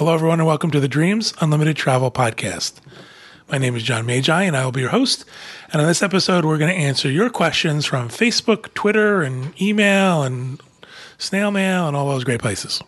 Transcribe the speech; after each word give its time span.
Hello, 0.00 0.14
everyone, 0.14 0.40
and 0.40 0.46
welcome 0.46 0.70
to 0.70 0.80
the 0.80 0.88
Dreams 0.88 1.34
Unlimited 1.42 1.76
Travel 1.76 2.10
Podcast. 2.10 2.72
My 3.50 3.58
name 3.58 3.76
is 3.76 3.82
John 3.82 4.06
Magi, 4.06 4.44
and 4.44 4.56
I 4.56 4.64
will 4.64 4.72
be 4.72 4.80
your 4.80 4.88
host. 4.88 5.26
And 5.70 5.82
on 5.82 5.86
this 5.86 6.02
episode, 6.02 6.46
we're 6.46 6.56
going 6.56 6.74
to 6.74 6.80
answer 6.80 7.10
your 7.10 7.28
questions 7.28 7.84
from 7.84 8.08
Facebook, 8.08 8.72
Twitter, 8.72 9.20
and 9.20 9.52
email, 9.60 10.22
and 10.22 10.58
snail 11.18 11.50
mail, 11.50 11.86
and 11.86 11.94
all 11.94 12.08
those 12.08 12.24
great 12.24 12.40
places. 12.40 12.80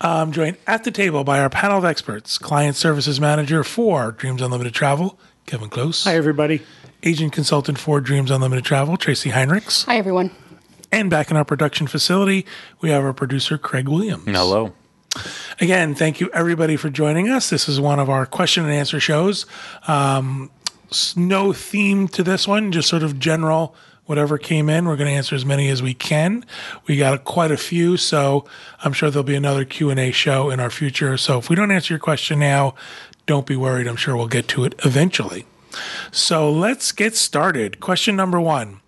I'm 0.00 0.30
joined 0.30 0.58
at 0.68 0.84
the 0.84 0.92
table 0.92 1.24
by 1.24 1.40
our 1.40 1.50
panel 1.50 1.78
of 1.78 1.84
experts 1.84 2.38
Client 2.38 2.76
Services 2.76 3.20
Manager 3.20 3.64
for 3.64 4.12
Dreams 4.12 4.40
Unlimited 4.40 4.74
Travel, 4.74 5.18
Kevin 5.46 5.68
Close. 5.68 6.04
Hi, 6.04 6.14
everybody. 6.14 6.62
Agent 7.02 7.32
Consultant 7.32 7.80
for 7.80 8.00
Dreams 8.00 8.30
Unlimited 8.30 8.64
Travel, 8.64 8.96
Tracy 8.96 9.30
Heinrichs. 9.30 9.86
Hi, 9.86 9.96
everyone. 9.96 10.30
And 10.92 11.10
back 11.10 11.32
in 11.32 11.36
our 11.36 11.44
production 11.44 11.88
facility, 11.88 12.46
we 12.80 12.90
have 12.90 13.02
our 13.02 13.12
producer, 13.12 13.58
Craig 13.58 13.88
Williams. 13.88 14.24
Hello. 14.24 14.72
Again, 15.60 15.94
thank 15.94 16.20
you 16.20 16.30
everybody 16.32 16.76
for 16.76 16.90
joining 16.90 17.28
us. 17.28 17.50
This 17.50 17.68
is 17.68 17.80
one 17.80 17.98
of 17.98 18.08
our 18.08 18.26
question 18.26 18.64
and 18.64 18.72
answer 18.72 19.00
shows. 19.00 19.46
Um, 19.86 20.50
no 21.16 21.52
theme 21.52 22.08
to 22.08 22.22
this 22.22 22.46
one, 22.46 22.72
just 22.72 22.88
sort 22.88 23.02
of 23.02 23.18
general 23.18 23.74
whatever 24.08 24.38
came 24.38 24.70
in. 24.70 24.86
We're 24.86 24.96
going 24.96 25.10
to 25.10 25.16
answer 25.16 25.34
as 25.34 25.44
many 25.44 25.68
as 25.68 25.82
we 25.82 25.92
can. 25.92 26.44
We 26.86 26.96
got 26.96 27.24
quite 27.24 27.50
a 27.50 27.58
few, 27.58 27.98
so 27.98 28.46
I'm 28.82 28.94
sure 28.94 29.10
there'll 29.10 29.22
be 29.22 29.34
another 29.34 29.66
Q&A 29.66 30.12
show 30.12 30.48
in 30.48 30.60
our 30.60 30.70
future. 30.70 31.18
So 31.18 31.38
if 31.38 31.50
we 31.50 31.56
don't 31.56 31.70
answer 31.70 31.92
your 31.92 31.98
question 31.98 32.38
now, 32.38 32.74
don't 33.26 33.44
be 33.44 33.54
worried. 33.54 33.86
I'm 33.86 33.96
sure 33.96 34.16
we'll 34.16 34.26
get 34.26 34.48
to 34.48 34.64
it 34.64 34.74
eventually. 34.82 35.44
So 36.10 36.50
let's 36.50 36.90
get 36.92 37.16
started. 37.16 37.80
Question 37.80 38.16
number 38.16 38.40
1. 38.40 38.80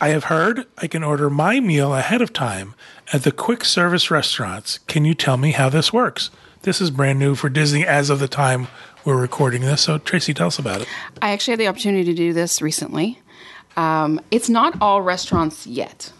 I 0.00 0.08
have 0.08 0.24
heard 0.24 0.66
I 0.78 0.88
can 0.88 1.04
order 1.04 1.30
my 1.30 1.60
meal 1.60 1.94
ahead 1.94 2.20
of 2.20 2.32
time 2.32 2.74
at 3.12 3.22
the 3.22 3.32
quick 3.32 3.64
service 3.64 4.10
restaurants. 4.10 4.78
Can 4.86 5.04
you 5.04 5.14
tell 5.14 5.36
me 5.36 5.52
how 5.52 5.68
this 5.68 5.92
works? 5.92 6.30
This 6.62 6.80
is 6.80 6.90
brand 6.90 7.18
new 7.18 7.34
for 7.34 7.48
Disney 7.48 7.86
as 7.86 8.10
of 8.10 8.18
the 8.18 8.28
time 8.28 8.68
we're 9.04 9.20
recording 9.20 9.62
this. 9.62 9.82
So, 9.82 9.98
Tracy, 9.98 10.34
tell 10.34 10.48
us 10.48 10.58
about 10.58 10.82
it. 10.82 10.88
I 11.22 11.30
actually 11.30 11.52
had 11.52 11.60
the 11.60 11.68
opportunity 11.68 12.04
to 12.04 12.14
do 12.14 12.32
this 12.32 12.60
recently. 12.60 13.20
Um, 13.76 14.20
it's 14.30 14.48
not 14.48 14.76
all 14.80 15.02
restaurants 15.02 15.66
yet, 15.66 16.12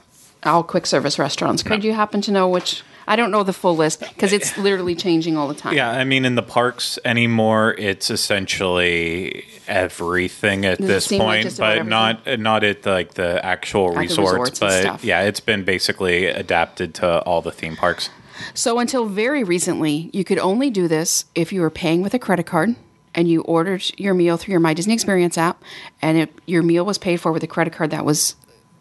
all 0.45 0.63
quick 0.63 0.87
service 0.87 1.19
restaurants. 1.19 1.63
Could 1.63 1.83
you 1.83 1.93
happen 1.93 2.21
to 2.23 2.33
know 2.33 2.49
which? 2.49 2.83
I 3.09 3.17
don't 3.17 3.31
know 3.31 3.43
the 3.43 3.55
full 3.55 3.75
list 3.75 4.01
because 4.01 4.35
it's 4.35 4.59
literally 4.59 4.95
changing 4.95 5.39
all 5.39 5.49
the 5.49 5.55
time. 5.55 5.75
Yeah, 5.75 5.91
I 5.91 6.05
mean, 6.05 6.27
in 6.27 6.35
the 6.35 6.43
parks 6.43 6.99
anymore, 7.07 7.75
it's 7.79 8.11
essentially 8.11 9.47
everything 9.67 10.67
at 10.67 10.77
Does 10.79 10.87
this 10.87 11.11
like 11.11 11.21
point, 11.21 11.43
just 11.45 11.59
but 11.59 11.87
not 11.87 12.39
not 12.39 12.65
at 12.65 12.85
like 12.85 13.15
the 13.15 13.45
actual 13.45 13.95
the 13.95 14.01
resorts. 14.01 14.61
resorts 14.61 14.63
and 14.63 14.97
but 14.99 15.05
yeah, 15.05 15.23
it's 15.23 15.41
been 15.41 15.65
basically 15.65 16.27
adapted 16.27 16.95
to 16.97 17.21
all 17.23 17.41
the 17.41 17.51
theme 17.51 17.77
parks. 17.77 18.11
So 18.53 18.79
until 18.79 19.07
very 19.07 19.43
recently, 19.43 20.11
you 20.13 20.23
could 20.23 20.39
only 20.39 20.69
do 20.69 20.87
this 20.87 21.25
if 21.35 21.51
you 21.51 21.63
were 21.63 21.71
paying 21.71 22.03
with 22.03 22.13
a 22.13 22.19
credit 22.19 22.45
card 22.45 22.77
and 23.15 23.27
you 23.27 23.41
ordered 23.43 23.91
your 23.99 24.13
meal 24.13 24.37
through 24.37 24.53
your 24.53 24.61
My 24.61 24.75
Disney 24.75 24.93
Experience 24.93 25.39
app, 25.39 25.63
and 26.03 26.19
it, 26.19 26.33
your 26.47 26.63
meal 26.63 26.85
was 26.85 26.99
paid 26.99 27.23
for 27.23 27.33
with 27.33 27.43
a 27.43 27.47
credit 27.47 27.73
card 27.73 27.91
that 27.91 28.05
was 28.05 28.37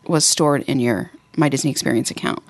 was 0.05 0.25
stored 0.25 0.63
in 0.63 0.79
your 0.79 1.11
My 1.37 1.47
Disney 1.47 1.71
Experience 1.71 2.11
account. 2.11 2.43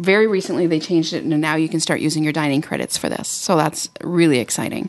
Very 0.00 0.26
recently, 0.26 0.66
they 0.66 0.80
changed 0.80 1.12
it, 1.12 1.22
and 1.22 1.40
now 1.40 1.56
you 1.56 1.68
can 1.68 1.78
start 1.78 2.00
using 2.00 2.24
your 2.24 2.32
dining 2.32 2.62
credits 2.62 2.96
for 2.96 3.10
this. 3.10 3.28
So 3.28 3.54
that's 3.56 3.90
really 4.02 4.38
exciting. 4.38 4.88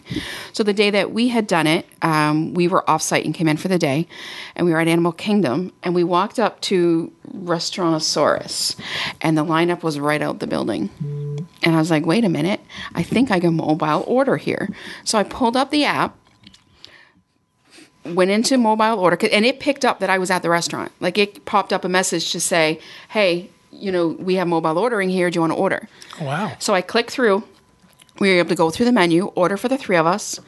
So 0.54 0.64
the 0.64 0.74
day 0.74 0.90
that 0.90 1.12
we 1.12 1.28
had 1.28 1.48
done 1.48 1.68
it, 1.68 1.86
um, 2.02 2.54
we 2.54 2.70
were 2.70 2.82
offsite 2.88 3.26
and 3.26 3.34
came 3.34 3.50
in 3.50 3.58
for 3.58 3.68
the 3.68 3.78
day, 3.78 4.08
and 4.56 4.66
we 4.66 4.72
were 4.72 4.80
at 4.80 4.88
Animal 4.88 5.12
Kingdom, 5.12 5.74
and 5.84 5.94
we 5.94 6.06
walked 6.06 6.40
up 6.40 6.62
to 6.62 7.12
Restaurantosaurus, 7.36 8.80
and 9.20 9.38
the 9.38 9.44
lineup 9.44 9.84
was 9.84 10.00
right 10.00 10.22
out 10.22 10.40
the 10.40 10.48
building. 10.48 10.90
And 11.62 11.76
I 11.76 11.80
was 11.80 11.92
like, 11.92 12.06
wait 12.06 12.24
a 12.24 12.30
minute, 12.30 12.62
I 12.96 13.04
think 13.04 13.32
I 13.32 13.42
can 13.42 13.56
mobile 13.56 14.06
order 14.08 14.38
here. 14.38 14.70
So 15.04 15.20
I 15.20 15.24
pulled 15.24 15.58
up 15.58 15.72
the 15.72 15.84
app, 15.84 16.18
went 18.06 18.32
into 18.32 18.58
mobile 18.58 19.00
order 19.00 19.18
and 19.32 19.46
it 19.46 19.60
picked 19.60 19.86
up 19.86 20.00
that 20.00 20.10
I 20.10 20.18
was 20.18 20.32
at 20.32 20.42
the 20.42 20.50
restaurant. 20.50 20.92
Like 21.00 21.18
it 21.18 21.46
popped 21.46 21.72
up 21.72 21.86
a 21.86 21.90
message 21.90 22.32
to 22.32 22.40
say, 22.40 22.80
hey, 23.10 23.50
you 23.72 23.92
know, 23.92 24.10
we 24.10 24.36
have 24.36 24.48
mobile 24.48 24.78
ordering 24.78 25.10
here. 25.10 25.30
Do 25.30 25.38
you 25.38 25.42
want 25.42 25.54
to 25.54 25.58
order? 25.58 25.88
Wow. 26.20 26.54
So 26.60 26.74
I 26.74 26.82
click 26.82 27.10
through. 27.10 27.44
We 28.20 28.30
were 28.30 28.40
able 28.40 28.50
to 28.50 28.56
go 28.56 28.70
through 28.70 28.86
the 28.86 28.92
menu, 28.92 29.28
order 29.28 29.58
for 29.58 29.68
the 29.68 29.78
three 29.78 29.96
of 29.96 30.06
us. 30.06 30.40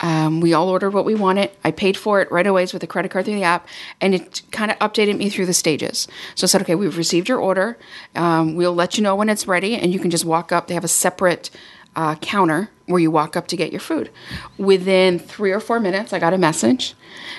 Um, 0.00 0.40
we 0.40 0.52
all 0.52 0.68
ordered 0.68 0.90
what 0.90 1.04
we 1.04 1.14
wanted. 1.14 1.50
I 1.64 1.72
paid 1.72 1.96
for 1.96 2.20
it 2.20 2.30
right 2.30 2.46
away 2.46 2.66
with 2.72 2.82
a 2.82 2.86
credit 2.86 3.10
card 3.10 3.24
through 3.24 3.34
the 3.34 3.42
app, 3.42 3.66
and 4.00 4.14
it 4.14 4.42
kind 4.52 4.70
of 4.70 4.78
updated 4.78 5.16
me 5.16 5.28
through 5.28 5.46
the 5.46 5.54
stages. 5.54 6.06
So 6.36 6.44
I 6.44 6.48
said, 6.48 6.62
okay, 6.62 6.76
we've 6.76 6.96
received 6.96 7.28
your 7.28 7.40
order. 7.40 7.78
Um, 8.14 8.54
we'll 8.54 8.74
let 8.74 8.96
you 8.96 9.02
know 9.02 9.16
when 9.16 9.28
it's 9.28 9.48
ready, 9.48 9.74
and 9.74 9.92
you 9.92 9.98
can 9.98 10.10
just 10.10 10.24
walk 10.24 10.52
up. 10.52 10.68
They 10.68 10.74
have 10.74 10.84
a 10.84 10.88
separate 10.88 11.50
uh, 11.96 12.14
counter 12.16 12.70
where 12.86 13.00
you 13.00 13.10
walk 13.10 13.36
up 13.36 13.46
to 13.48 13.56
get 13.56 13.72
your 13.72 13.80
food. 13.80 14.10
Within 14.58 15.18
three 15.18 15.52
or 15.52 15.60
four 15.60 15.80
minutes, 15.80 16.12
I 16.12 16.18
got 16.18 16.32
a 16.32 16.38
message 16.38 16.94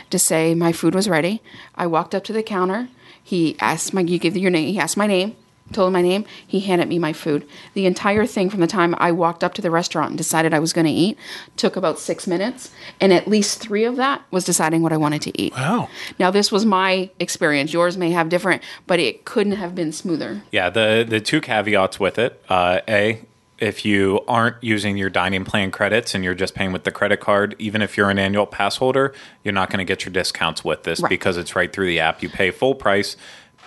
to 0.09 0.19
say 0.19 0.53
my 0.53 0.72
food 0.72 0.94
was 0.94 1.09
ready. 1.09 1.41
I 1.75 1.88
walked 1.88 2.13
up 2.13 2.24
to 2.25 2.34
the 2.34 2.44
counter. 2.44 2.90
He 3.24 3.57
asked 3.59 3.94
my, 3.94 4.02
you 4.02 4.19
give 4.19 4.38
your 4.38 4.52
name. 4.52 4.74
He 4.74 4.80
asked 4.80 4.97
my 4.97 5.07
name 5.07 5.36
told 5.72 5.88
him 5.88 5.94
my 5.94 6.02
name. 6.02 6.25
He 6.46 6.62
handed 6.62 6.88
me 6.88 7.00
my 7.00 7.13
food. 7.13 7.47
The 7.74 7.86
entire 7.86 8.25
thing 8.25 8.50
from 8.50 8.62
the 8.62 8.68
time 8.68 8.96
I 8.97 9.12
walked 9.12 9.44
up 9.44 9.53
to 9.56 9.62
the 9.62 9.72
restaurant 9.72 10.09
and 10.09 10.18
decided 10.18 10.53
I 10.53 10.59
was 10.59 10.74
going 10.74 10.86
to 10.86 10.91
eat 10.91 11.18
took 11.56 11.75
about 11.75 12.00
six 12.00 12.28
minutes. 12.28 12.72
And 13.00 13.13
at 13.13 13.28
least 13.28 13.59
three 13.59 13.84
of 13.84 13.96
that 13.97 14.24
was 14.31 14.46
deciding 14.46 14.81
what 14.81 14.94
I 14.94 14.97
wanted 14.97 15.22
to 15.24 15.41
eat. 15.41 15.53
Wow. 15.53 15.90
Now, 16.19 16.31
this 16.31 16.52
was 16.52 16.66
my 16.66 17.09
experience. 17.19 17.74
Yours 17.74 17.97
may 17.97 18.12
have 18.12 18.30
different, 18.30 18.63
but 18.86 19.00
it 19.00 19.25
couldn't 19.25 19.53
have 19.53 19.75
been 19.75 19.91
smoother. 19.91 20.44
Yeah, 20.52 20.69
the 20.69 21.06
the 21.07 21.19
two 21.19 21.41
caveats 21.41 22.00
with 22.00 22.18
it: 22.18 22.41
uh, 22.50 22.80
a 22.88 23.22
if 23.59 23.84
you 23.85 24.22
aren't 24.28 24.62
using 24.63 24.97
your 24.97 25.09
dining 25.09 25.44
plan 25.44 25.72
credits 25.72 26.13
and 26.13 26.23
you're 26.23 26.35
just 26.35 26.53
paying 26.53 26.72
with 26.72 26.84
the 26.84 26.91
credit 26.91 27.19
card, 27.19 27.56
even 27.57 27.81
if 27.81 27.97
you're 27.97 28.09
an 28.09 28.19
annual 28.19 28.45
pass 28.45 28.78
holder, 28.78 29.13
you're 29.44 29.53
not 29.53 29.69
going 29.69 29.79
to 29.79 29.85
get 29.85 30.06
your 30.06 30.13
discounts 30.13 30.63
with 30.63 30.84
this 30.84 31.01
Right. 31.01 31.09
because 31.09 31.38
it's 31.38 31.56
right 31.56 31.72
through 31.72 31.88
the 31.88 32.00
app. 32.00 32.22
You 32.22 32.29
pay 32.29 32.51
full 32.51 32.75
price, 32.75 33.18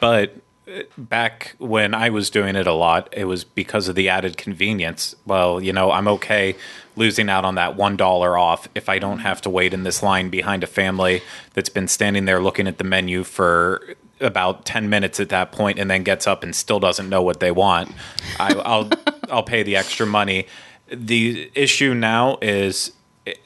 but 0.00 0.36
uh, 0.68 0.82
back 0.96 1.56
when 1.58 1.94
I 1.94 2.10
was 2.10 2.30
doing 2.30 2.54
it 2.54 2.66
a 2.68 2.72
lot, 2.72 3.08
it 3.12 3.24
was 3.24 3.42
because 3.42 3.88
of 3.88 3.96
the 3.96 4.08
added 4.08 4.36
convenience. 4.36 5.16
Well, 5.26 5.60
you 5.60 5.72
know, 5.72 5.90
I'm 5.90 6.06
okay 6.06 6.54
losing 6.96 7.28
out 7.28 7.44
on 7.44 7.56
that 7.56 7.76
one 7.76 7.96
dollar 7.96 8.38
off 8.38 8.68
if 8.74 8.88
I 8.88 8.98
don't 9.00 9.20
have 9.20 9.40
to 9.42 9.50
wait 9.50 9.74
in 9.74 9.82
this 9.82 10.02
line 10.02 10.28
behind 10.30 10.62
a 10.62 10.66
family 10.68 11.22
that's 11.54 11.68
been 11.68 11.88
standing 11.88 12.26
there 12.26 12.40
looking 12.40 12.68
at 12.68 12.78
the 12.78 12.84
menu 12.84 13.24
for 13.24 13.96
about 14.20 14.64
10 14.64 14.88
minutes 14.88 15.20
at 15.20 15.28
that 15.31 15.53
point 15.53 15.78
and 15.78 15.91
then 15.91 16.03
gets 16.03 16.26
up 16.26 16.42
and 16.42 16.54
still 16.54 16.78
doesn't 16.81 17.08
know 17.08 17.22
what 17.22 17.41
they 17.41 17.50
want. 17.50 17.92
I, 18.38 18.54
I'll 18.54 18.91
I'll 19.31 19.42
pay 19.42 19.62
the 19.62 19.76
extra 19.76 20.06
money. 20.06 20.47
The 20.92 21.50
issue 21.54 21.94
now 21.94 22.38
is 22.42 22.92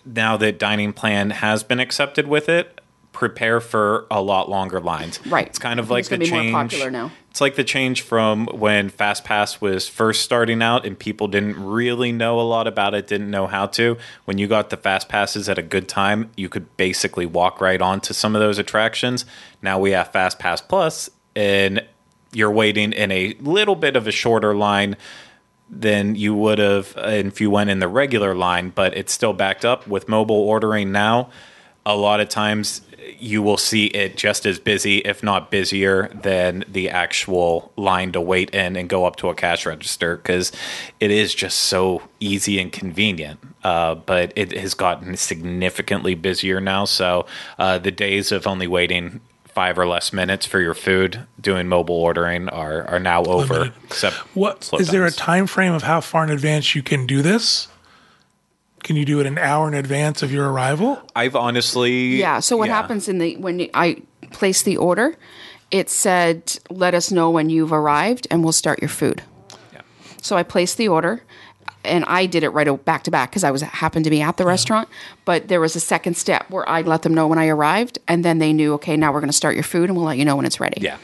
now 0.05 0.37
that 0.39 0.59
dining 0.59 0.93
plan 0.93 1.31
has 1.31 1.63
been 1.63 1.79
accepted 1.81 2.27
with 2.27 2.49
it, 2.49 2.81
prepare 3.13 3.61
for 3.61 4.07
a 4.11 4.23
lot 4.23 4.49
longer 4.49 4.81
lines. 4.81 5.25
Right. 5.27 5.47
It's 5.47 5.59
kind 5.59 5.79
of 5.79 5.87
It's 5.87 5.91
like 5.91 6.05
the 6.09 6.17
gonna 6.19 6.31
more 6.31 6.41
change. 6.41 6.53
popular 6.73 6.91
now. 6.91 7.11
It's 7.35 7.41
like 7.41 7.57
the 7.57 7.65
change 7.65 8.03
from 8.03 8.47
when 8.47 8.93
FastPass 8.93 9.61
was 9.61 9.89
first 9.89 10.23
starting 10.23 10.63
out 10.63 10.87
and 10.87 10.97
people 10.97 11.27
didn't 11.27 11.61
really 11.61 12.13
know 12.13 12.39
a 12.39 12.43
lot 12.43 12.69
about 12.69 12.95
it, 12.95 13.09
didn't 13.09 13.29
know 13.29 13.49
how 13.49 13.67
to. 13.67 13.99
When 14.25 14.39
you 14.39 14.47
got 14.47 14.71
the 14.71 14.77
Fast 14.77 15.09
Passes 15.09 15.49
at 15.49 15.59
a 15.59 15.63
good 15.63 15.89
time, 15.89 16.31
you 16.37 16.49
could 16.49 16.77
basically 16.77 17.27
walk 17.27 17.61
right 17.61 17.83
onto 17.83 18.15
some 18.15 18.37
of 18.37 18.41
those 18.41 18.61
attractions. 18.61 19.25
Now 19.63 19.81
we 19.81 19.91
have 19.91 20.13
Fast 20.13 20.39
Pass 20.39 20.61
Plus, 20.61 21.11
and 21.35 21.85
you're 22.33 22.53
waiting 22.53 22.93
in 22.93 23.11
a 23.11 23.35
little 23.41 23.75
bit 23.75 23.97
of 23.97 24.07
a 24.07 24.13
shorter 24.13 24.55
line 24.55 24.97
than 25.69 26.15
you 26.15 26.37
would 26.37 26.59
have 26.59 26.95
if 26.97 27.41
you 27.41 27.51
went 27.51 27.69
in 27.69 27.81
the 27.81 27.89
regular 27.89 28.37
line, 28.37 28.71
but 28.71 28.97
it's 28.97 29.13
still 29.13 29.33
backed 29.33 29.65
up 29.65 29.89
with 29.89 30.09
mobile 30.09 30.37
ordering 30.37 30.93
now. 30.93 31.31
A 31.87 31.97
lot 31.97 32.21
of 32.21 32.29
times 32.29 32.81
you 33.19 33.43
will 33.43 33.57
see 33.57 33.87
it 33.87 34.17
just 34.17 34.47
as 34.47 34.59
busy, 34.59 34.99
if 34.99 35.23
not 35.23 35.51
busier, 35.51 36.09
than 36.09 36.65
the 36.69 36.91
actual 36.91 37.73
line 37.77 38.13
to 38.13 38.21
wait 38.21 38.51
in 38.51 38.77
and 38.77 38.89
go 38.89 39.05
up 39.05 39.17
to 39.17 39.29
a 39.29 39.35
cash 39.35 39.67
register 39.67 40.17
because 40.17 40.53
it 41.01 41.11
is 41.11 41.35
just 41.35 41.59
so 41.59 42.03
easy 42.21 42.59
and 42.59 42.73
convenient. 42.73 43.41
Uh, 43.63 43.95
but 43.95 44.33
it 44.37 44.53
has 44.53 44.75
gotten 44.75 45.17
significantly 45.17 46.15
busier 46.15 46.61
now. 46.61 46.85
So 46.85 47.27
uh, 47.59 47.79
the 47.79 47.91
days 47.91 48.33
of 48.33 48.47
only 48.47 48.67
waiting 48.67 49.21
five 49.47 49.79
or 49.79 49.87
less 49.87 50.13
minutes 50.13 50.45
for 50.45 50.61
your 50.61 50.75
food 50.75 51.27
doing 51.41 51.69
mobile 51.69 51.95
ordering 51.95 52.49
are, 52.49 52.85
are 52.89 52.99
now 52.99 53.23
over. 53.25 53.55
Limited. 53.55 53.83
Except 53.85 54.15
What 54.35 54.69
is 54.79 54.89
there 54.89 55.07
a 55.07 55.13
time 55.13 55.47
frame 55.47 55.73
of 55.73 55.85
how 55.85 56.01
far 56.01 56.25
in 56.25 56.31
advance 56.31 56.75
you 56.75 56.83
can 56.83 57.07
do 57.07 57.23
this? 57.23 57.69
Can 58.85 58.97
you 58.97 59.05
do 59.05 59.19
it 59.19 59.27
an 59.27 59.39
hour 59.39 59.67
in 59.67 59.75
advance 59.75 60.23
of 60.23 60.31
your 60.31 60.53
arrival? 60.53 61.01
I've 61.17 61.35
honestly 61.35 62.17
Yeah. 62.17 62.41
So 62.41 62.57
what 62.57 62.69
happens 62.69 63.09
in 63.09 63.19
the 63.19 63.37
when 63.37 63.69
I 63.75 63.97
place 64.31 64.63
the 64.63 64.77
order, 64.77 65.17
it 65.71 65.91
said, 65.91 66.59
"Let 66.71 66.95
us 66.95 67.11
know 67.11 67.31
when 67.31 67.51
you've 67.51 67.73
arrived, 67.73 68.29
and 68.31 68.45
we'll 68.45 68.53
start 68.53 68.81
your 68.81 68.91
food." 68.91 69.23
Yeah. 69.73 69.81
So 70.21 70.37
I 70.37 70.43
placed 70.43 70.77
the 70.77 70.89
order, 70.89 71.23
and 71.83 72.05
I 72.05 72.27
did 72.27 72.43
it 72.45 72.51
right 72.51 72.85
back 72.85 73.05
to 73.05 73.11
back 73.11 73.31
because 73.31 73.43
I 73.43 73.51
was 73.51 73.63
happened 73.63 74.05
to 74.05 74.11
be 74.11 74.21
at 74.21 74.37
the 74.37 74.45
restaurant. 74.45 74.89
But 75.25 75.49
there 75.49 75.61
was 75.61 75.75
a 75.75 75.81
second 75.81 76.17
step 76.17 76.45
where 76.51 76.69
I 76.69 76.83
let 76.83 77.03
them 77.03 77.15
know 77.15 77.27
when 77.27 77.39
I 77.39 77.49
arrived, 77.49 77.99
and 78.07 78.23
then 78.23 78.39
they 78.39 78.53
knew, 78.53 78.75
okay, 78.75 78.97
now 78.97 79.13
we're 79.13 79.21
going 79.21 79.31
to 79.31 79.37
start 79.37 79.55
your 79.55 79.65
food, 79.65 79.89
and 79.89 79.97
we'll 79.97 80.07
let 80.07 80.19
you 80.19 80.27
know 80.27 80.37
when 80.37 80.45
it's 80.45 80.61
ready. 80.61 80.81
Yeah. 80.83 80.99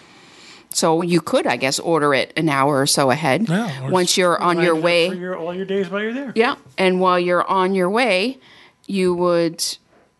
So 0.72 1.02
you 1.02 1.20
could, 1.20 1.46
I 1.46 1.56
guess, 1.56 1.78
order 1.80 2.14
it 2.14 2.32
an 2.36 2.48
hour 2.48 2.80
or 2.80 2.86
so 2.86 3.10
ahead. 3.10 3.48
Yeah, 3.48 3.86
or 3.86 3.90
Once 3.90 4.16
you're 4.16 4.40
on 4.40 4.60
your 4.60 4.74
Line 4.74 4.76
it 4.76 4.78
up 4.78 4.84
way. 4.84 5.08
for 5.08 5.14
your, 5.16 5.36
all 5.36 5.54
your 5.54 5.64
days 5.64 5.90
while 5.90 6.02
you're 6.02 6.14
there. 6.14 6.32
Yeah. 6.36 6.54
And 6.78 7.00
while 7.00 7.18
you're 7.18 7.46
on 7.48 7.74
your 7.74 7.90
way, 7.90 8.38
you 8.86 9.14
would, 9.14 9.64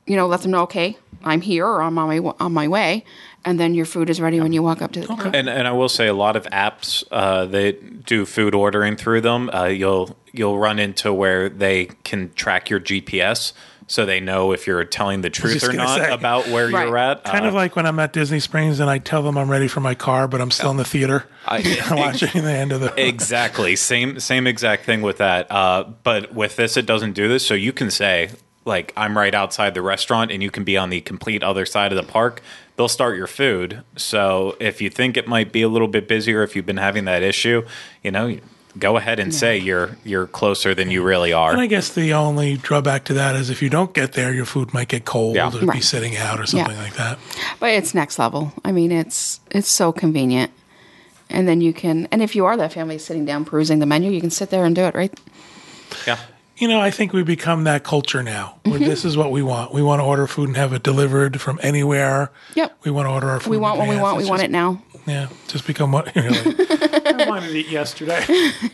you 0.06 0.16
know, 0.16 0.26
let 0.26 0.40
them 0.42 0.50
know, 0.50 0.62
okay, 0.62 0.96
I'm 1.22 1.40
here 1.40 1.66
or 1.66 1.82
I'm 1.82 1.96
on 1.98 2.08
my, 2.08 2.32
on 2.40 2.52
my 2.52 2.66
way. 2.66 3.04
And 3.44 3.58
then 3.58 3.74
your 3.74 3.86
food 3.86 4.10
is 4.10 4.20
ready 4.20 4.40
when 4.40 4.52
you 4.52 4.62
walk 4.62 4.82
up 4.82 4.92
to 4.92 5.00
the 5.00 5.06
car. 5.06 5.30
And 5.32 5.48
and 5.48 5.66
I 5.66 5.72
will 5.72 5.88
say 5.88 6.08
a 6.08 6.12
lot 6.12 6.36
of 6.36 6.44
apps 6.46 7.04
uh, 7.10 7.46
that 7.46 8.04
do 8.04 8.26
food 8.26 8.54
ordering 8.54 8.96
through 8.96 9.22
them, 9.22 9.48
uh, 9.54 9.64
you'll 9.64 10.14
you'll 10.32 10.58
run 10.58 10.78
into 10.78 11.10
where 11.10 11.48
they 11.48 11.86
can 12.04 12.32
track 12.34 12.68
your 12.68 12.80
GPS, 12.80 13.54
so 13.90 14.06
they 14.06 14.20
know 14.20 14.52
if 14.52 14.68
you're 14.68 14.84
telling 14.84 15.20
the 15.22 15.30
truth 15.30 15.64
or 15.64 15.72
not 15.72 15.98
say. 15.98 16.10
about 16.12 16.46
where 16.46 16.68
Right. 16.70 16.86
you're 16.86 16.96
at. 16.96 17.24
Kind 17.24 17.44
Uh, 17.44 17.48
of 17.48 17.54
like 17.54 17.74
when 17.74 17.86
I'm 17.86 17.98
at 17.98 18.12
Disney 18.12 18.38
Springs 18.38 18.78
and 18.78 18.88
I 18.88 18.98
tell 18.98 19.22
them 19.24 19.36
I'm 19.36 19.50
ready 19.50 19.66
for 19.66 19.80
my 19.80 19.96
car, 19.96 20.28
but 20.28 20.40
I'm 20.40 20.52
still 20.52 20.70
in 20.70 20.76
the 20.76 20.84
theater 20.84 21.26
I- 21.46 21.76
watching 21.90 22.44
the 22.44 22.52
end 22.52 22.70
of 22.70 22.80
the. 22.80 22.94
exactly 23.06 23.74
same 23.74 24.20
same 24.20 24.46
exact 24.46 24.84
thing 24.86 25.02
with 25.02 25.18
that. 25.18 25.50
Uh, 25.50 25.84
but 26.04 26.32
with 26.32 26.54
this, 26.54 26.76
it 26.76 26.86
doesn't 26.86 27.12
do 27.14 27.26
this. 27.28 27.44
So 27.44 27.54
you 27.54 27.72
can 27.72 27.90
say 27.90 28.30
like 28.64 28.92
I'm 28.96 29.16
right 29.18 29.34
outside 29.34 29.74
the 29.74 29.82
restaurant, 29.82 30.30
and 30.30 30.40
you 30.42 30.50
can 30.52 30.62
be 30.64 30.76
on 30.76 30.90
the 30.90 31.00
complete 31.00 31.42
other 31.42 31.66
side 31.66 31.90
of 31.92 31.96
the 31.96 32.10
park. 32.12 32.42
They'll 32.76 32.88
start 32.88 33.16
your 33.16 33.26
food. 33.26 33.82
So 33.96 34.56
if 34.60 34.80
you 34.80 34.88
think 34.88 35.16
it 35.16 35.26
might 35.26 35.50
be 35.50 35.62
a 35.62 35.68
little 35.68 35.88
bit 35.88 36.06
busier, 36.06 36.42
if 36.44 36.54
you've 36.54 36.66
been 36.66 36.76
having 36.76 37.06
that 37.06 37.22
issue, 37.22 37.66
you 38.04 38.10
know. 38.12 38.38
Go 38.78 38.96
ahead 38.96 39.18
and 39.18 39.34
say 39.34 39.58
you're 39.58 39.96
you're 40.04 40.26
closer 40.26 40.74
than 40.74 40.90
you 40.90 41.02
really 41.02 41.32
are. 41.32 41.50
And 41.52 41.60
I 41.60 41.66
guess 41.66 41.88
the 41.90 42.14
only 42.14 42.56
drawback 42.56 43.04
to 43.06 43.14
that 43.14 43.34
is 43.34 43.50
if 43.50 43.62
you 43.62 43.68
don't 43.68 43.92
get 43.92 44.12
there, 44.12 44.32
your 44.32 44.44
food 44.44 44.72
might 44.72 44.88
get 44.88 45.04
cold 45.04 45.34
Yeah. 45.36 45.50
or 45.52 45.72
be 45.72 45.80
sitting 45.80 46.16
out 46.16 46.38
or 46.38 46.46
something 46.46 46.76
like 46.76 46.94
that. 46.94 47.18
But 47.58 47.70
it's 47.70 47.94
next 47.94 48.18
level. 48.18 48.52
I 48.64 48.70
mean, 48.72 48.92
it's 48.92 49.40
it's 49.50 49.68
so 49.68 49.92
convenient. 49.92 50.52
And 51.32 51.46
then 51.46 51.60
you 51.60 51.72
can, 51.72 52.08
and 52.10 52.22
if 52.22 52.34
you 52.34 52.44
are 52.46 52.56
that 52.56 52.72
family 52.72 52.98
sitting 52.98 53.24
down 53.24 53.44
perusing 53.44 53.78
the 53.78 53.86
menu, 53.86 54.10
you 54.10 54.20
can 54.20 54.30
sit 54.30 54.50
there 54.50 54.64
and 54.64 54.74
do 54.74 54.82
it, 54.82 54.94
right? 54.96 55.16
yeah. 56.06 56.18
You 56.56 56.68
know, 56.68 56.78
I 56.80 56.90
think 56.90 57.12
we 57.14 57.22
become 57.22 57.64
that 57.64 57.84
culture 57.84 58.22
now. 58.22 58.58
Where 58.64 58.74
Mm-hmm. 58.80 58.84
this 58.84 59.04
is 59.06 59.16
what 59.16 59.30
we 59.30 59.40
want. 59.40 59.72
We 59.72 59.80
want 59.82 60.00
to 60.00 60.04
order 60.04 60.26
food 60.26 60.48
and 60.48 60.56
have 60.58 60.72
it 60.74 60.82
delivered 60.82 61.40
from 61.40 61.58
anywhere. 61.62 62.30
Yep. 62.54 62.76
We 62.84 62.90
want 62.90 63.06
to 63.06 63.12
order 63.12 63.30
our 63.30 63.40
food. 63.40 63.50
We 63.50 63.56
want 63.56 63.78
what 63.78 63.88
we 63.88 63.94
advance. 63.94 64.02
want. 64.02 64.16
We 64.18 64.22
It's 64.24 64.30
want 64.30 64.42
it 64.42 64.50
now. 64.50 64.82
Yeah, 65.06 65.28
just 65.48 65.66
become 65.66 65.92
what. 65.92 66.14
Really. 66.16 66.36
I 67.10 67.24
wanted 67.28 67.48
to 67.48 67.58
eat 67.58 67.68
yesterday. 67.68 68.24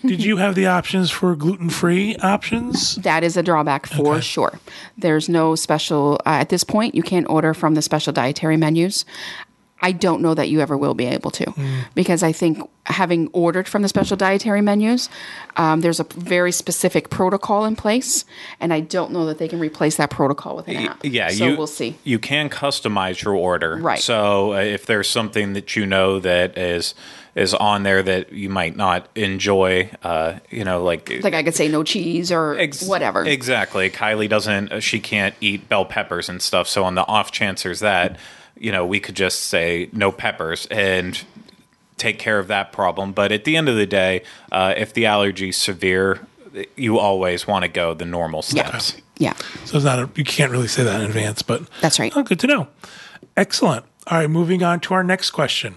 Did 0.04 0.22
you 0.24 0.36
have 0.36 0.54
the 0.54 0.66
options 0.66 1.10
for 1.10 1.34
gluten 1.34 1.70
free 1.70 2.16
options? 2.16 2.96
That 2.96 3.24
is 3.24 3.36
a 3.36 3.42
drawback 3.42 3.86
for 3.86 4.12
Okay. 4.14 4.20
sure. 4.20 4.58
There's 4.98 5.28
no 5.28 5.54
special, 5.54 6.20
uh, 6.26 6.30
at 6.40 6.48
this 6.50 6.62
point, 6.64 6.94
you 6.94 7.02
can't 7.02 7.28
order 7.30 7.54
from 7.54 7.74
the 7.74 7.82
special 7.82 8.12
dietary 8.12 8.56
menus. 8.56 9.04
I 9.82 9.92
don't 9.92 10.22
know 10.22 10.32
that 10.34 10.48
you 10.48 10.60
ever 10.60 10.76
will 10.76 10.94
be 10.94 11.04
able 11.06 11.30
to 11.32 11.52
because 11.94 12.22
I 12.22 12.32
think 12.32 12.58
having 12.86 13.28
ordered 13.32 13.68
from 13.68 13.82
the 13.82 13.88
special 13.88 14.16
dietary 14.16 14.60
menus, 14.62 15.08
um, 15.56 15.80
there's 15.82 16.00
a 16.00 16.04
very 16.04 16.50
specific 16.50 17.10
protocol 17.10 17.64
in 17.66 17.76
place, 17.76 18.24
and 18.58 18.72
I 18.72 18.80
don't 18.80 19.12
know 19.12 19.26
that 19.26 19.38
they 19.38 19.48
can 19.48 19.58
replace 19.60 19.96
that 19.96 20.08
protocol 20.10 20.56
with 20.56 20.68
an 20.68 20.76
app. 20.76 21.00
Yeah, 21.04 21.28
so 21.28 21.46
you, 21.48 21.56
we'll 21.56 21.66
see. 21.66 21.98
You 22.04 22.18
can 22.18 22.48
customize 22.48 23.22
your 23.22 23.34
order, 23.34 23.76
Right. 23.76 23.98
So 24.00 24.54
uh, 24.54 24.60
if 24.60 24.86
there's 24.86 25.08
something 25.10 25.52
that 25.52 25.76
you 25.76 25.84
know 25.84 26.20
that 26.20 26.56
is 26.56 26.94
is 27.34 27.52
on 27.52 27.82
there 27.82 28.02
that 28.02 28.32
you 28.32 28.48
might 28.48 28.76
not 28.76 29.08
enjoy, 29.14 29.90
uh, 30.02 30.38
you 30.48 30.64
know, 30.64 30.82
like 30.82 31.10
Like 31.22 31.34
I 31.34 31.42
could 31.42 31.54
say 31.54 31.68
no 31.68 31.82
cheese 31.82 32.32
or 32.32 32.56
Ex- 32.58 32.82
whatever. 32.88 33.24
Exactly. 33.26 33.90
Kylie 33.90 34.28
doesn't. 34.28 34.72
uh, 34.72 34.80
She 34.80 35.00
can't 35.00 35.34
eat 35.42 35.68
bell 35.68 35.84
peppers 35.84 36.30
and 36.30 36.40
stuff. 36.40 36.66
So 36.66 36.82
on 36.84 36.94
the 36.94 37.06
off 37.06 37.30
chance 37.30 37.62
there's 37.64 37.80
that, 37.80 38.16
you 38.58 38.72
know, 38.72 38.86
we 38.86 39.00
could 39.00 39.16
just 39.16 39.44
say 39.44 39.88
no 39.92 40.10
peppers 40.12 40.66
and 40.66 41.22
take 41.96 42.18
care 42.18 42.38
of 42.38 42.48
that 42.48 42.72
problem. 42.72 43.12
But 43.12 43.32
at 43.32 43.44
the 43.44 43.56
end 43.56 43.68
of 43.68 43.76
the 43.76 43.86
day, 43.86 44.22
uh, 44.52 44.74
if 44.76 44.92
the 44.92 45.06
allergy's 45.06 45.56
severe, 45.56 46.26
you 46.76 46.98
always 46.98 47.46
want 47.46 47.64
to 47.64 47.68
go 47.68 47.94
the 47.94 48.04
normal 48.04 48.44
yeah, 48.50 48.66
steps. 48.66 48.96
yeah, 49.18 49.34
So 49.64 49.76
it's 49.76 49.84
not 49.84 49.98
a, 49.98 50.10
you 50.14 50.24
can't 50.24 50.50
really 50.50 50.68
say 50.68 50.82
that 50.84 51.00
in 51.00 51.06
advance, 51.06 51.42
but 51.42 51.62
That's 51.80 51.98
right. 51.98 52.12
Oh, 52.16 52.22
good 52.22 52.40
to 52.40 52.46
know. 52.46 52.68
Excellent. 53.36 53.84
All 54.06 54.18
right, 54.18 54.30
moving 54.30 54.62
on 54.62 54.80
to 54.80 54.94
our 54.94 55.02
next 55.02 55.30
question. 55.30 55.76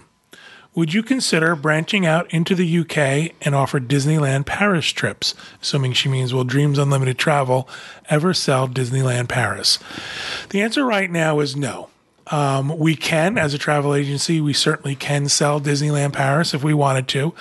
Would 0.76 0.94
you 0.94 1.02
consider 1.02 1.56
branching 1.56 2.06
out 2.06 2.32
into 2.32 2.54
the 2.54 2.80
UK 2.80 3.34
and 3.42 3.56
offer 3.56 3.80
Disneyland 3.80 4.46
Paris 4.46 4.88
trips? 4.92 5.34
Assuming 5.62 5.94
she 5.94 6.08
means 6.10 6.34
will 6.34 6.44
Dreams 6.44 6.78
Unlimited 6.78 7.18
Travel 7.18 7.68
ever 8.08 8.34
sell 8.34 8.68
Disneyland 8.68 9.30
Paris? 9.30 9.80
The 10.52 10.62
answer 10.62 10.86
right 10.86 11.10
now 11.10 11.40
is 11.40 11.56
no. 11.56 11.90
Um, 12.32 12.78
we 12.78 12.96
can, 12.96 13.38
as 13.38 13.54
a 13.54 13.58
travel 13.58 13.96
agency, 13.96 14.40
we 14.40 14.54
certainly 14.54 14.96
can 14.96 15.30
sell 15.30 15.60
Disneyland 15.60 16.14
Paris 16.14 16.54
if 16.54 16.64
we 16.64 16.74
wanted 16.74 17.08
to. 17.10 17.34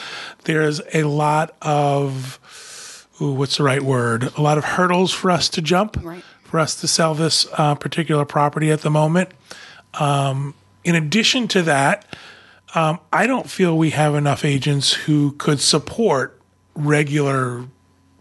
There's 0.44 0.80
a 0.94 1.02
lot 1.04 1.54
of, 1.60 3.06
ooh, 3.20 3.32
what's 3.32 3.58
the 3.58 3.64
right 3.64 3.82
word? 3.82 4.32
A 4.36 4.40
lot 4.40 4.56
of 4.56 4.64
hurdles 4.64 5.12
for 5.12 5.30
us 5.30 5.48
to 5.50 5.60
jump, 5.62 5.98
Right. 6.02 6.24
for 6.42 6.58
us 6.58 6.74
to 6.80 6.88
sell 6.88 7.14
this 7.14 7.46
uh, 7.58 7.74
particular 7.74 8.24
property 8.24 8.70
at 8.70 8.80
the 8.80 8.90
moment. 8.90 9.28
Um, 9.94 10.54
in 10.84 10.94
addition 10.94 11.48
to 11.48 11.62
that, 11.62 12.06
um, 12.74 12.98
I 13.12 13.26
don't 13.26 13.48
feel 13.50 13.76
we 13.76 13.90
have 13.90 14.14
enough 14.14 14.44
agents 14.44 14.92
who 14.92 15.32
could 15.32 15.60
support 15.60 16.40
regular 16.74 17.64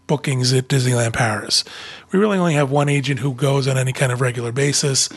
bookings 0.06 0.54
at 0.54 0.68
Disneyland 0.68 1.12
Paris. 1.12 1.64
We 2.12 2.18
really 2.18 2.38
only 2.38 2.54
have 2.54 2.70
one 2.70 2.88
agent 2.88 3.20
who 3.20 3.34
goes 3.34 3.68
on 3.68 3.76
any 3.76 3.92
kind 3.92 4.10
of 4.10 4.22
regular 4.22 4.52
basis. 4.52 5.10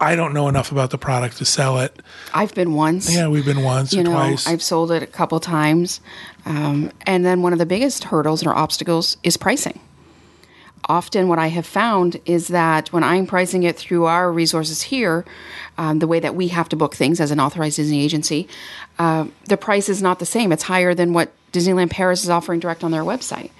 I 0.00 0.14
don't 0.14 0.32
know 0.32 0.48
enough 0.48 0.70
about 0.70 0.90
the 0.90 0.98
product 0.98 1.38
to 1.38 1.44
sell 1.44 1.80
it. 1.80 2.00
I've 2.32 2.54
been 2.54 2.74
once. 2.74 3.12
Yeah, 3.12 3.28
we've 3.28 3.44
been 3.44 3.62
once 3.64 3.92
you 3.92 4.00
or 4.00 4.04
know, 4.04 4.12
twice. 4.12 4.46
I've 4.46 4.62
sold 4.62 4.92
it 4.92 5.02
a 5.02 5.06
couple 5.06 5.40
times. 5.40 6.00
Um, 6.46 6.92
and 7.04 7.24
then 7.24 7.42
one 7.42 7.52
of 7.52 7.58
the 7.58 7.66
biggest 7.66 8.04
hurdles 8.04 8.46
or 8.46 8.54
obstacles 8.54 9.16
is 9.22 9.36
pricing. 9.36 9.80
Often, 10.84 11.28
what 11.28 11.38
I 11.38 11.48
have 11.48 11.66
found 11.66 12.20
is 12.24 12.48
that 12.48 12.92
when 12.92 13.02
I'm 13.02 13.26
pricing 13.26 13.64
it 13.64 13.76
through 13.76 14.04
our 14.04 14.32
resources 14.32 14.82
here, 14.82 15.24
um, 15.76 15.98
the 15.98 16.06
way 16.06 16.20
that 16.20 16.34
we 16.34 16.48
have 16.48 16.68
to 16.70 16.76
book 16.76 16.94
things 16.94 17.20
as 17.20 17.30
an 17.30 17.40
authorized 17.40 17.76
Disney 17.76 18.02
agency, 18.02 18.48
uh, 18.98 19.26
the 19.46 19.56
price 19.56 19.88
is 19.88 20.00
not 20.00 20.18
the 20.18 20.26
same. 20.26 20.52
It's 20.52 20.62
higher 20.62 20.94
than 20.94 21.12
what 21.12 21.32
Disneyland 21.52 21.90
Paris 21.90 22.22
is 22.22 22.30
offering 22.30 22.60
direct 22.60 22.84
on 22.84 22.90
their 22.90 23.02
website. 23.02 23.50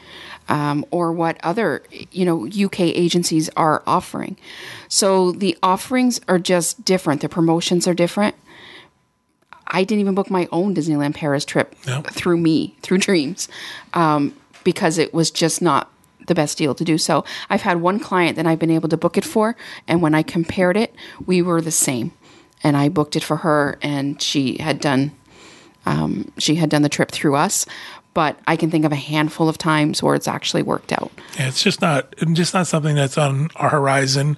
Um, 0.50 0.86
or 0.90 1.12
what 1.12 1.36
other 1.42 1.82
you 2.10 2.24
know 2.24 2.46
UK 2.46 2.80
agencies 2.80 3.50
are 3.56 3.82
offering. 3.86 4.36
So 4.88 5.32
the 5.32 5.56
offerings 5.62 6.20
are 6.26 6.38
just 6.38 6.84
different. 6.86 7.20
The 7.20 7.28
promotions 7.28 7.86
are 7.86 7.92
different. 7.94 8.34
I 9.66 9.84
didn't 9.84 10.00
even 10.00 10.14
book 10.14 10.30
my 10.30 10.48
own 10.50 10.74
Disneyland 10.74 11.14
Paris 11.14 11.44
trip 11.44 11.74
No. 11.86 12.00
through 12.02 12.38
me, 12.38 12.76
through 12.80 12.98
Dreams, 12.98 13.48
um, 13.92 14.34
because 14.64 14.96
it 14.96 15.12
was 15.12 15.30
just 15.30 15.60
not 15.60 15.90
the 16.26 16.34
best 16.34 16.56
deal 16.58 16.74
to 16.74 16.84
do 16.84 16.96
so. 16.98 17.24
I've 17.50 17.62
had 17.62 17.80
one 17.82 18.00
client 18.00 18.36
that 18.36 18.46
I've 18.46 18.58
been 18.58 18.70
able 18.70 18.88
to 18.88 18.96
book 18.96 19.16
it 19.18 19.24
for, 19.24 19.56
and 19.86 20.00
when 20.00 20.14
I 20.14 20.22
compared 20.22 20.76
it, 20.76 20.94
we 21.26 21.42
were 21.42 21.60
the 21.60 21.70
same. 21.70 22.12
And 22.64 22.76
I 22.76 22.88
booked 22.88 23.14
it 23.16 23.22
for 23.22 23.36
her, 23.36 23.78
and 23.82 24.20
she 24.22 24.56
had 24.58 24.80
done 24.80 25.12
um, 25.86 26.32
she 26.36 26.56
had 26.56 26.68
done 26.68 26.82
the 26.82 26.88
trip 26.90 27.10
through 27.10 27.34
us. 27.36 27.64
But 28.14 28.38
I 28.46 28.56
can 28.56 28.70
think 28.70 28.84
of 28.84 28.90
a 28.90 28.96
handful 28.96 29.48
of 29.48 29.58
times 29.58 30.02
where 30.02 30.14
it's 30.14 30.26
actually 30.26 30.62
worked 30.62 30.92
out. 30.92 31.12
Yeah, 31.38 31.48
it's 31.48 31.62
just 31.62 31.80
not 31.80 32.14
just 32.32 32.52
not 32.52 32.66
something 32.66 32.96
that's 32.96 33.16
on 33.16 33.48
our 33.56 33.68
horizon 33.68 34.36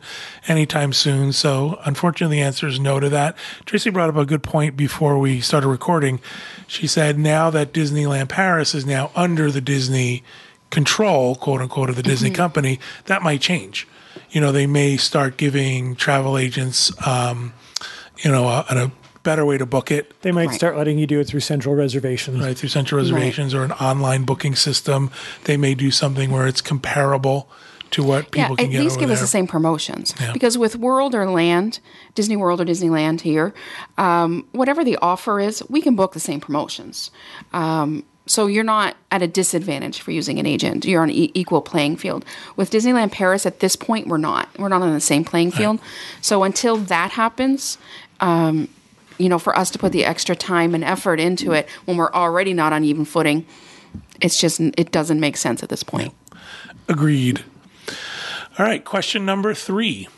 anytime 0.49 0.93
soon. 0.93 1.33
So 1.33 1.81
unfortunately, 1.85 2.37
the 2.37 2.43
answer 2.43 2.67
is 2.67 2.79
no 2.79 3.01
to 3.01 3.09
that. 3.09 3.37
Tracy 3.65 3.91
brought 3.91 4.11
up 4.11 4.17
a 4.17 4.27
good 4.27 4.43
point 4.43 4.77
before 4.77 5.19
we 5.19 5.41
started 5.41 5.69
recording. 5.69 6.21
She 6.67 6.87
said 6.87 7.19
now 7.19 7.49
that 7.51 7.73
Disneyland 7.73 8.29
Paris 8.29 8.75
is 8.75 8.85
now 8.85 9.11
under 9.17 9.51
the 9.51 9.63
Disney 9.63 10.25
control, 10.71 11.35
quote 11.35 11.61
unquote, 11.61 11.91
of 11.91 11.97
the 11.97 12.03
Disney 12.03 12.31
company, 12.31 12.81
that 13.07 13.23
might 13.23 13.41
change. 13.41 13.89
You 14.31 14.41
know, 14.41 14.53
they 14.53 14.67
may 14.67 14.97
start 14.97 15.37
giving 15.37 15.97
travel 15.97 16.39
agents, 16.39 16.93
um, 17.07 17.53
you 18.19 18.31
know, 18.31 18.47
a, 18.47 18.65
a 18.69 18.93
better 19.23 19.45
way 19.45 19.59
to 19.59 19.67
book 19.67 19.91
it 19.91 20.13
They 20.23 20.33
might 20.33 20.47
Right. 20.49 20.55
start 20.55 20.77
letting 20.77 20.99
you 20.99 21.07
do 21.07 21.21
it 21.21 21.27
through 21.27 21.41
central 21.41 21.75
reservations. 21.75 22.41
right 22.41 22.57
through 22.57 22.71
central 22.71 22.99
reservations 23.01 23.53
or 23.55 23.65
an 23.65 23.73
online 23.73 24.25
booking 24.25 24.55
system. 24.57 25.11
They 25.45 25.57
may 25.57 25.75
do 25.75 25.91
something 25.91 26.31
where 26.31 26.47
it's 26.47 26.61
comparable 26.63 27.49
to 27.91 28.03
what 28.05 28.31
people 28.31 28.55
yeah, 28.59 28.65
can 28.67 28.75
at 28.77 28.81
least 28.83 28.93
over 28.93 29.01
give 29.01 29.09
there. 29.09 29.15
us 29.17 29.21
the 29.21 29.27
same 29.27 29.47
promotions. 29.49 30.15
Because 30.33 30.57
with 30.57 30.77
World 30.77 31.15
or 31.15 31.29
Land, 31.29 31.81
Disney 32.15 32.37
World 32.37 32.61
or 32.61 32.65
Disneyland 32.65 33.23
here, 33.23 33.53
um, 33.99 34.47
whatever 34.53 34.85
the 34.85 34.97
offer 35.03 35.41
is, 35.41 35.63
we 35.69 35.81
can 35.83 35.97
book 35.97 36.13
the 36.13 36.21
same 36.21 36.39
promotions. 36.41 37.11
Um, 37.53 38.05
so 38.27 38.47
you're 38.47 38.63
not 38.63 38.97
at 39.11 39.23
a 39.23 39.27
disadvantage 39.27 40.01
for 40.01 40.13
using 40.13 40.39
an 40.39 40.47
agent. 40.47 40.85
You're 40.85 41.03
on 41.03 41.11
an 41.11 41.17
e- 41.17 41.33
equal 41.35 41.61
playing 41.63 41.97
field. 41.97 42.25
With 42.55 42.71
Disneyland 42.71 43.11
Paris, 43.11 43.45
at 43.45 43.59
this 43.59 43.75
point, 43.75 44.07
we're 44.07 44.19
not. 44.19 44.49
We're 44.57 44.69
not 44.69 44.83
on 44.83 44.95
the 44.95 45.01
same 45.01 45.25
playing 45.25 45.51
field. 45.51 45.81
So 46.21 46.45
until 46.45 46.77
that 46.77 47.11
happens, 47.13 47.77
um, 48.21 48.69
you 49.21 49.29
know, 49.29 49.39
for 49.39 49.57
us 49.57 49.71
to 49.71 49.79
put 49.79 49.93
the 49.93 50.05
extra 50.05 50.35
time 50.35 50.75
and 50.75 50.83
effort 50.83 51.21
into 51.21 51.53
it 51.53 51.69
when 51.85 51.97
we're 51.97 52.13
already 52.13 52.55
not 52.55 52.73
on 52.73 52.85
even 52.85 53.05
footing, 53.05 53.47
it's 54.21 54.39
just 54.39 54.61
it 54.61 54.91
doesn't 54.91 55.21
make 55.21 55.37
sense 55.37 55.63
at 55.63 55.69
this 55.69 55.83
point. 55.83 56.15
Agreed. 56.89 57.45
All 58.59 58.67
right, 58.67 58.85
question 58.85 59.25
number 59.25 59.55
three. 59.55 60.09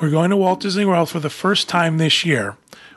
We're 0.00 0.10
going 0.10 0.30
to 0.30 0.36
Walt 0.36 0.60
Disney 0.60 0.84
World 0.84 1.08
for 1.08 1.20
the 1.20 1.30
first 1.30 1.68
time 1.68 1.98
this 1.98 2.24
year. 2.24 2.56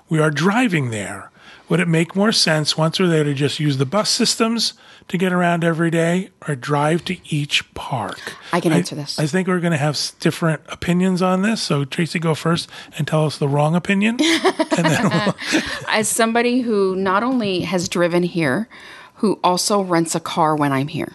We 0.10 0.20
are 0.20 0.32
driving 0.32 0.90
there, 0.90 1.32
Would 1.70 1.82
it 1.82 1.88
make 1.88 2.16
more 2.16 2.32
sense 2.32 2.78
once 2.78 2.98
we're 3.00 3.08
there 3.08 3.26
to 3.26 3.34
just 3.34 3.60
use 3.60 3.78
the 3.78 3.86
bus 3.86 4.10
systems 4.10 4.74
to 5.10 5.18
get 5.18 5.34
around 5.34 5.66
every 5.66 5.92
day 5.92 6.30
or 6.48 6.56
drive 6.56 7.04
to 7.06 7.18
each 7.26 7.74
park? 7.74 8.20
I 8.54 8.62
can 8.62 8.72
answer 8.72 8.96
this. 8.96 9.20
I 9.20 9.28
think 9.28 9.50
we're 9.50 9.60
going 9.60 9.72
to 9.72 9.78
have 9.78 10.00
different 10.22 10.62
opinions 10.70 11.22
on 11.22 11.42
this. 11.42 11.62
So, 11.62 11.84
Tracy, 11.84 12.20
go 12.20 12.36
first 12.36 12.70
and 12.98 13.06
tell 13.06 13.26
us 13.26 13.38
the 13.38 13.50
wrong 13.50 13.76
opinion. 13.76 14.18
and 14.78 15.12
we'll, 15.12 15.36
As 15.90 16.08
somebody 16.08 16.62
who 16.62 16.96
not 16.96 17.22
only 17.22 17.62
has 17.62 17.90
driven 17.90 18.24
here, 18.24 18.70
who 19.16 19.38
also 19.44 19.82
rents 19.82 20.16
a 20.16 20.22
car 20.22 20.56
when 20.56 20.72
I'm 20.72 20.88
here. 20.88 21.14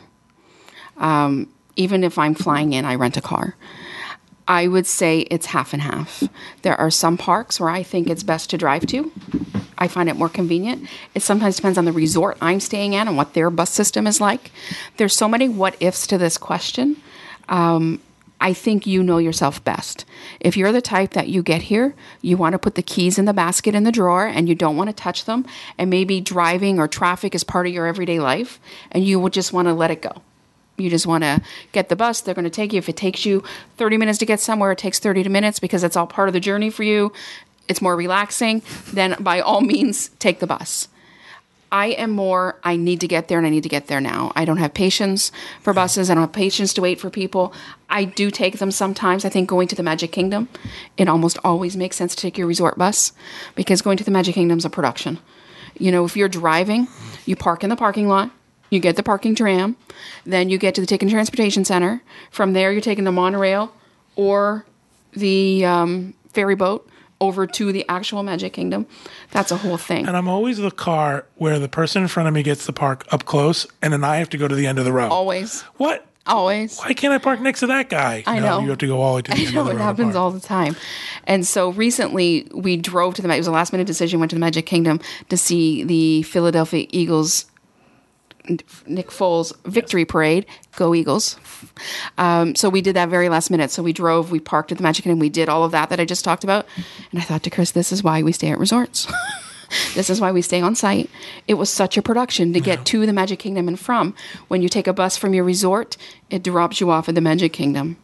Um, 0.98 1.48
even 1.76 2.04
if 2.04 2.18
I'm 2.18 2.34
flying 2.34 2.74
in, 2.74 2.84
I 2.84 2.96
rent 2.96 3.16
a 3.16 3.22
car. 3.22 3.56
I 4.46 4.68
would 4.68 4.86
say 4.86 5.20
it's 5.30 5.46
half 5.46 5.72
and 5.72 5.80
half. 5.80 6.24
There 6.60 6.78
are 6.78 6.90
some 6.90 7.16
parks 7.16 7.58
where 7.58 7.70
I 7.70 7.82
think 7.82 8.10
it's 8.10 8.22
best 8.22 8.50
to 8.50 8.58
drive 8.58 8.86
to. 8.88 9.10
I 9.82 9.88
find 9.88 10.08
it 10.08 10.14
more 10.14 10.28
convenient. 10.28 10.88
It 11.12 11.22
sometimes 11.22 11.56
depends 11.56 11.76
on 11.76 11.86
the 11.86 11.92
resort 11.92 12.38
I'm 12.40 12.60
staying 12.60 12.94
at 12.94 13.08
and 13.08 13.16
what 13.16 13.34
their 13.34 13.50
bus 13.50 13.70
system 13.70 14.06
is 14.06 14.20
like. 14.20 14.52
There's 14.96 15.12
so 15.12 15.28
many 15.28 15.48
what 15.48 15.74
ifs 15.80 16.06
to 16.06 16.18
this 16.18 16.38
question. 16.38 17.02
Um, 17.48 18.00
I 18.40 18.52
think 18.52 18.86
you 18.86 19.02
know 19.02 19.18
yourself 19.18 19.62
best. 19.64 20.04
If 20.38 20.56
you're 20.56 20.70
the 20.70 20.80
type 20.80 21.14
that 21.14 21.26
you 21.26 21.42
get 21.42 21.62
here, 21.62 21.94
you 22.20 22.36
want 22.36 22.52
to 22.52 22.60
put 22.60 22.76
the 22.76 22.82
keys 22.82 23.18
in 23.18 23.24
the 23.24 23.32
basket 23.32 23.74
in 23.74 23.82
the 23.82 23.90
drawer 23.90 24.24
and 24.24 24.48
you 24.48 24.54
don't 24.54 24.76
want 24.76 24.88
to 24.88 24.94
touch 24.94 25.24
them, 25.24 25.44
and 25.78 25.90
maybe 25.90 26.20
driving 26.20 26.78
or 26.78 26.86
traffic 26.86 27.34
is 27.34 27.42
part 27.42 27.66
of 27.66 27.72
your 27.72 27.86
everyday 27.86 28.20
life, 28.20 28.60
and 28.92 29.04
you 29.04 29.18
would 29.18 29.32
just 29.32 29.52
want 29.52 29.66
to 29.66 29.74
let 29.74 29.90
it 29.90 30.00
go. 30.00 30.22
You 30.76 30.90
just 30.90 31.08
want 31.08 31.24
to 31.24 31.42
get 31.72 31.88
the 31.88 31.96
bus. 31.96 32.20
They're 32.20 32.34
going 32.34 32.44
to 32.44 32.50
take 32.50 32.72
you. 32.72 32.78
If 32.78 32.88
it 32.88 32.96
takes 32.96 33.26
you 33.26 33.42
30 33.78 33.96
minutes 33.96 34.18
to 34.18 34.26
get 34.26 34.38
somewhere, 34.38 34.72
it 34.72 34.78
takes 34.78 35.00
30 35.00 35.28
minutes 35.28 35.58
because 35.58 35.82
it's 35.82 35.96
all 35.96 36.06
part 36.06 36.28
of 36.28 36.32
the 36.32 36.40
journey 36.40 36.70
for 36.70 36.84
you. 36.84 37.12
It's 37.68 37.82
more 37.82 37.96
relaxing. 37.96 38.62
Then, 38.92 39.16
by 39.20 39.40
all 39.40 39.60
means, 39.60 40.08
take 40.18 40.40
the 40.40 40.46
bus. 40.46 40.88
I 41.72 41.86
am 41.86 42.10
more, 42.10 42.60
I 42.62 42.76
need 42.76 43.00
to 43.00 43.08
get 43.08 43.28
there 43.28 43.38
and 43.38 43.46
I 43.46 43.50
need 43.50 43.62
to 43.62 43.68
get 43.70 43.86
there 43.86 44.00
now. 44.00 44.30
I 44.36 44.44
don't 44.44 44.58
have 44.58 44.74
patience 44.74 45.32
for 45.62 45.72
buses. 45.72 46.10
I 46.10 46.14
don't 46.14 46.24
have 46.24 46.32
patience 46.32 46.74
to 46.74 46.82
wait 46.82 47.00
for 47.00 47.08
people. 47.08 47.54
I 47.88 48.04
do 48.04 48.30
take 48.30 48.58
them 48.58 48.70
sometimes. 48.70 49.24
I 49.24 49.30
think 49.30 49.48
going 49.48 49.68
to 49.68 49.74
the 49.74 49.82
Magic 49.82 50.12
Kingdom, 50.12 50.50
it 50.98 51.08
almost 51.08 51.38
always 51.42 51.74
makes 51.74 51.96
sense 51.96 52.14
to 52.14 52.20
take 52.20 52.36
your 52.36 52.46
resort 52.46 52.76
bus 52.76 53.14
because 53.54 53.80
going 53.80 53.96
to 53.96 54.04
the 54.04 54.10
Magic 54.10 54.34
Kingdom 54.34 54.58
is 54.58 54.66
a 54.66 54.70
production. 54.70 55.18
You 55.78 55.90
know, 55.90 56.04
if 56.04 56.14
you're 56.14 56.28
driving, 56.28 56.88
you 57.24 57.36
park 57.36 57.64
in 57.64 57.70
the 57.70 57.76
parking 57.76 58.06
lot, 58.06 58.30
you 58.68 58.78
get 58.78 58.96
the 58.96 59.02
parking 59.02 59.34
tram, 59.34 59.76
then 60.24 60.50
you 60.50 60.58
get 60.58 60.74
to 60.74 60.82
the 60.82 60.86
Ticket 60.86 61.08
Transportation 61.08 61.64
Center. 61.64 62.02
From 62.30 62.52
there, 62.52 62.70
you're 62.70 62.82
taking 62.82 63.04
the 63.04 63.12
monorail 63.12 63.72
or 64.14 64.66
the 65.14 65.64
um, 65.64 66.12
ferry 66.34 66.54
boat 66.54 66.86
over 67.22 67.46
to 67.46 67.72
the 67.72 67.84
actual 67.88 68.22
Magic 68.22 68.52
Kingdom. 68.52 68.86
That's 69.30 69.50
a 69.52 69.56
whole 69.56 69.78
thing. 69.78 70.06
and 70.06 70.16
I'm 70.16 70.28
always 70.28 70.58
the 70.58 70.70
car 70.70 71.24
where 71.36 71.58
the 71.58 71.68
person 71.68 72.02
in 72.02 72.08
front 72.08 72.28
of 72.28 72.34
me 72.34 72.42
gets 72.42 72.66
the 72.66 72.72
park 72.72 73.06
up 73.10 73.24
close, 73.24 73.66
and 73.80 73.92
then 73.92 74.02
I 74.04 74.16
have 74.16 74.28
to 74.30 74.36
go 74.38 74.48
to 74.48 74.54
the 74.54 74.66
end 74.66 74.78
of 74.78 74.84
the 74.84 74.92
row. 74.92 75.08
Always. 75.08 75.62
What? 75.76 76.04
Always. 76.26 76.78
Why 76.78 76.92
can't 76.94 77.12
I 77.12 77.18
park 77.18 77.40
next 77.40 77.60
to 77.60 77.66
that 77.68 77.88
guy? 77.88 78.22
I 78.26 78.36
You 78.36 78.40
know. 78.42 78.60
You 78.60 78.68
have 78.70 78.78
to 78.78 78.86
go 78.86 79.00
all 79.00 79.12
the 79.14 79.16
way 79.16 79.22
to 79.22 79.30
the 79.32 79.36
I 79.42 79.44
end 79.46 79.54
know 79.54 79.60
of 79.62 79.66
the 79.66 79.72
it 79.72 79.76
row 79.76 79.82
happens 79.82 80.14
all 80.16 80.30
the 80.30 80.40
time. 80.40 80.76
And 81.24 81.46
so 81.46 81.70
recently 81.70 82.46
we 82.54 82.76
drove 82.76 83.14
to 83.14 83.22
the, 83.22 83.32
it 83.32 83.38
was 83.38 83.46
a 83.48 83.52
last 83.52 83.72
minute 83.72 83.86
decision, 83.86 84.20
went 84.20 84.30
to 84.30 84.36
the 84.36 84.40
Magic 84.40 84.66
Kingdom 84.66 85.00
to 85.30 85.36
see 85.36 85.82
the 85.84 86.22
Philadelphia 86.22 86.86
Eagles, 86.90 87.46
Nick 88.86 89.08
Foles 89.08 89.52
victory 89.64 90.04
parade. 90.04 90.46
Go 90.76 90.94
Eagles. 90.94 91.36
Um, 92.18 92.54
so 92.54 92.68
we 92.68 92.80
did 92.80 92.96
that 92.96 93.08
very 93.08 93.28
last 93.28 93.50
minute. 93.50 93.70
So 93.70 93.82
we 93.82 93.92
drove, 93.92 94.30
we 94.30 94.40
parked 94.40 94.72
at 94.72 94.78
the 94.78 94.82
Magic 94.82 95.04
Kingdom, 95.04 95.18
we 95.18 95.28
did 95.28 95.48
all 95.48 95.64
of 95.64 95.72
that 95.72 95.90
that 95.90 96.00
I 96.00 96.04
just 96.04 96.24
talked 96.24 96.44
about. 96.44 96.66
And 97.10 97.20
I 97.20 97.22
thought 97.22 97.42
to 97.44 97.50
Chris, 97.50 97.70
this 97.70 97.92
is 97.92 98.02
why 98.02 98.22
we 98.22 98.32
stay 98.32 98.50
at 98.50 98.58
resorts. 98.58 99.06
This 99.94 100.10
is 100.10 100.20
why 100.20 100.32
we 100.32 100.42
stay 100.42 100.60
on 100.60 100.74
site. 100.74 101.08
It 101.48 101.54
was 101.54 101.70
such 101.70 101.96
a 101.96 102.02
production 102.02 102.52
to 102.52 102.60
get 102.60 102.84
to 102.84 103.06
the 103.06 103.12
Magic 103.14 103.38
Kingdom 103.38 103.68
and 103.68 103.80
from. 103.80 104.14
When 104.48 104.60
you 104.60 104.68
take 104.68 104.86
a 104.86 104.92
bus 104.92 105.16
from 105.16 105.32
your 105.32 105.44
resort, 105.44 105.96
it 106.28 106.42
drops 106.42 106.78
you 106.78 106.90
off 106.90 107.08
at 107.08 107.14
the 107.14 107.22
Magic 107.22 107.54
Kingdom. 107.54 107.96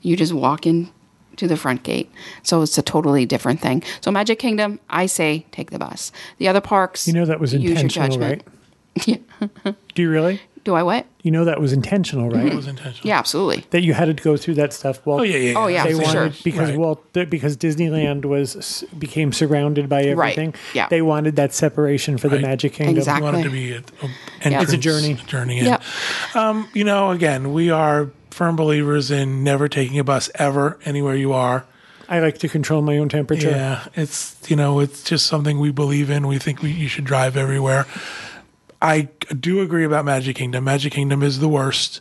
You 0.00 0.16
just 0.16 0.32
walk 0.32 0.66
in 0.66 0.88
to 1.36 1.46
the 1.46 1.58
front 1.58 1.82
gate. 1.82 2.10
So 2.42 2.62
it's 2.62 2.78
a 2.78 2.82
totally 2.82 3.26
different 3.26 3.60
thing. 3.60 3.82
So 4.00 4.10
Magic 4.10 4.38
Kingdom, 4.38 4.80
I 4.88 5.04
say 5.04 5.44
take 5.52 5.72
the 5.72 5.78
bus. 5.78 6.10
The 6.38 6.48
other 6.48 6.62
parks, 6.62 7.06
You 7.06 7.12
know 7.12 7.26
that 7.26 7.38
was 7.38 7.52
use 7.52 7.64
your 7.64 7.72
intentional, 7.72 8.08
judgment. 8.16 8.42
right? 8.46 8.54
Yeah. 9.06 9.16
Do 9.94 10.02
you 10.02 10.10
really? 10.10 10.40
Do 10.64 10.74
I 10.74 10.82
what? 10.82 11.06
You 11.22 11.30
know 11.30 11.46
that 11.46 11.58
was 11.58 11.72
intentional, 11.72 12.28
right? 12.28 12.46
It 12.46 12.54
was 12.54 12.66
intentional. 12.66 13.08
Yeah, 13.08 13.18
absolutely. 13.18 13.64
That 13.70 13.80
you 13.82 13.94
had 13.94 14.14
to 14.14 14.22
go 14.22 14.36
through 14.36 14.54
that 14.54 14.74
stuff. 14.74 15.04
Well, 15.06 15.20
Oh 15.20 15.22
yeah, 15.22 15.36
yeah. 15.38 15.54
Oh, 15.56 15.66
yeah, 15.68 15.84
They 15.84 15.92
for 15.94 16.02
wanted 16.02 16.34
sure. 16.34 16.42
because 16.44 16.68
Right. 16.70 16.78
Walt 16.78 17.14
th- 17.14 17.30
because 17.30 17.56
Disneyland 17.56 18.26
was 18.26 18.84
became 18.98 19.32
surrounded 19.32 19.88
by 19.88 20.02
everything. 20.02 20.54
yeah. 20.74 20.88
They 20.88 21.00
wanted 21.00 21.36
that 21.36 21.54
separation 21.54 22.18
for 22.18 22.28
the 22.28 22.38
Magic 22.40 22.74
Kingdom. 22.74 22.98
Exactly. 22.98 23.26
You 23.26 23.32
want 23.32 23.46
it 23.46 23.48
to 23.48 23.50
be 23.50 23.72
a, 23.72 23.76
a 23.76 23.78
um, 23.78 23.84
Yeah. 24.02 24.10
entrance, 24.42 24.64
It's 24.64 24.72
a 24.74 24.76
journey. 24.76 25.14
Journey. 25.26 25.58
in. 25.60 25.64
Yep. 25.66 25.82
Um, 26.34 26.68
you 26.74 26.84
know, 26.84 27.10
again, 27.10 27.54
we 27.54 27.70
are 27.70 28.10
firm 28.30 28.56
believers 28.56 29.10
in 29.10 29.42
never 29.42 29.66
taking 29.68 29.98
a 29.98 30.04
bus 30.04 30.28
ever 30.34 30.78
anywhere 30.84 31.16
you 31.16 31.32
are. 31.32 31.64
I 32.08 32.18
like 32.18 32.38
to 32.38 32.48
control 32.48 32.82
my 32.82 32.98
own 32.98 33.08
temperature. 33.08 33.50
Yeah, 33.50 33.86
it's 33.94 34.36
you 34.48 34.56
know, 34.56 34.80
it's 34.80 35.04
just 35.04 35.26
something 35.26 35.58
we 35.60 35.70
believe 35.70 36.10
in. 36.10 36.26
We 36.26 36.38
think 36.38 36.60
we, 36.60 36.72
you 36.72 36.88
should 36.88 37.04
drive 37.04 37.36
everywhere. 37.36 37.86
I 38.82 39.08
do 39.38 39.60
agree 39.60 39.84
about 39.84 40.06
Magic 40.06 40.36
Kingdom. 40.36 40.64
Magic 40.64 40.92
Kingdom 40.92 41.22
is 41.22 41.38
the 41.38 41.48
worst. 41.48 42.00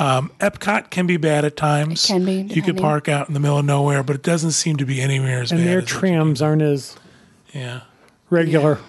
Um, 0.00 0.32
Epcot 0.40 0.90
can 0.90 1.06
be 1.06 1.16
bad 1.16 1.44
at 1.44 1.56
times. 1.56 2.04
Mm-hmm. 2.06 2.14
can 2.14 2.48
be, 2.48 2.54
You 2.54 2.62
could 2.62 2.76
park 2.76 3.08
out 3.08 3.28
in 3.28 3.34
the 3.34 3.40
middle 3.40 3.58
of 3.58 3.64
nowhere, 3.64 4.02
but 4.02 4.16
it 4.16 4.22
doesn't 4.22 4.50
seem 4.50 4.76
to 4.78 4.84
be 4.84 5.00
anywhere 5.00 5.42
as 5.42 5.52
And 5.52 5.60
bad. 5.60 5.66
And 5.66 5.72
their 5.72 5.82
as 5.82 5.88
trams 5.88 6.42
aren't 6.42 6.62
as 6.62 6.96
yeah. 7.52 7.82
regular. 8.28 8.80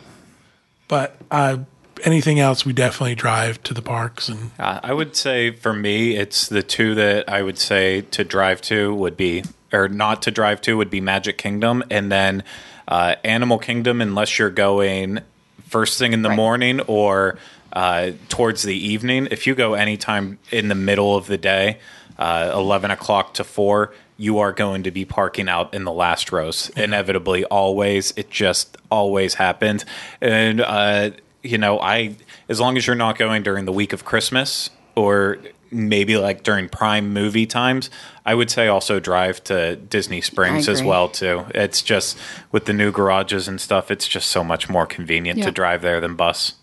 But 0.88 1.16
uh, 1.30 1.60
anything 2.04 2.40
else, 2.40 2.66
we 2.66 2.74
definitely 2.74 3.16
drive 3.16 3.62
to 3.64 3.74
the 3.74 3.82
parks 3.82 4.30
and 4.30 4.52
Uh, 4.58 4.80
I 4.84 4.94
would 4.94 5.16
say 5.16 5.52
for 5.52 5.74
me, 5.74 6.16
it's 6.16 6.48
the 6.48 6.64
two 6.64 6.96
that 6.96 7.30
I 7.30 7.44
would 7.44 7.58
say 7.60 8.02
to 8.02 8.24
drive 8.24 8.62
to 8.64 8.96
would 8.96 9.16
be, 9.16 9.44
or 9.72 9.88
not 9.88 10.22
to 10.24 10.32
drive 10.32 10.62
to 10.62 10.76
would 10.76 10.90
be 10.90 11.02
Magic 11.02 11.38
Kingdom, 11.38 11.84
and 11.92 12.12
then 12.12 12.44
uh, 12.88 13.16
Animal 13.24 13.60
Kingdom, 13.60 14.02
unless 14.02 14.40
you're 14.40 14.50
going 14.50 15.20
first 15.68 15.98
thing 16.00 16.14
in 16.14 16.22
the 16.22 16.30
Right. 16.30 16.36
morning 16.36 16.80
or 16.82 17.38
uh, 17.74 18.12
towards 18.30 18.64
the 18.64 18.76
evening. 18.76 19.28
If 19.32 19.46
you 19.46 19.54
go 19.56 19.74
anytime 19.74 20.40
in 20.52 20.68
the 20.68 20.76
middle 20.76 21.16
of 21.16 21.28
the 21.28 21.38
day, 21.38 21.80
uh, 22.18 22.52
11 22.54 22.90
o'clock 22.92 23.34
to 23.36 23.44
4, 23.44 23.94
you 24.18 24.40
are 24.40 24.52
going 24.52 24.82
to 24.84 24.90
be 24.92 25.06
parking 25.06 25.48
out 25.48 25.74
in 25.74 25.84
the 25.84 25.92
last 25.92 26.32
rows. 26.32 26.70
Inevitably, 26.76 27.44
always. 27.46 28.14
It 28.18 28.32
just 28.32 28.78
always 28.90 29.36
happens. 29.36 29.86
And, 30.22 30.62
uh, 30.62 31.12
you 31.44 31.58
know, 31.60 31.80
I, 31.80 32.16
as 32.50 32.60
long 32.60 32.78
as 32.78 32.88
you're 32.88 32.96
not 32.96 33.18
going 33.20 33.44
during 33.44 33.66
the 33.66 33.72
week 33.74 33.94
of 33.94 34.06
Christmas 34.06 34.72
or 34.96 35.38
maybe 35.70 36.18
like 36.18 36.42
during 36.44 36.68
prime 36.70 37.14
movie 37.14 37.46
times, 37.46 37.92
I 38.28 38.36
would 38.36 38.52
say 38.52 38.68
also 38.68 39.00
drive 39.00 39.42
to 39.46 39.78
Disney 39.78 40.20
Springs 40.22 40.68
as 40.68 40.84
well 40.84 41.08
too. 41.08 41.46
It's 41.56 41.82
just 41.82 42.18
with 42.52 42.66
the 42.66 42.74
new 42.74 42.92
garages 42.92 43.48
and 43.48 43.60
stuff, 43.60 43.90
it's 43.90 44.08
just 44.08 44.30
so 44.30 44.44
much 44.44 44.70
more 44.70 44.86
convenient 44.86 45.40
Yeah. 45.40 45.46
to 45.46 45.52
drive 45.52 45.82
there 45.82 46.02
than 46.02 46.16
bus. 46.16 46.54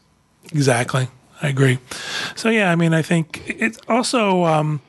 Exactly. 0.53 1.09
I 1.43 1.49
agree. 1.49 1.79
So 2.37 2.51
yeah, 2.51 2.71
I 2.71 2.77
mean, 2.77 2.93
I 2.93 3.01
think 3.03 3.43
it's 3.47 3.79
also 3.89 4.45
um, 4.45 4.83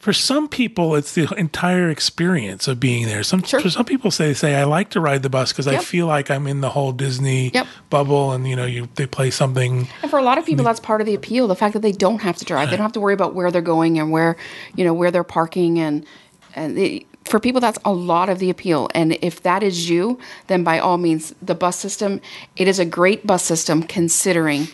for 0.00 0.14
some 0.14 0.48
people, 0.48 0.96
it's 0.96 1.14
the 1.14 1.28
entire 1.36 1.90
experience 1.90 2.66
of 2.66 2.80
being 2.80 3.04
there. 3.06 3.22
Some 3.22 3.42
Sure. 3.42 3.60
for 3.60 3.68
some 3.68 3.84
people 3.84 4.10
say 4.10 4.32
say 4.32 4.54
I 4.56 4.64
like 4.64 4.88
to 4.90 5.00
ride 5.00 5.22
the 5.22 5.28
bus 5.28 5.52
because 5.52 5.68
I 5.68 5.76
feel 5.76 6.06
like 6.06 6.30
I'm 6.30 6.46
in 6.46 6.62
the 6.62 6.70
whole 6.70 6.90
Disney 6.92 7.50
Yep. 7.52 7.66
bubble, 7.90 8.32
and 8.32 8.48
you 8.48 8.56
know, 8.56 8.64
you 8.64 8.88
they 8.94 9.04
play 9.06 9.30
something. 9.30 9.88
And 10.00 10.10
for 10.10 10.18
a 10.18 10.22
lot 10.22 10.38
of 10.38 10.46
people, 10.46 10.64
that's 10.64 10.80
part 10.80 11.02
of 11.02 11.06
the 11.06 11.14
appeal. 11.14 11.46
The 11.46 11.54
fact 11.54 11.74
that 11.74 11.82
they 11.82 11.92
don't 11.92 12.22
have 12.22 12.36
to 12.38 12.46
drive, 12.46 12.70
they 12.70 12.76
don't 12.76 12.82
have 12.84 12.92
to 12.94 13.00
worry 13.00 13.12
about 13.14 13.34
where 13.34 13.50
they're 13.50 13.60
going 13.60 13.98
and 13.98 14.10
where, 14.10 14.36
you 14.74 14.84
know, 14.84 14.94
where 14.94 15.10
they're 15.10 15.22
parking, 15.22 15.78
and 15.78 16.06
and 16.54 17.04
for 17.26 17.38
people, 17.38 17.60
that's 17.60 17.78
a 17.84 17.92
lot 17.92 18.30
of 18.30 18.38
the 18.38 18.48
appeal. 18.48 18.88
And 18.94 19.18
if 19.20 19.42
that 19.42 19.62
is 19.62 19.90
you, 19.90 20.18
then 20.46 20.64
by 20.64 20.78
all 20.78 20.96
means, 20.96 21.34
the 21.42 21.54
bus 21.54 21.76
system, 21.76 22.22
it 22.56 22.66
is 22.66 22.78
a 22.78 22.86
great 22.86 23.26
bus 23.26 23.44
system 23.44 23.82
considering 23.82 24.66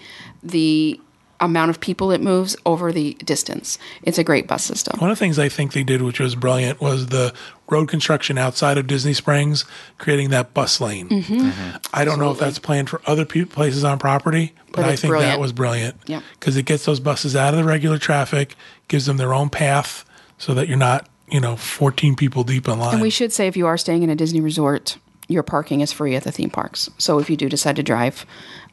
the 0.42 1.00
amount 1.40 1.70
of 1.70 1.80
people 1.80 2.10
it 2.10 2.20
moves 2.20 2.56
over 2.64 2.92
the 2.92 3.14
distance. 3.14 3.78
It's 4.02 4.18
a 4.18 4.24
great 4.24 4.46
bus 4.46 4.64
system. 4.64 4.98
One 5.00 5.10
of 5.10 5.18
the 5.18 5.20
things 5.24 5.38
I 5.38 5.48
think 5.48 5.72
they 5.72 5.82
did, 5.82 6.02
which 6.02 6.20
was 6.20 6.34
brilliant, 6.34 6.80
was 6.80 7.08
the 7.08 7.34
road 7.68 7.88
construction 7.88 8.38
outside 8.38 8.78
of 8.78 8.86
Disney 8.86 9.12
Springs, 9.12 9.64
creating 9.98 10.30
that 10.30 10.54
bus 10.54 10.80
lane. 10.80 11.08
Mm-hmm. 11.08 11.76
I 11.92 12.04
don't 12.04 12.18
know 12.18 12.30
if 12.30 12.38
that's 12.38 12.58
planned 12.58 12.88
for 12.88 13.00
other 13.06 13.24
pe- 13.24 13.44
places 13.44 13.84
on 13.84 13.98
property, 13.98 14.52
but, 14.66 14.76
But 14.76 14.84
I 14.86 14.92
it's 14.92 15.02
think 15.02 15.14
that 15.14 15.40
was 15.40 15.52
brilliant. 15.52 15.96
Yep. 16.06 16.22
because 16.38 16.56
it 16.56 16.64
gets 16.64 16.84
those 16.84 17.00
buses 17.00 17.34
out 17.36 17.54
of 17.54 17.58
the 17.58 17.64
regular 17.64 17.98
traffic, 17.98 18.54
gives 18.88 19.06
them 19.06 19.16
their 19.16 19.34
own 19.34 19.50
path, 19.50 20.04
so 20.38 20.54
that 20.54 20.68
you're 20.68 20.76
not, 20.78 21.08
you 21.28 21.40
know, 21.40 21.56
14 21.56 22.14
people 22.14 22.44
deep 22.44 22.68
in 22.68 22.78
line. 22.78 22.94
And 22.94 23.02
we 23.02 23.10
should 23.10 23.32
say 23.32 23.46
if 23.46 23.56
you 23.56 23.66
are 23.66 23.76
staying 23.78 24.02
in 24.02 24.10
a 24.10 24.14
Disney 24.16 24.40
resort, 24.40 24.98
your 25.28 25.42
parking 25.42 25.80
is 25.80 25.92
free 25.92 26.14
at 26.16 26.24
the 26.24 26.32
theme 26.32 26.50
parks. 26.50 26.88
So 26.98 27.18
if 27.18 27.28
you 27.30 27.36
do 27.36 27.48
decide 27.48 27.76
to 27.76 27.82
drive, 27.82 28.24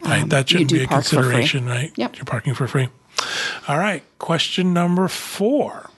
Right, 0.06 0.24
um, 0.24 0.30
that 0.30 0.50
shouldn't 0.50 0.72
be 0.72 0.84
a 0.84 0.88
park 0.88 1.04
for 1.06 1.10
free. 1.10 1.16
consideration, 1.24 1.66
right? 1.66 1.92
Yep. 1.96 2.18
You're 2.18 2.26
parking 2.26 2.54
for 2.54 2.68
free. 2.68 2.90
All 3.68 3.78
right. 3.78 4.04
Question 4.20 4.74
number 4.74 5.08
four. 5.08 5.90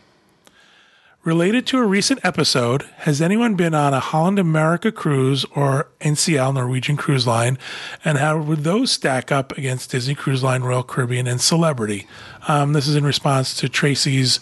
Related 1.25 1.65
to 1.65 1.79
a 1.79 1.85
recent 1.87 2.23
episode, 2.23 2.83
has 2.97 3.19
anyone 3.19 3.55
been 3.55 3.73
on 3.73 3.95
a 3.95 3.99
Holland 3.99 4.37
America 4.37 4.91
cruise 4.91 5.43
or 5.55 5.87
NCL 5.99 6.53
Norwegian 6.53 6.97
Cruise 6.97 7.25
Line, 7.25 7.57
and 8.03 8.19
how 8.19 8.37
would 8.37 8.59
those 8.59 8.91
stack 8.91 9.31
up 9.31 9.51
against 9.57 9.89
Disney 9.89 10.13
Cruise 10.13 10.43
Line, 10.43 10.61
Royal 10.61 10.83
Caribbean, 10.83 11.25
and 11.25 11.41
Celebrity? 11.41 12.05
Um, 12.47 12.73
this 12.73 12.87
is 12.87 12.95
in 12.95 13.03
response 13.03 13.55
to 13.55 13.67
Tracy's 13.67 14.39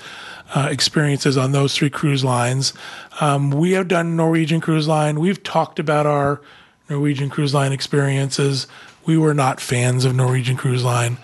uh, 0.54 0.68
experiences 0.70 1.38
on 1.38 1.54
those 1.54 1.74
three 1.74 1.90
cruise 1.90 2.26
lines. 2.26 2.74
Um, 3.22 3.50
we 3.50 3.72
have 3.72 3.88
done 3.88 4.18
Norwegian 4.18 4.60
Cruise 4.60 4.86
Line. 4.86 5.22
We've 5.22 5.42
talked 5.42 5.80
about 5.80 6.06
our 6.06 6.42
Norwegian 6.90 7.30
Cruise 7.30 7.54
Line 7.54 7.72
experiences. 7.72 8.68
We 9.06 9.18
were 9.18 9.34
not 9.34 9.62
fans 9.62 10.04
of 10.04 10.16
Norwegian 10.18 10.58
Cruise 10.58 10.84
Line. 10.84 11.18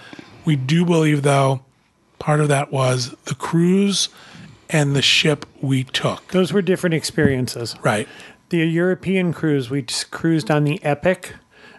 We 0.45 0.55
do 0.55 0.85
believe, 0.85 1.23
though, 1.23 1.65
part 2.17 2.39
of 2.39 2.47
that 2.47 2.71
was 2.71 3.13
the 3.25 3.35
cruise 3.35 4.07
and 4.69 4.95
the 4.95 5.01
ship 5.01 5.45
we 5.61 5.83
took. 5.83 6.27
Those 6.29 6.53
were 6.53 6.61
different 6.61 6.93
experiences. 6.93 7.75
Right. 7.81 8.07
The 8.49 8.57
European 8.57 9.33
cruise, 9.33 9.69
we 9.69 9.81
just 9.81 10.11
cruised 10.11 10.49
on 10.49 10.63
the 10.63 10.83
Epic, 10.83 11.35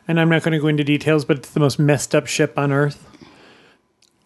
and 0.06 0.20
I'm 0.20 0.28
not 0.28 0.42
going 0.42 0.52
to 0.52 0.59
go 0.59 0.68
into 0.68 0.85
details, 0.85 1.25
but 1.25 1.38
it's 1.38 1.50
the 1.50 1.61
most 1.61 1.78
messed 1.78 2.14
up 2.14 2.26
ship 2.26 2.59
on 2.59 2.73
Earth. 2.73 3.06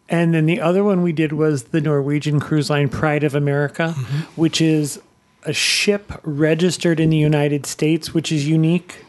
And 0.08 0.34
then 0.34 0.46
the 0.46 0.60
other 0.60 0.84
one 0.84 1.02
we 1.02 1.12
did 1.12 1.32
was 1.32 1.64
the 1.64 1.80
Norwegian 1.80 2.38
Cruise 2.38 2.68
Line 2.68 2.88
Pride 2.88 3.24
of 3.24 3.34
America, 3.34 3.92
which 4.36 4.60
is 4.60 5.00
a 5.44 5.52
ship 5.52 6.12
registered 6.22 7.00
in 7.00 7.10
the 7.10 7.16
United 7.16 7.66
States, 7.66 8.12
which 8.12 8.30
is 8.30 8.46
unique. 8.46 9.04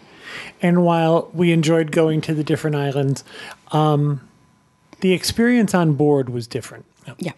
And 0.62 0.83
while 0.83 1.29
we 1.33 1.51
enjoyed 1.51 1.91
going 1.91 2.21
to 2.21 2.33
the 2.33 2.43
different 2.43 2.75
islands, 2.77 3.24
um, 3.71 4.27
the 5.01 5.12
experience 5.12 5.74
on 5.74 5.93
board 5.93 6.29
was 6.29 6.47
different. 6.47 6.85
Yeah. 7.19 7.31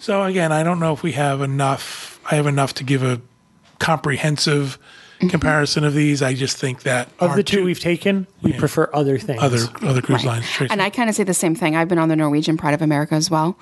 So 0.00 0.22
again, 0.24 0.52
I 0.52 0.62
don't 0.62 0.80
know 0.80 0.92
if 0.92 1.02
we 1.02 1.12
have 1.12 1.40
enough. 1.40 2.20
I 2.30 2.34
have 2.36 2.46
enough 2.46 2.74
to 2.74 2.84
give 2.84 3.02
a 3.02 3.20
comprehensive 3.78 4.78
comparison 5.30 5.84
of 5.84 5.94
these. 5.94 6.22
I 6.22 6.34
just 6.34 6.56
think 6.56 6.82
that 6.82 7.08
Of 7.20 7.34
the 7.36 7.42
two 7.42 7.64
we've 7.64 7.80
taken, 7.80 8.26
we 8.42 8.52
prefer 8.52 8.90
other 8.92 9.18
things. 9.18 9.42
other 9.42 9.58
other 9.82 10.02
cruise 10.02 10.24
Right. 10.24 10.34
lines. 10.36 10.50
Tracy. 10.50 10.70
And 10.72 10.82
I 10.82 10.90
kind 10.90 11.08
of 11.08 11.14
say 11.16 11.22
the 11.24 11.32
same 11.34 11.54
thing. 11.54 11.76
I've 11.76 11.88
been 11.88 11.98
on 11.98 12.08
the 12.08 12.16
Norwegian 12.16 12.56
Pride 12.56 12.74
of 12.74 12.82
America 12.82 13.14
as 13.14 13.30
well. 13.30 13.56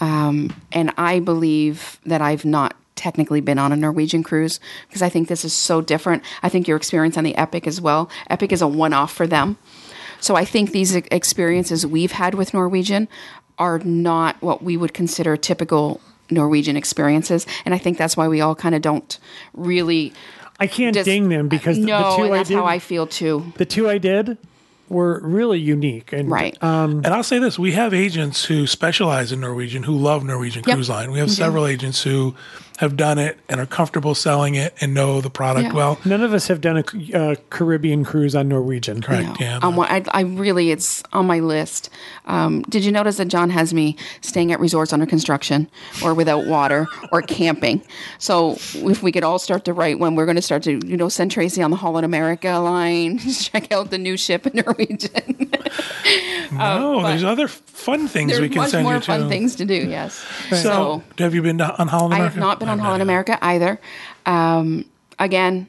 Um, 0.00 0.54
and 0.72 0.92
I 0.96 1.20
believe 1.20 1.98
that 2.06 2.20
I've 2.22 2.44
not 2.44 2.74
technically 2.96 3.40
been 3.40 3.58
on 3.58 3.72
a 3.72 3.76
Norwegian 3.76 4.22
cruise 4.22 4.60
because 4.88 5.02
I 5.02 5.08
think 5.08 5.28
this 5.28 5.44
is 5.44 5.52
so 5.52 5.80
different. 5.80 6.22
I 6.42 6.48
think 6.48 6.68
your 6.68 6.76
experience 6.76 7.16
on 7.16 7.24
the 7.24 7.34
Epic 7.36 7.66
as 7.66 7.80
well. 7.80 8.10
Epic 8.28 8.52
is 8.52 8.62
a 8.62 8.68
one 8.68 8.92
off 8.92 9.12
for 9.12 9.26
them. 9.26 9.56
So 10.20 10.36
I 10.36 10.44
think 10.44 10.72
these 10.72 10.94
experiences 10.94 11.86
we've 11.86 12.12
had 12.12 12.34
with 12.34 12.52
Norwegian 12.52 13.08
are 13.60 13.78
not 13.80 14.40
what 14.42 14.62
we 14.64 14.76
would 14.76 14.92
consider 14.94 15.36
typical 15.36 16.00
Norwegian 16.30 16.76
experiences. 16.76 17.46
And 17.64 17.74
I 17.74 17.78
think 17.78 17.98
that's 17.98 18.16
why 18.16 18.26
we 18.26 18.40
all 18.40 18.54
kind 18.56 18.74
of 18.74 18.82
don't 18.82 19.18
really. 19.54 20.12
I 20.58 20.66
can't 20.66 20.94
Just, 20.94 21.04
ding 21.06 21.28
them 21.28 21.48
because 21.48 21.76
the- 21.78 21.84
no, 21.86 21.98
the 22.10 22.16
two 22.16 22.22
and 22.24 22.34
I 22.34 22.36
that's 22.38 22.48
did, 22.48 22.56
how 22.56 22.64
I 22.66 22.78
feel 22.80 23.06
too. 23.06 23.52
the 23.56 23.64
two 23.64 23.88
I 23.88 23.98
did 23.98 24.36
were 24.88 25.20
really 25.22 25.58
unique. 25.60 26.12
And 26.12 26.28
Right. 26.30 26.60
Um, 26.62 26.98
and 27.04 27.08
I'll 27.08 27.22
say 27.22 27.38
this: 27.38 27.58
we 27.58 27.72
have 27.72 27.94
agents 27.94 28.44
who 28.44 28.66
specialize 28.66 29.30
in 29.32 29.40
Norwegian 29.40 29.84
who 29.84 29.96
love 29.96 30.24
Norwegian 30.24 30.64
Yep. 30.66 30.74
Cruise 30.74 30.90
Line. 30.90 31.12
We 31.12 31.18
have 31.18 31.30
several 31.30 31.66
agents 31.66 32.02
who 32.02 32.34
have 32.80 32.96
done 32.96 33.18
it 33.18 33.38
and 33.50 33.60
are 33.60 33.66
comfortable 33.66 34.14
selling 34.14 34.54
it 34.54 34.74
and 34.80 34.94
know 34.94 35.20
the 35.20 35.28
product 35.28 35.64
Yeah. 35.66 35.72
well. 35.74 35.98
none 36.06 36.22
of 36.22 36.32
us 36.32 36.48
have 36.48 36.62
done 36.62 36.78
a 36.78 37.14
uh, 37.14 37.34
Caribbean 37.50 38.04
cruise 38.04 38.34
on 38.34 38.48
Norwegian. 38.48 39.02
Correct. 39.02 39.28
No. 39.28 39.34
Yeah. 39.38 39.58
Um, 39.62 39.76
well, 39.76 39.86
I, 39.90 40.02
I 40.12 40.22
really, 40.22 40.70
it's 40.70 41.02
on 41.12 41.26
my 41.26 41.40
list. 41.40 41.90
Um, 42.24 42.62
did 42.62 42.82
you 42.82 42.90
notice 42.90 43.18
that 43.18 43.28
John 43.28 43.50
has 43.50 43.74
me 43.74 43.96
staying 44.22 44.50
at 44.50 44.60
resorts 44.60 44.94
under 44.94 45.04
construction 45.04 45.70
or 46.02 46.14
without 46.14 46.46
water 46.46 46.86
or 47.12 47.20
camping? 47.20 47.82
So 48.18 48.52
if 48.52 49.02
we 49.02 49.12
could 49.12 49.24
all 49.24 49.38
start 49.38 49.66
to 49.66 49.74
write 49.74 49.98
when 49.98 50.14
we're 50.14 50.24
going 50.24 50.36
to 50.36 50.42
start 50.42 50.62
to, 50.62 50.80
you 50.86 50.96
know, 50.96 51.10
send 51.10 51.32
Tracy 51.32 51.62
on 51.62 51.70
the 51.70 51.76
Holland 51.76 52.06
America 52.06 52.48
line, 52.52 53.18
check 53.40 53.70
out 53.72 53.90
the 53.90 53.98
new 53.98 54.16
ship 54.16 54.46
in 54.46 54.64
Norwegian. 54.64 55.50
no, 56.52 57.02
there's 57.02 57.24
other 57.24 57.46
fun 57.48 58.08
things 58.08 58.40
we 58.40 58.48
can 58.48 58.68
send 58.68 58.86
you 58.86 58.92
to. 58.94 58.98
There's 58.98 59.08
more 59.08 59.18
fun 59.18 59.28
things 59.28 59.56
to 59.56 59.66
do. 59.66 59.74
Yes. 59.74 60.14
So, 60.62 61.02
have 61.18 61.34
you 61.34 61.42
been 61.42 61.58
to, 61.58 61.78
on 61.78 61.88
Holland 61.88 62.14
America? 62.14 62.14
I 62.14 62.16
America? 62.16 62.34
have 62.34 62.40
not 62.40 62.58
been 62.58 62.68
on 62.70 62.78
I've 62.78 62.84
Holland 62.84 63.02
America 63.02 63.38
either. 63.42 63.80
Um, 64.26 64.84
again, 65.18 65.68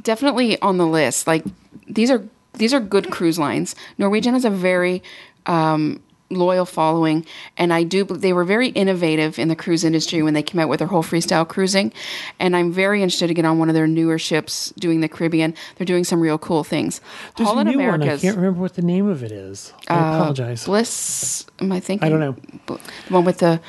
definitely 0.00 0.60
on 0.60 0.78
the 0.78 0.86
list. 0.86 1.26
Like 1.26 1.44
these 1.86 2.10
are 2.10 2.22
these 2.54 2.74
are 2.74 2.80
good 2.80 3.10
cruise 3.10 3.38
lines. 3.38 3.74
Norwegian 3.98 4.34
has 4.34 4.44
a 4.44 4.50
very 4.50 5.02
um, 5.46 6.02
loyal 6.30 6.64
following, 6.64 7.24
and 7.56 7.72
I 7.72 7.82
do. 7.82 8.04
They 8.04 8.32
were 8.32 8.44
very 8.44 8.68
innovative 8.68 9.38
in 9.38 9.48
the 9.48 9.56
cruise 9.56 9.84
industry 9.84 10.22
when 10.22 10.34
they 10.34 10.42
came 10.42 10.60
out 10.60 10.68
with 10.68 10.78
their 10.78 10.88
whole 10.88 11.02
freestyle 11.02 11.46
cruising, 11.46 11.92
and 12.38 12.56
I'm 12.56 12.72
very 12.72 13.02
interested 13.02 13.28
to 13.28 13.34
get 13.34 13.44
on 13.44 13.58
one 13.58 13.68
of 13.68 13.74
their 13.74 13.86
newer 13.86 14.18
ships 14.18 14.72
doing 14.78 15.00
the 15.00 15.08
Caribbean. 15.08 15.54
They're 15.76 15.86
doing 15.86 16.04
some 16.04 16.20
real 16.20 16.38
cool 16.38 16.64
things. 16.64 17.00
There's 17.36 17.48
Holland 17.48 17.68
a 17.68 17.72
new 17.72 17.86
one. 17.86 18.02
I 18.02 18.18
can't 18.18 18.36
remember 18.36 18.60
what 18.60 18.74
the 18.74 18.82
name 18.82 19.08
of 19.08 19.22
it 19.22 19.32
is. 19.32 19.72
I 19.88 19.94
apologize. 19.94 20.64
Bliss. 20.64 21.46
Am 21.60 21.72
I 21.72 21.80
thinking? 21.80 22.06
I 22.06 22.10
don't 22.10 22.20
know. 22.20 22.36
The 22.66 22.78
one 23.12 23.24
with 23.24 23.38
the 23.38 23.60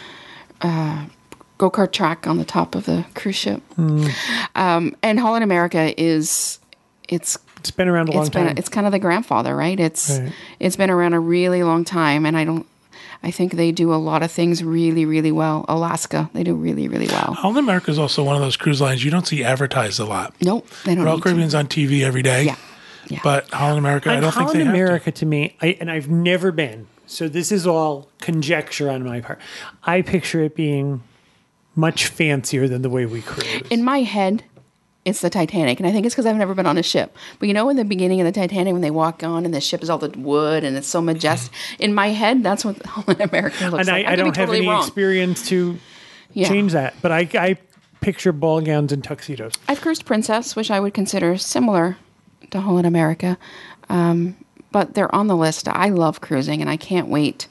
uh, 0.61 1.05
go 1.63 1.71
kart 1.71 1.91
track 1.93 2.27
on 2.27 2.37
the 2.37 2.45
top 2.45 2.75
of 2.75 2.85
the 2.85 3.05
cruise 3.15 3.35
ship. 3.35 3.61
Hmm. 3.75 4.07
Um, 4.55 4.95
and 5.01 5.19
Holland 5.19 5.43
America 5.43 5.93
is 6.01 6.59
it's 7.07 7.37
It's 7.59 7.71
been 7.71 7.87
around 7.87 8.09
a 8.09 8.11
long 8.11 8.21
it's 8.25 8.29
been 8.29 8.47
time. 8.47 8.57
it's 8.57 8.69
kind 8.69 8.85
of 8.85 8.91
the 8.91 8.99
grandfather, 8.99 9.55
right? 9.55 9.79
It's 9.79 10.09
Right. 10.19 10.33
it's 10.59 10.75
been 10.75 10.89
around 10.89 11.13
a 11.13 11.19
really 11.19 11.63
long 11.63 11.85
time, 11.85 12.25
and 12.25 12.35
I 12.37 12.43
don't. 12.43 12.65
I 13.25 13.31
think 13.31 13.53
they 13.53 13.71
do 13.71 13.93
a 13.93 13.95
lot 13.95 14.21
of 14.21 14.31
things 14.31 14.61
really, 14.65 15.05
really 15.05 15.31
well. 15.31 15.63
Alaska, 15.69 16.29
they 16.33 16.43
do 16.43 16.53
really, 16.55 16.89
really 16.89 17.07
well. 17.07 17.33
Holland 17.33 17.59
America 17.59 17.89
is 17.89 17.97
also 17.97 18.21
one 18.21 18.35
of 18.35 18.41
those 18.41 18.57
cruise 18.57 18.81
lines 18.81 19.05
you 19.05 19.11
don't 19.11 19.25
see 19.25 19.41
advertised 19.45 19.97
a 20.01 20.03
lot. 20.05 20.33
Nope, 20.41 20.67
they 20.83 20.93
don't. 20.95 21.05
Royal 21.05 21.15
need 21.15 21.21
to. 21.23 21.29
Caribbean's 21.29 21.55
on 21.55 21.67
TV 21.67 22.01
every 22.03 22.21
day. 22.21 22.43
Yeah, 22.43 22.57
yeah. 23.07 23.21
But 23.23 23.49
Holland 23.51 23.79
America, 23.79 24.09
I 24.11 24.19
don't 24.19 24.23
think 24.23 24.33
Holland 24.33 24.59
they 24.59 24.65
have 24.65 24.73
to. 24.73 24.79
America 24.83 25.11
to. 25.13 25.25
me, 25.25 25.55
I, 25.61 25.77
and 25.79 25.89
I've 25.89 26.09
never 26.09 26.51
been, 26.51 26.87
so 27.07 27.29
this 27.29 27.49
is 27.53 27.65
all 27.65 28.09
conjecture 28.19 28.89
on 28.89 29.05
my 29.05 29.21
part. 29.21 29.39
I 29.85 30.01
picture 30.01 30.41
it 30.43 30.53
being 30.53 31.01
much 31.75 32.07
fancier 32.07 32.67
than 32.67 32.81
the 32.81 32.89
way 32.89 33.05
we 33.05 33.21
cruise. 33.21 33.63
in 33.69 33.83
my 33.83 33.99
head, 34.01 34.43
it's 35.05 35.19
the 35.21 35.29
Titanic, 35.29 35.79
and 35.79 35.87
I 35.87 35.91
think 35.91 36.05
it's 36.05 36.15
because 36.15 36.25
I've 36.25 36.37
never 36.37 36.53
been 36.53 36.65
on 36.65 36.77
a 36.77 36.83
ship. 36.83 37.15
But 37.39 37.47
you 37.47 37.53
know, 37.53 37.67
in 37.69 37.75
the 37.77 37.83
beginning 37.83 38.21
of 38.21 38.25
the 38.25 38.31
Titanic, 38.31 38.71
when 38.73 38.81
they 38.81 38.91
walk 38.91 39.21
on 39.23 39.43
and 39.45 39.53
the 39.53 39.59
ship 39.59 39.83
is 39.83 39.89
all 39.89 39.97
the 39.97 40.09
wood 40.17 40.63
and 40.63 40.77
it's 40.77 40.87
so 40.87 41.01
majestic. 41.01 41.51
In 41.79 41.93
my 41.93 42.07
head, 42.09 42.41
that's 42.43 42.63
what 42.63 42.81
Holland 42.85 43.19
America 43.19 43.69
looks 43.69 43.81
and 43.87 43.89
I, 43.89 43.97
like. 43.97 44.05
I 44.05 44.09
could 44.11 44.15
be 44.15 44.17
don't 44.23 44.25
have 44.27 44.35
totally 44.47 44.57
any 44.59 44.67
wrong. 44.69 44.83
experience 44.83 45.47
to 45.49 45.77
Yeah. 46.33 46.47
change 46.47 46.71
that, 46.71 46.93
but 47.01 47.11
I, 47.11 47.27
I 47.33 47.57
picture 47.99 48.31
ball 48.31 48.61
gowns 48.61 48.91
and 48.93 49.03
tuxedos. 49.03 49.53
I've 49.67 49.81
cruised 49.81 50.05
Princess, 50.05 50.55
which 50.55 50.71
I 50.71 50.79
would 50.79 50.93
consider 50.93 51.37
similar 51.37 51.97
to 52.51 52.61
Holland 52.61 52.87
America, 52.87 53.37
um, 53.89 54.37
but 54.71 54.93
they're 54.93 55.13
on 55.13 55.27
the 55.27 55.35
list. 55.35 55.67
I 55.67 55.89
love 55.89 56.21
cruising, 56.21 56.61
and 56.61 56.69
I 56.69 56.77
can't 56.77 57.07
wait. 57.07 57.47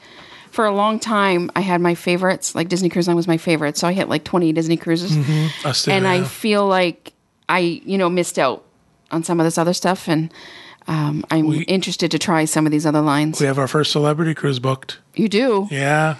For 0.52 0.64
a 0.66 0.70
long 0.74 1.00
time, 1.00 1.50
I 1.56 1.60
had 1.60 1.80
my 1.80 1.94
favorites. 1.94 2.54
Like 2.54 2.68
Disney 2.68 2.88
Cruise 2.88 3.08
Line 3.08 3.16
was 3.16 3.26
my 3.26 3.38
favorite, 3.38 3.76
so 3.76 3.88
I 3.88 3.92
hit 3.92 4.08
like 4.08 4.22
twenty 4.22 4.52
Disney 4.52 4.76
cruises, 4.76 5.16
Us 5.64 5.84
too, 5.86 5.90
and 5.90 6.06
I 6.06 6.22
feel 6.24 6.66
like 6.66 7.12
I, 7.48 7.58
you 7.58 7.98
know, 7.98 8.08
missed 8.10 8.38
out 8.38 8.62
on 9.10 9.24
some 9.24 9.40
of 9.40 9.44
this 9.44 9.58
other 9.58 9.72
stuff, 9.72 10.08
and 10.08 10.32
um, 10.86 11.24
I'm 11.30 11.50
interested 11.66 12.10
to 12.10 12.18
try 12.18 12.44
some 12.44 12.66
of 12.66 12.72
these 12.72 12.84
other 12.86 13.00
lines. 13.00 13.40
We 13.40 13.46
have 13.46 13.58
our 13.58 13.66
first 13.68 13.92
celebrity 13.92 14.34
cruise 14.34 14.58
booked. 14.58 14.98
you 15.14 15.28
do? 15.28 15.68
Yeah. 15.70 16.16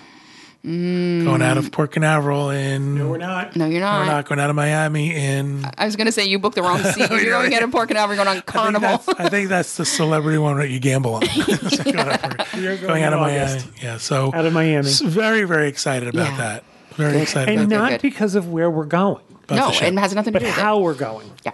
Going 0.65 1.43
out 1.43 1.59
of 1.59 1.73
Port 1.73 1.91
Canaveral 1.91 2.51
in. 2.51 2.95
No, 2.95 3.09
we're 3.09 3.17
not. 3.19 3.57
No, 3.57 3.67
you're 3.67 3.81
not. 3.81 3.99
We're 4.01 4.07
not. 4.07 4.13
not 4.13 4.25
going 4.27 4.39
out 4.39 4.49
of 4.49 4.55
Miami 4.55 5.13
in. 5.13 5.65
I 5.77 5.87
was 5.87 5.97
going 5.97 6.07
to 6.07 6.13
say 6.13 6.25
you 6.25 6.39
booked 6.39 6.55
the 6.55 6.63
wrong 6.63 6.79
seat. 6.85 7.11
You're 7.11 7.25
going 7.31 7.53
out 7.53 7.65
of 7.65 7.73
Port 7.73 7.89
Canaveral, 7.89 8.15
you're 8.17 8.25
going 8.25 8.29
on 8.29 8.37
I 8.37 8.41
think, 8.41 8.47
Carnival. 8.47 8.99
that's, 8.99 9.09
I 9.21 9.29
think 9.29 9.49
that's 9.49 9.77
the 9.77 9.85
celebrity 9.85 10.39
one 10.39 10.59
that 10.59 10.69
you 10.71 10.79
gamble 10.79 11.15
on. 11.17 11.23
You're 12.57 12.77
going 12.77 13.03
out 13.03 13.13
of 13.13 13.19
in 13.19 13.35
Miami. 13.35 13.63
Yeah. 13.83 13.99
So 13.99 14.31
Out 14.33 14.47
of 14.47 14.53
Miami. 14.53 14.87
s- 14.87 15.01
very, 15.01 15.43
very 15.45 15.69
excited 15.69 16.09
about 16.09 16.31
Yeah. 16.31 16.37
that. 16.37 16.65
Very 16.95 17.13
Good. 17.15 17.23
excited 17.23 17.49
And 17.49 17.59
about 17.63 17.69
good, 17.69 17.77
not 17.83 17.91
good. 17.93 18.03
because 18.03 18.35
of 18.37 18.53
where 18.53 18.71
we're 18.71 18.85
going, 18.85 19.25
about 19.49 19.57
no, 19.57 19.69
it 19.87 19.99
has 19.99 20.15
nothing 20.15 20.33
to 20.33 20.39
but 20.39 20.41
do 20.41 20.47
with 20.47 20.55
how 20.55 20.79
it. 20.79 20.83
we're 20.83 20.95
going. 20.95 21.29
Yeah, 21.45 21.53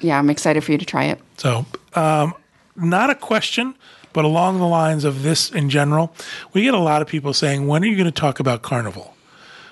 yeah, 0.00 0.18
I'm 0.18 0.28
excited 0.28 0.62
for 0.62 0.72
you 0.72 0.78
to 0.78 0.84
try 0.84 1.04
it. 1.04 1.20
So, 1.38 1.64
um, 1.94 2.34
not 2.76 3.08
a 3.08 3.14
question, 3.14 3.76
but 4.12 4.24
along 4.24 4.58
the 4.58 4.66
lines 4.66 5.04
of 5.04 5.22
this 5.22 5.50
in 5.50 5.70
general, 5.70 6.14
we 6.52 6.62
get 6.62 6.74
a 6.74 6.78
lot 6.78 7.02
of 7.02 7.08
people 7.08 7.32
saying, 7.32 7.66
"When 7.66 7.82
are 7.82 7.86
you 7.86 7.96
going 7.96 8.04
to 8.06 8.10
talk 8.10 8.40
about 8.40 8.62
Carnival? 8.62 9.16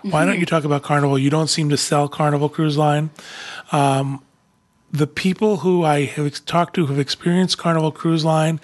Why 0.02 0.24
don't 0.24 0.40
you 0.40 0.46
talk 0.46 0.64
about 0.64 0.82
Carnival? 0.82 1.18
You 1.18 1.28
don't 1.28 1.48
seem 1.48 1.68
to 1.68 1.76
sell 1.76 2.08
Carnival 2.08 2.48
Cruise 2.48 2.78
Line." 2.78 3.10
Um, 3.70 4.22
the 4.92 5.06
people 5.06 5.58
who 5.58 5.84
I 5.84 6.04
have 6.04 6.44
talked 6.46 6.74
to 6.74 6.86
who've 6.86 6.98
experienced 6.98 7.58
Carnival 7.58 7.92
Cruise 7.92 8.24
Line 8.24 8.60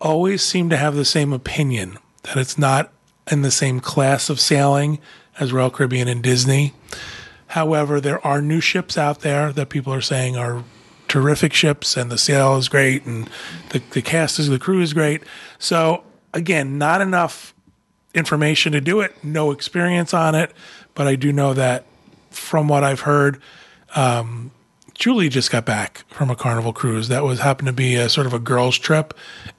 always 0.00 0.42
seem 0.42 0.68
to 0.70 0.76
have 0.76 0.94
the 0.94 1.04
same 1.04 1.32
opinion 1.32 1.98
that 2.24 2.36
it's 2.36 2.58
not 2.58 2.92
in 3.30 3.42
the 3.42 3.50
same 3.50 3.80
class 3.80 4.28
of 4.30 4.40
sailing 4.40 4.98
as 5.38 5.52
Royal 5.52 5.70
Caribbean 5.70 6.08
and 6.08 6.22
Disney. 6.22 6.74
However, 7.48 8.00
there 8.00 8.24
are 8.26 8.42
new 8.42 8.60
ships 8.60 8.98
out 8.98 9.20
there 9.20 9.52
that 9.52 9.68
people 9.68 9.92
are 9.92 10.00
saying 10.00 10.36
are 10.36 10.64
terrific 11.08 11.52
ships, 11.52 11.96
and 11.96 12.10
the 12.10 12.18
sail 12.18 12.56
is 12.56 12.68
great, 12.68 13.04
and 13.04 13.28
the, 13.70 13.80
the 13.92 14.02
cast 14.02 14.38
is 14.38 14.48
the 14.48 14.58
crew 14.58 14.80
is 14.80 14.92
great. 14.92 15.22
So 15.58 16.04
again, 16.34 16.78
not 16.78 17.00
enough 17.00 17.54
information 18.14 18.72
to 18.72 18.80
do 18.80 19.00
it, 19.00 19.14
no 19.22 19.50
experience 19.50 20.12
on 20.14 20.34
it, 20.34 20.52
but 20.94 21.06
I 21.06 21.16
do 21.16 21.32
know 21.32 21.54
that 21.54 21.84
from 22.30 22.68
what 22.68 22.84
I've 22.84 23.00
heard, 23.00 23.40
um, 23.96 24.50
Julie 24.94 25.28
just 25.28 25.50
got 25.50 25.64
back 25.64 26.04
from 26.08 26.28
a 26.28 26.34
carnival 26.36 26.72
cruise 26.72 27.08
that 27.08 27.22
was 27.22 27.38
happened 27.40 27.68
to 27.68 27.72
be 27.72 27.94
a 27.94 28.08
sort 28.08 28.26
of 28.26 28.32
a 28.34 28.38
girls' 28.38 28.78
trip, 28.78 29.14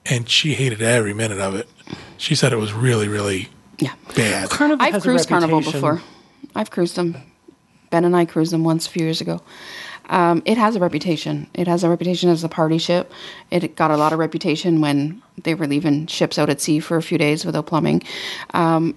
and 0.05 0.29
she 0.29 0.53
hated 0.53 0.81
every 0.81 1.13
minute 1.13 1.39
of 1.39 1.55
it. 1.55 1.69
She 2.17 2.35
said 2.35 2.51
it 2.51 2.57
was 2.57 2.73
really, 2.73 3.07
really 3.07 3.47
Yeah. 3.79 3.93
bad. 4.15 4.49
Carnival 4.49 4.85
I've 4.85 5.01
cruised 5.01 5.29
Carnival 5.29 5.61
before. 5.61 6.01
I've 6.55 6.69
cruised 6.71 6.95
them. 6.95 7.15
Ben 7.89 8.03
and 8.05 8.15
I 8.15 8.25
cruised 8.25 8.51
them 8.51 8.63
once 8.63 8.85
a 8.85 8.89
few 8.89 9.03
years 9.05 9.21
ago. 9.21 9.41
Um, 10.09 10.41
it 10.45 10.57
has 10.57 10.75
a 10.75 10.79
reputation. 10.79 11.47
It 11.53 11.67
has 11.67 11.83
a 11.83 11.89
reputation 11.89 12.29
as 12.29 12.43
a 12.43 12.49
party 12.49 12.77
ship. 12.79 13.11
It 13.51 13.75
got 13.75 13.91
a 13.91 13.97
lot 13.97 14.11
of 14.11 14.19
reputation 14.19 14.81
when 14.81 15.21
they 15.43 15.53
were 15.53 15.67
leaving 15.67 16.07
ships 16.07 16.37
out 16.37 16.49
at 16.49 16.59
sea 16.59 16.79
for 16.79 16.97
a 16.97 17.01
few 17.01 17.17
days 17.17 17.45
without 17.45 17.67
plumbing. 17.67 18.03
Um, 18.53 18.95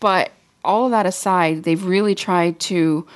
but 0.00 0.30
all 0.64 0.86
of 0.86 0.92
that 0.92 1.04
aside, 1.04 1.64
they've 1.64 1.84
really 1.84 2.14
tried 2.14 2.60
to 2.60 3.06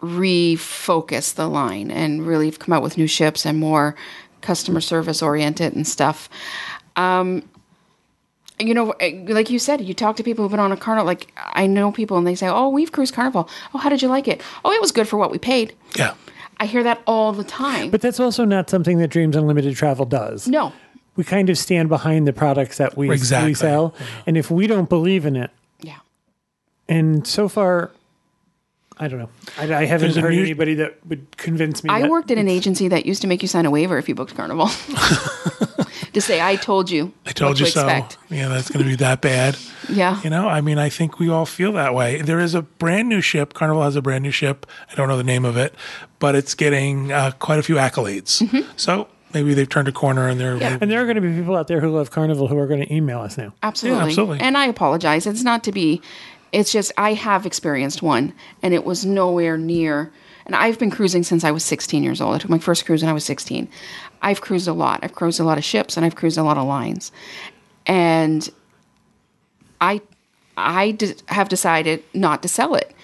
refocus 0.00 1.34
the 1.34 1.48
line 1.48 1.90
and 1.90 2.26
really 2.26 2.50
come 2.50 2.74
out 2.74 2.82
with 2.82 2.98
new 2.98 3.06
ships 3.06 3.46
and 3.46 3.58
more 3.58 3.96
customer 4.42 4.80
service 4.80 5.22
oriented 5.22 5.74
and 5.74 5.86
stuff. 5.88 6.28
Um, 6.96 7.42
you 8.58 8.74
know, 8.74 8.90
eh, 9.00 9.24
like 9.28 9.50
you 9.50 9.58
said, 9.58 9.80
you 9.80 9.94
talk 9.94 10.16
to 10.16 10.22
people 10.22 10.44
who've 10.44 10.50
been 10.50 10.60
on 10.60 10.72
a 10.72 10.76
carnival. 10.76 11.06
Like 11.06 11.32
I 11.36 11.66
know 11.66 11.90
people, 11.90 12.18
and 12.18 12.26
they 12.26 12.34
say, 12.34 12.48
"Oh, 12.48 12.68
we've 12.68 12.92
cruised 12.92 13.14
carnival. 13.14 13.48
Oh, 13.72 13.78
how 13.78 13.88
did 13.88 14.02
you 14.02 14.08
like 14.08 14.28
it? 14.28 14.42
Oh, 14.64 14.70
it 14.70 14.80
was 14.80 14.92
good 14.92 15.08
for 15.08 15.16
what 15.16 15.30
we 15.30 15.38
paid." 15.38 15.74
Yeah. 15.96 16.14
I 16.58 16.66
hear 16.66 16.82
that 16.82 17.02
all 17.06 17.32
the 17.32 17.44
time. 17.44 17.90
But 17.90 18.00
that's 18.00 18.20
also 18.20 18.44
not 18.44 18.70
something 18.70 18.98
that 18.98 19.08
Dreams 19.08 19.36
Unlimited 19.36 19.74
Travel 19.76 20.06
does. 20.06 20.46
no, 20.48 20.72
We 21.16 21.24
kind 21.24 21.50
of 21.50 21.58
stand 21.58 21.88
behind 21.88 22.26
the 22.26 22.32
products 22.32 22.76
that 22.78 22.96
we, 22.96 23.10
Exactly. 23.10 23.50
we 23.50 23.54
sell. 23.54 23.94
And 24.26 24.36
if 24.36 24.50
we 24.50 24.66
don't 24.66 24.88
believe 24.88 25.26
in 25.26 25.36
it, 25.36 25.50
yeah, 25.80 25.98
and 26.88 27.26
so 27.26 27.48
far, 27.48 27.90
I 28.98 29.08
don't 29.08 29.18
know. 29.18 29.28
I, 29.58 29.62
I 29.74 29.84
haven't 29.86 30.12
There's 30.12 30.22
heard 30.22 30.34
new- 30.34 30.42
anybody 30.42 30.74
that 30.74 30.98
would 31.06 31.36
convince 31.36 31.82
me. 31.82 31.90
I 31.90 32.02
that 32.02 32.10
worked 32.10 32.30
at 32.30 32.38
an 32.38 32.48
agency 32.48 32.86
that 32.88 33.06
used 33.06 33.22
to 33.22 33.26
make 33.28 33.42
you 33.42 33.48
sign 33.48 33.66
a 33.66 33.70
waiver 33.70 33.98
if 33.98 34.08
you 34.08 34.14
booked 34.14 34.34
carnival 34.36 34.66
to 36.14 36.20
say, 36.20 36.40
"I 36.40 36.56
told 36.56 36.90
you." 36.90 37.12
I 37.26 37.32
told 37.32 37.52
what 37.52 37.60
you 37.60 37.66
to 37.66 37.72
so. 37.72 37.80
Expect. 37.86 38.18
Yeah, 38.30 38.48
that's 38.48 38.70
going 38.70 38.82
to 38.82 38.88
be 38.88 38.96
that 38.96 39.20
bad. 39.20 39.56
Yeah, 39.88 40.20
You 40.22 40.30
know, 40.30 40.48
I 40.48 40.60
mean, 40.62 40.78
I 40.78 40.88
think 40.88 41.18
we 41.18 41.28
all 41.28 41.44
feel 41.44 41.72
that 41.72 41.94
way. 41.94 42.22
There 42.22 42.40
is 42.40 42.54
a 42.54 42.62
brand 42.62 43.08
new 43.08 43.20
ship. 43.20 43.52
Carnival 43.52 43.82
has 43.82 43.96
a 43.96 44.02
brand 44.02 44.22
new 44.22 44.30
ship. 44.30 44.66
I 44.90 44.94
don't 44.94 45.08
know 45.08 45.16
the 45.18 45.22
name 45.24 45.44
of 45.44 45.56
it, 45.58 45.74
but 46.18 46.34
it's 46.34 46.54
getting 46.54 47.12
uh, 47.12 47.32
quite 47.32 47.58
a 47.58 47.62
few 47.62 47.74
accolades. 47.74 48.42
So 48.76 49.08
maybe 49.34 49.52
they've 49.52 49.68
turned 49.68 49.88
a 49.88 49.92
corner 49.92 50.28
and 50.28 50.40
they're. 50.40 50.54
Mm-hmm. 50.54 50.62
Yeah. 50.62 50.78
And 50.80 50.90
there 50.90 51.00
are 51.00 51.04
going 51.04 51.16
to 51.16 51.20
be 51.20 51.34
people 51.34 51.56
out 51.56 51.68
there 51.68 51.80
who 51.80 51.90
love 51.90 52.10
Carnival 52.10 52.48
who 52.48 52.56
are 52.58 52.66
going 52.66 52.80
to 52.80 52.92
email 52.92 53.20
us 53.20 53.36
now. 53.36 53.52
absolutely. 53.62 54.04
absolutely. 54.04 54.40
And 54.40 54.56
I 54.56 54.66
apologize. 54.66 55.26
It's 55.26 55.42
not 55.42 55.64
to 55.64 55.72
be. 55.72 56.00
It's 56.52 56.72
just 56.72 56.92
I 56.96 57.14
have 57.14 57.44
experienced 57.46 58.00
one, 58.00 58.32
and 58.62 58.72
it 58.72 58.84
was 58.84 59.04
nowhere 59.04 59.58
near. 59.58 60.12
And 60.46 60.54
I've 60.54 60.78
been 60.78 60.90
cruising 60.90 61.22
since 61.22 61.42
I 61.42 61.50
was 61.50 61.64
16 61.64 62.02
years 62.02 62.20
old. 62.20 62.34
I 62.34 62.38
took 62.38 62.50
my 62.50 62.58
first 62.58 62.84
cruise 62.84 63.02
when 63.02 63.08
I 63.08 63.14
was 63.14 63.24
16. 63.24 63.66
I've 64.24 64.40
cruised 64.40 64.66
a 64.66 64.72
lot. 64.72 65.00
I've 65.02 65.14
cruised 65.14 65.38
a 65.38 65.44
lot 65.44 65.58
of 65.58 65.64
ships, 65.64 65.96
and 65.96 66.04
I've 66.04 66.16
cruised 66.16 66.38
a 66.38 66.42
lot 66.42 66.56
of 66.56 66.66
lines. 66.66 67.12
And 67.86 68.48
I, 69.80 70.00
I 70.56 70.92
d- 70.92 71.14
have 71.28 71.48
decided 71.48 72.02
not 72.14 72.42
to 72.42 72.48
sell 72.48 72.74
it. 72.74 72.94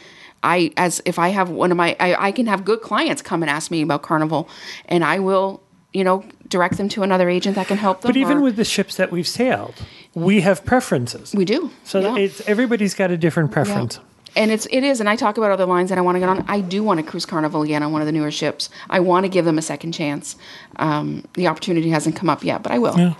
I, 0.42 0.72
as 0.78 1.02
if 1.04 1.18
I 1.18 1.28
have 1.28 1.50
one 1.50 1.70
of 1.70 1.76
my, 1.76 1.94
I, 2.00 2.28
I 2.28 2.32
can 2.32 2.46
have 2.46 2.64
good 2.64 2.80
clients 2.80 3.20
come 3.20 3.42
and 3.42 3.50
ask 3.50 3.70
me 3.70 3.82
about 3.82 4.00
Carnival, 4.02 4.48
and 4.86 5.04
I 5.04 5.18
will, 5.18 5.62
you 5.92 6.02
know, 6.02 6.24
direct 6.48 6.78
them 6.78 6.88
to 6.88 7.02
another 7.02 7.28
agent 7.28 7.56
that 7.56 7.66
can 7.66 7.76
help 7.76 8.00
them. 8.00 8.08
But 8.08 8.16
even 8.16 8.38
or- 8.38 8.40
with 8.40 8.56
the 8.56 8.64
ships 8.64 8.96
that 8.96 9.10
we've 9.12 9.28
sailed, 9.28 9.74
we 10.14 10.40
have 10.40 10.64
preferences. 10.64 11.34
we 11.34 11.44
do. 11.44 11.70
so 11.84 12.00
yeah. 12.00 12.16
it's 12.16 12.40
everybody's 12.48 12.94
got 12.94 13.10
a 13.10 13.18
different 13.18 13.52
preference. 13.52 14.00
And 14.36 14.50
it's 14.50 14.66
it 14.70 14.84
is, 14.84 15.00
and 15.00 15.08
I 15.08 15.16
talk 15.16 15.38
about 15.38 15.50
other 15.50 15.66
lines 15.66 15.88
that 15.88 15.98
I 15.98 16.00
want 16.00 16.16
to 16.16 16.20
get 16.20 16.28
on. 16.28 16.44
I 16.48 16.60
do 16.60 16.82
want 16.82 16.98
to 17.00 17.06
cruise 17.06 17.26
Carnival 17.26 17.62
again 17.62 17.82
on 17.82 17.92
one 17.92 18.00
of 18.02 18.06
the 18.06 18.12
newer 18.12 18.30
ships. 18.30 18.70
I 18.88 19.00
want 19.00 19.24
to 19.24 19.28
give 19.28 19.44
them 19.44 19.58
a 19.58 19.62
second 19.62 19.92
chance. 19.92 20.36
Um, 20.76 21.24
the 21.34 21.46
opportunity 21.48 21.90
hasn't 21.90 22.16
come 22.16 22.28
up 22.30 22.44
yet, 22.44 22.62
but 22.62 22.72
I 22.72 22.78
will. 22.78 22.96
Yeah, 22.98 23.14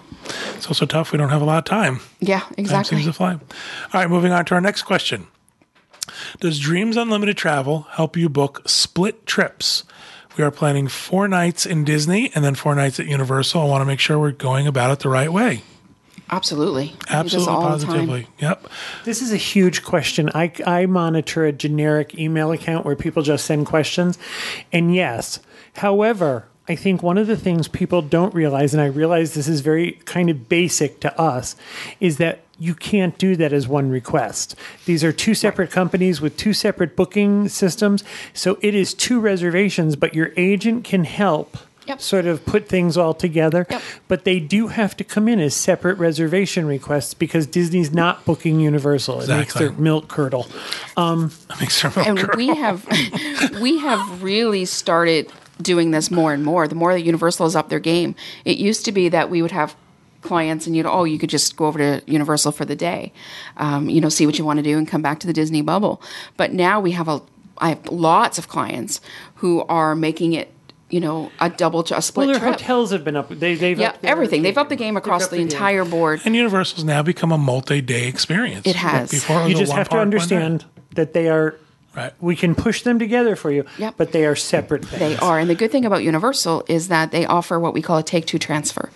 It's 0.55 0.67
also 0.67 0.87
tough. 0.87 1.13
We 1.13 1.19
don't 1.19 1.31
have 1.31 1.43
a 1.43 1.45
lot 1.45 1.59
of 1.59 1.65
time. 1.65 2.01
yeah 2.21 2.43
exactly. 2.57 2.67
time 2.69 2.85
seems 2.85 3.05
to 3.07 3.13
fly. 3.13 3.33
All 3.35 3.41
right, 3.95 4.09
moving 4.09 4.33
on 4.33 4.45
to 4.47 4.55
our 4.55 4.61
next 4.61 4.83
question. 4.83 5.27
Does 6.41 6.59
Dreams 6.59 6.97
Unlimited 6.97 7.37
Travel 7.37 7.83
help 7.91 8.17
you 8.17 8.29
book 8.29 8.63
split 8.67 9.27
trips? 9.27 9.85
We 10.37 10.45
are 10.45 10.51
planning 10.51 10.89
four 10.89 11.29
nights 11.29 11.67
in 11.67 11.85
Disney 11.85 12.31
and 12.35 12.45
then 12.45 12.55
four 12.55 12.75
nights 12.75 12.99
at 13.01 13.07
Universal. 13.07 13.61
I 13.61 13.65
want 13.65 13.83
to 13.83 13.85
make 13.87 14.01
sure 14.01 14.19
we're 14.19 14.31
going 14.31 14.67
about 14.67 14.91
it 14.93 15.01
the 15.01 15.09
right 15.09 15.33
way. 15.33 15.63
Absolutely. 16.31 16.95
I 17.09 17.23
do 17.23 17.29
this 17.29 17.35
Absolutely, 17.35 17.53
all 17.53 17.61
the 17.61 17.85
time. 17.85 17.93
positively. 17.95 18.27
Yep. 18.39 18.69
This 19.05 19.21
is 19.21 19.33
a 19.33 19.37
huge 19.37 19.83
question. 19.83 20.31
I, 20.35 20.53
I 20.65 20.87
monitor 20.87 21.45
a 21.45 21.53
generic 21.53 22.17
email 22.19 22.53
account 22.53 22.87
where 22.87 22.97
people 22.97 23.23
just 23.23 23.45
send 23.45 23.67
questions. 23.67 24.19
And 24.73 24.95
yes, 24.95 25.41
however, 25.77 26.47
I 26.69 26.77
think 26.77 27.03
one 27.03 27.19
of 27.19 27.27
the 27.27 27.37
things 27.37 27.67
people 27.67 28.01
don't 28.01 28.33
realize, 28.33 28.73
and 28.73 28.81
I 28.81 28.87
realize 28.87 29.35
this 29.35 29.49
is 29.49 29.61
very 29.61 29.93
kind 30.05 30.31
of 30.31 30.49
basic 30.49 31.01
to 31.01 31.21
us, 31.21 31.57
is 31.99 32.19
that 32.19 32.43
you 32.61 32.77
can't 32.77 33.19
do 33.19 33.35
that 33.37 33.53
as 33.53 33.67
one 33.67 33.91
request. 33.91 34.55
These 34.85 35.03
are 35.03 35.13
two 35.13 35.35
separate 35.35 35.71
companies 35.73 36.21
with 36.21 36.37
two 36.37 36.53
separate 36.53 36.95
booking 36.95 37.49
systems. 37.49 38.05
So 38.35 38.57
it 38.61 38.75
is 38.75 38.95
two 38.95 39.19
reservations, 39.19 39.97
but 39.97 40.15
your 40.15 40.33
agent 40.37 40.85
can 40.85 41.05
help 41.05 41.57
Yep. 41.91 42.01
sort 42.01 42.27
of 42.27 42.47
put 42.47 42.69
things 42.69 42.97
all 42.97 43.15
together. 43.15 43.67
Yep. 43.69 43.83
But 44.07 44.25
they 44.25 44.39
do 44.39 44.69
have 44.69 44.97
to 44.97 45.05
come 45.05 45.29
in 45.29 45.41
as 45.41 45.55
separate 45.55 45.99
reservation 45.99 46.67
requests 46.67 47.15
because 47.15 47.47
Disney's 47.47 47.93
not 47.93 48.25
booking 48.25 48.61
Universal. 48.61 49.23
It 49.23 49.29
makes 49.29 49.55
their 49.55 49.73
milk 49.73 50.09
curdle. 50.09 50.47
Makes 50.97 51.81
her 51.81 51.93
and 52.01 52.31
we 52.37 52.49
have 52.49 52.87
we 53.61 53.79
have 53.79 54.23
really 54.23 54.65
started 54.65 55.33
doing 55.61 55.91
this 55.91 56.11
more 56.11 56.33
and 56.33 56.45
more. 56.45 56.69
The 56.69 56.75
more 56.75 56.93
that 56.93 57.03
Universal 57.03 57.47
is 57.47 57.57
up 57.57 57.69
their 57.69 57.81
game, 57.81 58.15
it 58.45 58.57
used 58.57 58.85
to 58.85 58.93
be 58.93 59.09
that 59.09 59.29
we 59.29 59.43
would 59.43 59.51
have 59.51 59.75
clients 60.23 60.67
and 60.67 60.77
you 60.77 60.83
know, 60.83 60.91
oh, 60.91 61.05
you 61.05 61.19
could 61.19 61.31
just 61.31 61.57
go 61.57 61.67
over 61.67 61.79
to 61.79 62.03
Universal 62.07 62.53
for 62.53 62.65
the 62.65 62.77
day, 62.77 63.13
um, 63.57 63.89
you 63.89 64.01
know, 64.01 64.09
see 64.09 64.27
what 64.27 64.39
you 64.39 64.45
want 64.45 64.59
to 64.59 64.63
do 64.63 64.79
and 64.79 64.87
come 64.87 65.03
back 65.03 65.19
to 65.21 65.27
the 65.27 65.33
Disney 65.33 65.63
bubble. 65.63 66.01
But 66.37 66.53
now 66.53 66.79
we 66.79 66.93
have 66.93 67.09
a 67.09 67.23
I 67.61 67.71
have 67.71 67.87
lots 67.89 68.39
of 68.39 68.49
clients 68.49 69.01
who 69.37 69.63
are 69.69 69.95
making 69.95 70.33
it, 70.33 70.51
you 70.91 71.01
know, 71.01 71.31
a 71.41 71.49
double 71.51 71.81
a 71.81 72.03
split 72.03 72.27
Well, 72.27 72.35
their 72.39 72.41
trip. 72.41 72.61
hotels 72.61 72.91
have 72.91 73.05
been 73.05 73.17
up. 73.17 73.29
They, 73.29 73.55
they've 73.55 73.79
yeah, 73.79 73.89
upped 73.91 74.03
their 74.03 74.11
everything. 74.13 74.43
They've 74.43 74.57
upped 74.59 74.71
the 74.71 74.77
game 74.77 74.97
across 74.97 75.23
upped 75.23 75.31
the 75.31 75.37
the 75.39 75.43
game. 75.45 75.49
entire 75.53 75.85
board. 75.85 76.21
And 76.25 76.35
Universal's 76.37 76.85
now 76.85 77.03
become 77.03 77.33
a 77.33 77.39
multi-day 77.39 78.09
experience. 78.09 78.67
It 78.67 78.77
has. 78.77 79.11
Before 79.11 79.49
You 79.49 79.55
just 79.57 79.73
have 79.73 79.89
to 79.89 79.91
park, 79.91 80.01
one 80.01 80.11
day. 80.11 80.17
understand 80.17 80.65
that 80.95 81.13
they 81.15 81.29
are. 81.29 81.57
Right. 81.93 82.13
We 82.21 82.37
can 82.37 82.55
push 82.55 82.83
them 82.83 83.01
together 83.01 83.35
for 83.35 83.51
you, 83.51 83.65
Yep. 83.79 83.95
but 83.97 84.13
they 84.13 84.25
are 84.25 84.37
separate 84.37 84.85
things. 84.85 85.01
They 85.01 85.17
are. 85.17 85.41
And 85.41 85.51
the 85.51 85.57
good 85.57 85.73
thing 85.73 85.85
about 85.85 86.05
Universal 86.05 86.63
is 86.69 86.87
that 86.87 87.11
they 87.11 87.27
offer 87.27 87.59
what 87.59 87.75
we 87.75 87.83
call 87.83 87.99
a 87.99 88.03
take 88.05 88.27
two 88.27 88.39
transfer. 88.39 88.91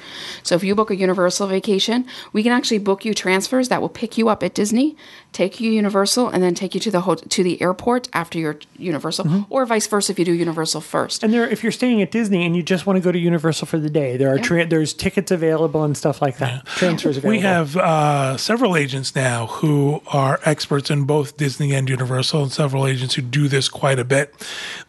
So 0.44 0.54
if 0.54 0.62
you 0.62 0.76
book 0.76 0.92
a 0.92 0.96
Universal 0.96 1.48
vacation, 1.48 2.06
we 2.32 2.44
can 2.44 2.52
actually 2.52 2.78
book 2.78 3.04
you 3.04 3.12
transfers 3.12 3.68
that 3.68 3.80
will 3.80 3.88
pick 3.88 4.16
you 4.16 4.28
up 4.28 4.44
at 4.44 4.54
Disney, 4.54 4.96
take 5.34 5.60
you 5.60 5.70
Universal, 5.70 6.28
and 6.28 6.42
then 6.42 6.54
take 6.54 6.74
you 6.74 6.80
to 6.80 6.90
the 6.90 7.02
ho- 7.02 7.16
to 7.16 7.42
the 7.42 7.60
airport 7.60 8.08
after 8.14 8.38
your 8.38 8.56
Universal, 8.78 9.46
or 9.50 9.66
vice 9.66 9.86
versa 9.86 10.12
if 10.12 10.18
you 10.18 10.24
do 10.24 10.32
Universal 10.32 10.80
first. 10.80 11.18
Mm-hmm. 11.18 11.24
And 11.24 11.34
there, 11.34 11.48
if 11.48 11.62
you're 11.62 11.72
staying 11.72 12.00
at 12.00 12.10
Disney 12.10 12.46
and 12.46 12.56
you 12.56 12.62
just 12.62 12.86
want 12.86 12.96
to 12.96 13.00
go 13.02 13.12
to 13.12 13.18
Universal 13.18 13.66
for 13.66 13.78
the 13.78 13.90
day, 13.90 14.16
there 14.16 14.32
are 14.32 14.38
tra- 14.38 14.66
there's 14.66 14.94
tickets 14.94 15.30
available 15.30 15.84
and 15.84 15.96
stuff 15.96 16.22
like 16.22 16.38
that. 16.38 16.64
Transfers 16.66 17.18
available. 17.18 17.36
We 17.36 17.40
have 17.40 17.76
uh, 17.76 18.36
several 18.38 18.76
agents 18.76 19.14
now 19.14 19.46
who 19.46 20.00
are 20.06 20.40
experts 20.44 20.90
in 20.90 21.04
both 21.04 21.36
Disney 21.36 21.74
and 21.74 21.90
Universal, 21.90 22.44
and 22.44 22.52
several 22.52 22.86
agents 22.86 23.14
who 23.16 23.22
do 23.22 23.48
this 23.48 23.68
quite 23.68 23.98
a 23.98 24.04
bit. 24.04 24.34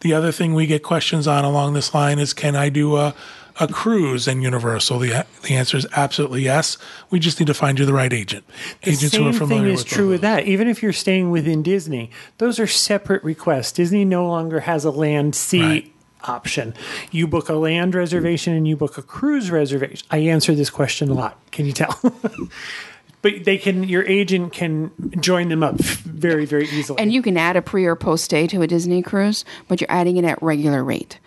The 0.00 0.14
other 0.14 0.32
thing 0.32 0.54
we 0.54 0.66
get 0.66 0.82
questions 0.82 1.26
on 1.26 1.44
along 1.44 1.74
this 1.74 1.92
line 1.92 2.18
is 2.18 2.32
can 2.32 2.54
I 2.54 2.68
do 2.68 2.96
a, 2.96 3.14
a 3.58 3.68
cruise 3.68 4.28
in 4.28 4.42
Universal? 4.42 4.98
The, 5.00 5.26
the 5.42 5.54
answer 5.54 5.76
is 5.76 5.86
absolutely 5.92 6.42
yes. 6.42 6.78
We 7.10 7.18
just 7.18 7.40
need 7.40 7.46
to 7.46 7.54
find 7.54 7.78
you 7.78 7.86
the 7.86 7.92
right 7.92 8.12
agent. 8.12 8.44
The 8.82 8.90
agents 8.90 9.12
same 9.12 9.22
who 9.22 9.28
are 9.30 9.32
familiar 9.32 9.64
thing 9.64 9.74
is 9.74 9.80
with 9.84 9.88
true 9.88 10.04
both. 10.04 10.10
with 10.12 10.20
that. 10.22 10.44
Even 10.46 10.68
if 10.68 10.82
you're 10.82 10.92
staying 10.92 11.30
within 11.30 11.62
Disney, 11.62 12.10
those 12.38 12.58
are 12.60 12.66
separate 12.66 13.22
requests. 13.24 13.72
Disney 13.72 14.04
no 14.04 14.26
longer 14.26 14.60
has 14.60 14.84
a 14.84 14.90
land 14.90 15.34
sea 15.34 15.60
Right. 15.62 15.92
option. 16.24 16.74
You 17.10 17.26
book 17.26 17.48
a 17.48 17.54
land 17.54 17.94
reservation 17.94 18.52
and 18.52 18.66
you 18.66 18.76
book 18.76 18.98
a 18.98 19.02
cruise 19.02 19.50
reservation. 19.50 20.06
I 20.10 20.18
answer 20.18 20.54
this 20.54 20.70
question 20.70 21.08
a 21.08 21.14
lot. 21.14 21.38
Can 21.50 21.66
you 21.66 21.72
tell? 21.72 21.98
but 23.22 23.44
they 23.44 23.58
can. 23.58 23.84
Your 23.84 24.04
agent 24.04 24.52
can 24.52 24.90
join 25.20 25.48
them 25.48 25.62
up 25.62 25.76
very 25.80 26.44
very 26.44 26.68
easily. 26.68 26.98
And 26.98 27.12
you 27.12 27.22
can 27.22 27.36
add 27.36 27.56
a 27.56 27.62
pre 27.62 27.84
or 27.86 27.96
post 27.96 28.24
stay 28.24 28.46
to 28.48 28.62
a 28.62 28.66
Disney 28.66 29.02
cruise, 29.02 29.44
but 29.68 29.80
you're 29.80 29.90
adding 29.90 30.16
it 30.16 30.24
at 30.24 30.42
regular 30.42 30.84
rate. 30.84 31.18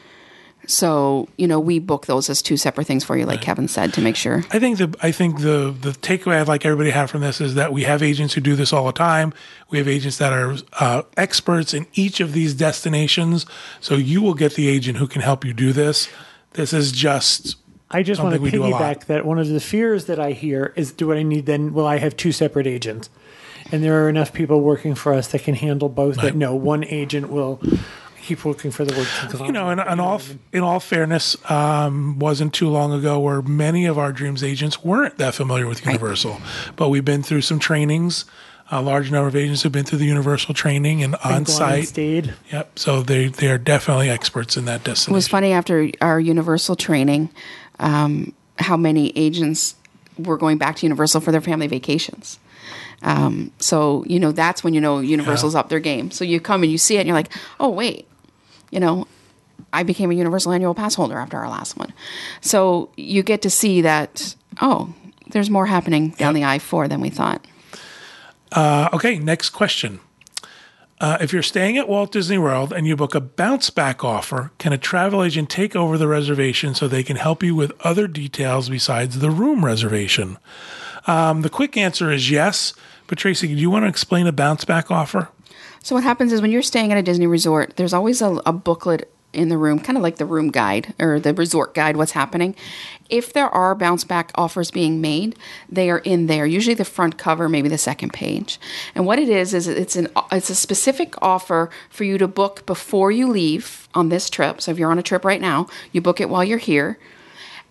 So 0.69 1.27
you 1.36 1.47
know 1.47 1.60
we 1.60 1.79
book 1.79 2.05
those 2.05 2.29
as 2.29 2.43
two 2.43 2.55
separate 2.55 2.86
things 2.86 3.03
for 3.03 3.17
you, 3.17 3.25
like 3.25 3.41
Kevin 3.41 3.67
said, 3.67 3.91
to 3.95 4.01
make 4.01 4.15
sure. 4.15 4.43
I 4.51 4.60
think 4.60 4.77
the 4.77 4.95
I 5.01 5.12
think 5.12 5.39
the 5.39 5.75
the 5.82 5.91
takeaway 5.91 6.39
I'd 6.39 6.47
like 6.47 6.63
everybody 6.63 6.91
to 6.91 6.93
have 6.93 7.10
from 7.10 7.21
this 7.21 7.41
is 7.41 7.55
that 7.55 7.73
we 7.73 7.86
have 7.86 8.03
agents 8.03 8.36
who 8.36 8.41
do 8.41 8.55
this 8.55 8.71
all 8.71 8.86
the 8.86 8.91
time. 8.91 9.34
We 9.71 9.79
have 9.79 9.88
agents 9.88 10.19
that 10.19 10.32
are 10.32 10.58
uh, 10.79 11.01
experts 11.17 11.73
in 11.73 11.88
each 11.95 12.19
of 12.19 12.34
these 12.34 12.53
destinations. 12.53 13.47
So 13.79 13.95
you 13.95 14.21
will 14.21 14.36
get 14.36 14.53
the 14.53 14.67
agent 14.67 14.99
who 14.99 15.08
can 15.08 15.23
help 15.23 15.43
you 15.43 15.53
do 15.53 15.73
this. 15.73 16.08
This 16.53 16.71
is 16.71 16.91
just 16.91 17.55
I 17.89 18.03
just 18.03 18.21
want 18.21 18.36
to 18.36 18.39
think 18.39 18.43
we 18.43 18.51
do 18.51 18.63
a 18.63 18.67
lot. 18.67 18.79
piggyback 18.79 19.05
that 19.08 19.25
one 19.25 19.39
of 19.39 19.47
the 19.47 19.60
fears 19.60 20.05
that 20.05 20.19
I 20.19 20.34
hear 20.34 20.71
is 20.75 20.91
do 20.91 21.12
I 21.12 21.23
need 21.23 21.47
then 21.47 21.73
will 21.73 21.88
I 21.88 21.97
have 21.97 22.15
two 22.15 22.32
separate 22.32 22.67
agents? 22.67 23.10
and 23.71 23.84
there 23.84 24.03
are 24.03 24.10
enough 24.10 24.34
people 24.34 24.62
working 24.62 24.95
for 24.95 25.13
us 25.13 25.27
that 25.27 25.43
can 25.43 25.55
handle 25.55 25.89
both. 25.89 26.17
Right. 26.17 26.25
That 26.25 26.36
no 26.36 26.55
one 26.55 26.84
agent 26.86 27.29
will 27.29 27.62
keep 28.29 28.45
looking 28.45 28.69
for 28.69 28.85
the 28.85 28.95
work. 28.95 29.47
you 29.47 29.51
know, 29.51 29.69
in, 29.71 29.79
in 29.79 29.99
all 29.99 30.21
in 30.53 30.61
all 30.61 30.79
fairness, 30.79 31.35
um, 31.49 32.19
wasn't 32.19 32.53
too 32.53 32.69
long 32.69 32.93
ago 32.93 33.19
where 33.19 33.41
many 33.41 33.85
of 33.85 33.97
our 33.97 34.11
dreams 34.11 34.43
agents 34.43 34.83
weren't 34.83 35.17
that 35.17 35.33
familiar 35.33 35.67
with 35.67 35.85
Universal, 35.85 36.39
but 36.75 36.89
we've 36.89 37.05
been 37.05 37.23
through 37.23 37.41
some 37.41 37.59
trainings. 37.59 38.25
A 38.71 38.83
large 38.83 39.09
number 39.09 39.27
of 39.27 39.35
agents 39.35 39.63
have 39.63 39.71
been 39.71 39.83
through 39.83 39.97
the 39.97 40.05
Universal 40.05 40.53
training 40.53 41.01
and 41.01 41.15
on 41.23 41.47
site. 41.47 41.87
stayed. 41.87 42.35
Yep. 42.51 42.77
So 42.77 43.01
they 43.01 43.27
they 43.27 43.49
are 43.49 43.57
definitely 43.57 44.09
experts 44.09 44.55
in 44.57 44.65
that 44.65 44.83
discipline. 44.83 45.15
It 45.15 45.17
was 45.17 45.27
funny 45.27 45.51
after 45.51 45.89
our 46.01 46.19
Universal 46.19 46.75
training, 46.75 47.29
um, 47.79 48.33
how 48.59 48.77
many 48.77 49.11
agents 49.17 49.75
were 50.19 50.37
going 50.37 50.59
back 50.59 50.75
to 50.77 50.85
Universal 50.85 51.21
for 51.21 51.31
their 51.31 51.41
family 51.41 51.67
vacations. 51.67 52.37
Um, 53.01 53.51
so 53.59 54.03
you 54.05 54.19
know 54.19 54.31
that's 54.31 54.63
when 54.63 54.75
you 54.75 54.81
know 54.81 54.99
Universal's 54.99 55.55
up 55.55 55.69
their 55.69 55.79
game. 55.79 56.11
So 56.11 56.23
you 56.23 56.39
come 56.39 56.61
and 56.61 56.71
you 56.71 56.77
see 56.77 56.97
it, 56.97 56.99
and 56.99 57.07
you're 57.07 57.15
like, 57.15 57.31
oh 57.59 57.69
wait, 57.69 58.09
you 58.71 58.79
know, 58.79 59.08
I 59.73 59.84
became 59.84 60.12
a 60.12 60.15
Universal 60.15 60.53
annual 60.53 60.73
pass 60.73 60.95
holder 60.95 61.17
after 61.17 61.38
our 61.38 61.49
last 61.49 61.77
one. 61.77 61.93
So 62.41 62.89
you 62.97 63.23
get 63.23 63.41
to 63.43 63.49
see 63.49 63.82
that 63.82 64.36
oh, 64.62 64.93
there's 65.32 65.49
more 65.49 65.65
happening 65.65 66.10
down 66.12 66.34
the 66.34 66.43
I 66.43 66.60
four 66.60 66.88
than 66.88 67.01
we 67.01 67.10
thought. 67.10 67.45
Uh, 68.51 68.89
okay, 68.93 69.19
next 69.19 69.51
question. 69.51 69.99
Uh, 70.99 71.17
if 71.21 71.32
you're 71.32 71.41
staying 71.41 71.77
at 71.77 71.88
Walt 71.88 72.12
Disney 72.12 72.38
World 72.38 72.73
and 72.73 72.86
you 72.86 72.95
book 72.95 73.15
a 73.15 73.21
bounce 73.21 73.69
back 73.69 74.03
offer, 74.03 74.51
can 74.58 74.73
a 74.73 74.77
travel 74.77 75.23
agent 75.23 75.49
take 75.49 75.75
over 75.75 75.97
the 75.97 76.10
reservation 76.10 76.75
so 76.75 76.88
they 76.88 77.03
can 77.03 77.15
help 77.15 77.41
you 77.41 77.55
with 77.55 77.71
other 77.82 78.05
details 78.05 78.67
besides 78.67 79.19
the 79.19 79.32
room 79.32 79.63
reservation? 79.63 80.38
Um, 81.08 81.41
the 81.41 81.49
quick 81.49 81.77
answer 81.77 82.12
is 82.12 82.29
yes. 82.29 82.73
But 83.08 83.17
Tracy, 83.17 83.47
do 83.47 83.55
you 83.55 83.69
want 83.69 83.84
to 83.84 83.89
explain 83.89 84.27
a 84.27 84.34
bounce 84.34 84.65
back 84.65 84.91
offer? 84.91 85.29
So 85.83 85.95
what 85.95 86.03
happens 86.03 86.33
is 86.33 86.41
when 86.41 86.51
you're 86.51 86.61
staying 86.61 86.91
at 86.91 86.97
a 86.97 87.01
Disney 87.01 87.27
resort, 87.27 87.77
there's 87.77 87.93
always 87.93 88.21
a, 88.21 88.41
a 88.45 88.53
booklet 88.53 89.11
in 89.31 89.49
the 89.49 89.57
room, 89.57 89.79
kind 89.79 89.95
of 89.97 90.01
like 90.01 90.17
the 90.17 90.25
room 90.25 90.49
guide 90.49 90.93
or 90.99 91.19
the 91.19 91.33
resort 91.33 91.73
guide, 91.75 91.95
what's 91.95 92.13
happening. 92.13 92.55
If 93.09 93.31
there 93.31 93.49
are 93.49 93.75
bounce 93.75 94.03
back 94.03 94.31
offers 94.35 94.71
being 94.71 95.01
made, 95.01 95.37
they 95.69 95.89
are 95.89 95.99
in 95.99 96.27
there. 96.27 96.45
Usually 96.45 96.73
the 96.73 96.85
front 96.85 97.17
cover, 97.17 97.47
maybe 97.47 97.69
the 97.69 97.77
second 97.77 98.11
page. 98.11 98.59
And 98.95 99.05
what 99.05 99.19
it 99.19 99.29
is 99.29 99.53
is 99.53 99.67
it's 99.67 99.95
an 99.95 100.07
it's 100.31 100.49
a 100.49 100.55
specific 100.55 101.13
offer 101.21 101.69
for 101.89 102.03
you 102.03 102.17
to 102.17 102.27
book 102.27 102.65
before 102.65 103.11
you 103.11 103.27
leave 103.27 103.87
on 103.93 104.09
this 104.09 104.29
trip. 104.29 104.61
So 104.61 104.71
if 104.71 104.79
you're 104.79 104.91
on 104.91 104.99
a 104.99 105.03
trip 105.03 105.23
right 105.23 105.41
now, 105.41 105.67
you 105.91 106.01
book 106.01 106.19
it 106.19 106.29
while 106.29 106.43
you're 106.43 106.57
here, 106.57 106.97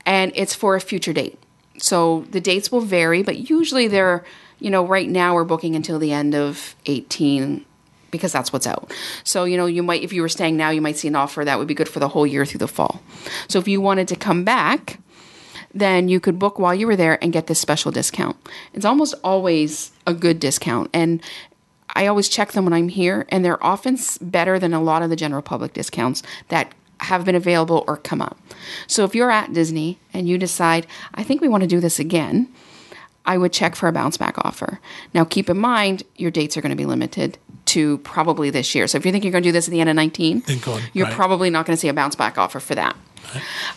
and 0.07 0.33
it's 0.35 0.55
for 0.55 0.77
a 0.77 0.81
future 0.81 1.13
date. 1.13 1.39
So 1.79 2.25
the 2.31 2.41
dates 2.41 2.71
will 2.71 2.81
vary, 2.81 3.23
but 3.23 3.51
usually 3.51 3.89
they're 3.89 4.25
you 4.61 4.71
know 4.71 4.87
right 4.87 5.09
now 5.09 5.35
we're 5.35 5.45
booking 5.45 5.75
until 5.75 5.99
the 5.99 6.13
end 6.13 6.37
of 6.37 6.77
18 6.87 7.65
because 8.11 8.33
that's 8.33 8.53
what's 8.53 8.67
out. 8.67 8.93
So, 9.25 9.45
you 9.45 9.57
know, 9.57 9.67
you 9.67 9.83
might, 9.83 10.03
if 10.03 10.13
you 10.13 10.23
were 10.23 10.29
staying 10.29 10.57
now, 10.57 10.71
you 10.71 10.81
might 10.81 10.97
see 10.97 11.09
an 11.09 11.17
offer 11.17 11.45
that 11.45 11.59
would 11.59 11.69
be 11.69 11.75
good 11.75 11.89
for 11.89 12.01
the 12.01 12.09
whole 12.09 12.27
year 12.27 12.45
through 12.45 12.59
the 12.59 12.69
fall. 12.69 13.03
So, 13.49 13.59
if 13.59 13.69
you 13.69 13.81
wanted 13.81 14.09
to 14.09 14.17
come 14.17 14.45
back, 14.45 14.99
then 15.75 16.09
you 16.09 16.21
could 16.21 16.39
book 16.39 16.59
while 16.59 16.75
you 16.75 16.87
were 16.87 16.97
there 16.97 17.23
and 17.23 17.33
get 17.33 17.47
this 17.47 17.61
special 17.61 17.93
discount. 17.93 18.37
It's 18.73 18.85
almost 18.85 19.15
always 19.23 19.93
a 20.07 20.15
good 20.15 20.41
discount. 20.41 20.91
And 20.93 21.23
I 21.95 22.07
always 22.07 22.29
check 22.29 22.53
them 22.53 22.65
when 22.65 22.73
I'm 22.73 22.89
here, 22.89 23.27
and 23.31 23.45
they're 23.45 23.63
often 23.65 23.99
better 24.21 24.59
than 24.59 24.75
a 24.75 24.83
lot 24.83 25.03
of 25.03 25.11
the 25.11 25.17
general 25.17 25.43
public 25.43 25.73
discounts 25.73 26.23
that 26.49 26.73
have 27.01 27.25
been 27.25 27.35
available 27.35 27.85
or 27.87 27.97
come 27.97 28.21
up. 28.21 28.39
So, 28.87 29.05
if 29.05 29.15
you're 29.15 29.31
at 29.31 29.53
Disney 29.53 29.99
and 30.13 30.29
you 30.29 30.39
decide, 30.39 30.87
I 31.15 31.23
think 31.23 31.41
we 31.41 31.49
want 31.49 31.63
to 31.63 31.69
do 31.69 31.81
this 31.81 31.99
again, 31.99 32.49
I 33.25 33.37
would 33.37 33.53
check 33.53 33.77
for 33.77 33.89
a 33.89 33.93
bounce 33.93 34.17
back 34.17 34.37
offer. 34.39 34.81
Now, 35.13 35.25
keep 35.25 35.51
in 35.51 35.59
mind, 35.59 36.03
your 36.17 36.31
dates 36.31 36.57
are 36.57 36.63
going 36.63 36.71
to 36.71 36.77
be 36.77 36.87
limited 36.87 37.37
to 37.69 37.99
probably 37.99 38.51
this 38.51 38.75
year. 38.75 38.87
So 38.87 38.99
if 38.99 39.07
you 39.07 39.13
think 39.13 39.25
you're 39.25 39.33
going 39.33 39.43
to 39.45 39.49
do 39.49 39.53
this 39.53 39.69
at 39.69 39.71
the 39.73 39.81
end 39.81 39.91
of 39.91 39.97
19, 39.97 40.41
Then 40.47 40.61
on, 40.67 40.83
you're 40.93 41.07
right. 41.07 41.15
probably 41.15 41.51
not 41.51 41.67
going 41.67 41.77
to 41.77 41.81
see 41.81 41.89
a 41.89 41.95
bounce 41.95 42.15
back 42.15 42.37
offer 42.39 42.61
for 42.61 42.75
that. 42.75 42.97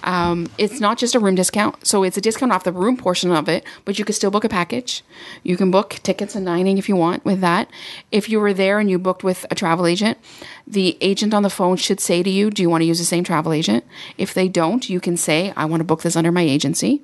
Um, 0.04 0.49
it's 0.58 0.80
not 0.80 0.97
just 0.97 1.13
a 1.13 1.19
room 1.19 1.36
discount. 1.36 1.86
So 1.86 2.04
it's 2.04 2.15
a 2.15 2.21
discount 2.21 2.54
off 2.54 2.63
the 2.63 2.71
room 2.71 2.95
portion 2.95 3.32
of 3.32 3.49
it, 3.49 3.65
but 3.84 3.99
you 3.99 4.06
can 4.06 4.13
still 4.13 4.32
book 4.32 4.45
a 4.45 4.49
package. 4.49 5.04
You 5.43 5.58
can 5.58 5.71
book 5.71 5.99
tickets 6.04 6.36
and 6.36 6.45
dining 6.45 6.77
if 6.77 6.88
you 6.88 6.95
want 6.95 7.25
with 7.25 7.41
that. 7.41 7.69
If 8.12 8.30
you 8.30 8.39
were 8.39 8.54
there 8.54 8.80
and 8.80 8.89
you 8.89 8.97
booked 8.97 9.25
with 9.25 9.45
a 9.51 9.56
travel 9.56 9.86
agent, 9.86 10.17
the 10.65 10.97
agent 11.01 11.34
on 11.34 11.43
the 11.43 11.49
phone 11.49 11.75
should 11.75 11.99
say 11.99 12.23
to 12.23 12.30
you, 12.30 12.49
Do 12.49 12.62
you 12.62 12.69
want 12.69 12.82
to 12.82 12.86
use 12.86 12.99
the 12.99 13.04
same 13.06 13.25
travel 13.25 13.51
agent? 13.51 13.84
If 14.17 14.34
they 14.34 14.47
don't, 14.47 14.89
you 14.89 15.01
can 15.01 15.17
say, 15.17 15.51
I 15.58 15.65
want 15.65 15.82
to 15.82 15.86
book 15.86 16.01
this 16.04 16.15
under 16.15 16.32
my 16.32 16.43
agency. 16.43 17.01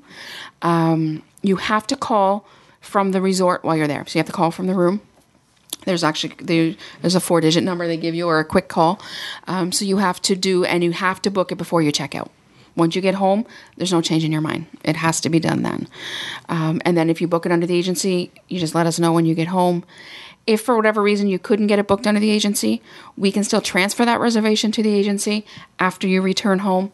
Um, 0.61 1.23
you 1.41 1.57
have 1.57 1.85
to 1.87 1.97
call 1.97 2.47
from 2.79 3.11
the 3.11 3.19
resort 3.21 3.65
while 3.65 3.75
you're 3.75 3.87
there. 3.87 4.05
So 4.07 4.17
you 4.17 4.19
have 4.19 4.27
to 4.27 4.31
call 4.31 4.51
from 4.51 4.67
the 4.67 4.73
room. 4.75 5.01
There's 5.85 6.03
actually 6.03 6.75
there's 7.01 7.15
a 7.15 7.19
four 7.19 7.39
digit 7.39 7.63
number 7.63 7.87
they 7.87 7.97
give 7.97 8.13
you 8.13 8.27
or 8.27 8.39
a 8.39 8.45
quick 8.45 8.67
call. 8.67 8.99
Um, 9.47 9.71
so 9.71 9.85
you 9.85 9.97
have 9.97 10.21
to 10.23 10.35
do 10.35 10.65
and 10.65 10.83
you 10.83 10.91
have 10.91 11.21
to 11.21 11.31
book 11.31 11.51
it 11.51 11.55
before 11.57 11.81
you 11.81 11.91
check 11.91 12.13
out. 12.13 12.29
Once 12.75 12.95
you 12.95 13.01
get 13.01 13.15
home, 13.15 13.45
there's 13.75 13.91
no 13.91 14.01
change 14.01 14.23
in 14.23 14.31
your 14.31 14.41
mind. 14.41 14.67
It 14.83 14.97
has 14.97 15.19
to 15.21 15.29
be 15.29 15.39
done 15.39 15.63
then. 15.63 15.87
Um, 16.47 16.79
and 16.85 16.95
then 16.95 17.09
if 17.09 17.19
you 17.19 17.27
book 17.27 17.45
it 17.45 17.51
under 17.51 17.65
the 17.65 17.75
agency, 17.75 18.31
you 18.49 18.59
just 18.59 18.75
let 18.75 18.85
us 18.85 18.99
know 18.99 19.11
when 19.11 19.25
you 19.25 19.33
get 19.33 19.47
home. 19.47 19.83
If 20.45 20.61
for 20.61 20.75
whatever 20.75 21.01
reason 21.01 21.27
you 21.27 21.39
couldn't 21.39 21.67
get 21.67 21.79
it 21.79 21.87
booked 21.87 22.05
under 22.05 22.21
the 22.21 22.29
agency, 22.29 22.81
we 23.17 23.31
can 23.31 23.43
still 23.43 23.61
transfer 23.61 24.05
that 24.05 24.19
reservation 24.19 24.71
to 24.73 24.83
the 24.83 24.93
agency 24.93 25.45
after 25.79 26.07
you 26.07 26.21
return 26.21 26.59
home, 26.59 26.91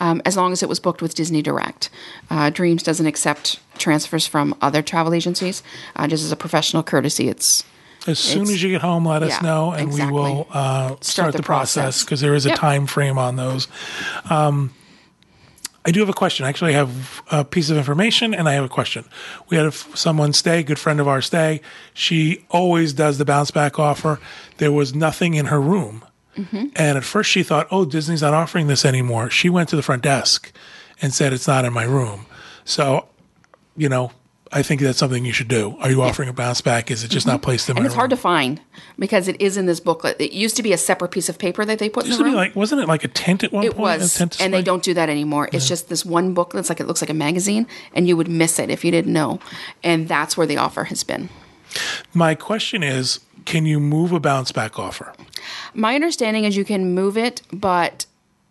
um, 0.00 0.22
as 0.24 0.36
long 0.36 0.52
as 0.52 0.62
it 0.62 0.68
was 0.68 0.80
booked 0.80 1.02
with 1.02 1.14
Disney 1.14 1.42
Direct. 1.42 1.90
Uh, 2.30 2.50
Dreams 2.50 2.82
doesn't 2.82 3.06
accept 3.06 3.60
transfers 3.78 4.26
from 4.26 4.56
other 4.60 4.82
travel 4.82 5.14
agencies. 5.14 5.62
Uh, 5.94 6.08
just 6.08 6.24
as 6.24 6.32
a 6.32 6.36
professional 6.36 6.82
courtesy, 6.82 7.28
it's 7.28 7.62
As 8.06 8.18
soon 8.18 8.42
as 8.42 8.62
you 8.62 8.70
get 8.70 8.82
home, 8.82 9.06
let 9.06 9.22
us 9.22 9.30
yeah, 9.30 9.40
know, 9.40 9.72
and 9.72 9.88
exactly. 9.88 10.12
we 10.12 10.20
will 10.20 10.46
uh, 10.52 10.96
start, 11.00 11.32
the 11.32 11.38
the 11.38 11.42
process 11.42 12.04
because 12.04 12.20
there 12.20 12.34
is 12.34 12.46
a 12.46 12.50
Yep. 12.50 12.58
time 12.58 12.86
frame 12.86 13.18
on 13.18 13.36
those. 13.36 13.66
Um, 14.30 14.72
I 15.84 15.92
do 15.92 16.00
have 16.00 16.08
a 16.08 16.12
question. 16.12 16.44
I 16.44 16.48
Actually, 16.48 16.74
I 16.74 16.78
have 16.78 17.22
a 17.30 17.44
piece 17.44 17.70
of 17.70 17.76
information, 17.76 18.34
and 18.34 18.48
I 18.48 18.54
have 18.54 18.64
a 18.64 18.68
question. 18.68 19.04
We 19.48 19.56
had 19.56 19.66
a 19.66 19.72
someone 19.72 20.32
stay, 20.32 20.62
good 20.64 20.78
friend 20.78 20.98
of 21.00 21.06
ours 21.08 21.26
stay. 21.26 21.60
She 21.94 22.44
always 22.50 22.92
does 22.92 23.18
the 23.18 23.24
bounce 23.24 23.50
back 23.52 23.78
offer. 23.78 24.18
There 24.58 24.72
was 24.72 24.94
nothing 24.94 25.34
in 25.34 25.46
her 25.46 25.60
room, 25.60 26.04
Mm-hmm. 26.36 26.66
and 26.76 26.98
at 26.98 27.04
first 27.04 27.30
she 27.30 27.42
thought, 27.42 27.66
"Oh, 27.70 27.84
Disney's 27.84 28.20
not 28.22 28.34
offering 28.34 28.66
this 28.66 28.84
anymore." 28.84 29.30
She 29.30 29.48
went 29.48 29.68
to 29.70 29.76
the 29.76 29.82
front 29.82 30.02
desk 30.02 30.52
and 31.00 31.14
said, 31.14 31.32
"It's 31.32 31.46
not 31.48 31.64
in 31.64 31.72
my 31.72 31.84
room." 31.84 32.26
So, 32.64 33.06
you 33.76 33.88
know. 33.88 34.10
I 34.52 34.62
think 34.62 34.80
that's 34.80 34.98
something 34.98 35.24
you 35.24 35.32
should 35.32 35.48
do. 35.48 35.76
Are 35.80 35.90
you 35.90 36.02
offering 36.02 36.28
a 36.28 36.32
bounce 36.32 36.60
back? 36.60 36.90
Is 36.90 37.02
it 37.02 37.08
just 37.10 37.26
not 37.26 37.42
placed 37.42 37.68
in 37.68 37.74
my 37.74 37.78
Mm-hmm. 37.80 37.84
and 37.84 37.86
it's 37.86 37.94
room? 37.94 37.98
hard 37.98 38.10
to 38.10 38.16
find 38.16 38.60
because 38.98 39.26
it 39.26 39.40
is 39.40 39.56
in 39.56 39.66
this 39.66 39.80
booklet. 39.80 40.20
It 40.20 40.32
used 40.32 40.56
to 40.56 40.62
be 40.62 40.72
a 40.72 40.78
separate 40.78 41.10
piece 41.10 41.28
of 41.28 41.36
paper 41.38 41.64
that 41.64 41.78
they 41.80 41.88
put 41.88 42.04
in 42.04 42.10
Used 42.10 42.20
the 42.20 42.24
to 42.24 42.30
be 42.30 42.36
like, 42.36 42.54
wasn't 42.54 42.80
it 42.80 42.86
like 42.88 43.02
a 43.02 43.08
tent 43.08 43.42
at 43.42 43.50
one 43.52 43.64
it 43.64 43.72
point? 43.72 44.00
Was, 44.00 44.14
tent 44.14 44.40
and 44.40 44.54
they 44.54 44.62
don't 44.62 44.84
do 44.84 44.94
that 44.94 45.08
anymore. 45.08 45.48
It's 45.52 45.66
just 45.66 45.88
this 45.88 46.04
one 46.06 46.32
booklet. 46.32 46.60
It's 46.60 46.68
like 46.68 46.78
it 46.80 46.86
looks 46.86 47.00
like 47.00 47.10
a 47.10 47.14
magazine, 47.14 47.66
and 47.92 48.06
you 48.06 48.16
would 48.16 48.28
miss 48.28 48.58
it 48.60 48.70
if 48.70 48.84
you 48.84 48.90
didn't 48.92 49.12
know. 49.12 49.40
And 49.82 50.06
that's 50.08 50.36
where 50.36 50.46
the 50.46 50.58
offer 50.58 50.84
has 50.84 51.02
been. 51.02 51.28
My 52.14 52.34
question 52.36 52.82
is, 52.84 53.20
can 53.46 53.66
you 53.66 53.80
move 53.80 54.12
a 54.12 54.20
bounce 54.20 54.52
back 54.52 54.78
offer? 54.78 55.12
My 55.74 55.94
understanding 55.96 56.44
is 56.44 56.56
you 56.56 56.64
can 56.64 56.94
move 56.94 57.18
it, 57.18 57.42
but 57.52 58.06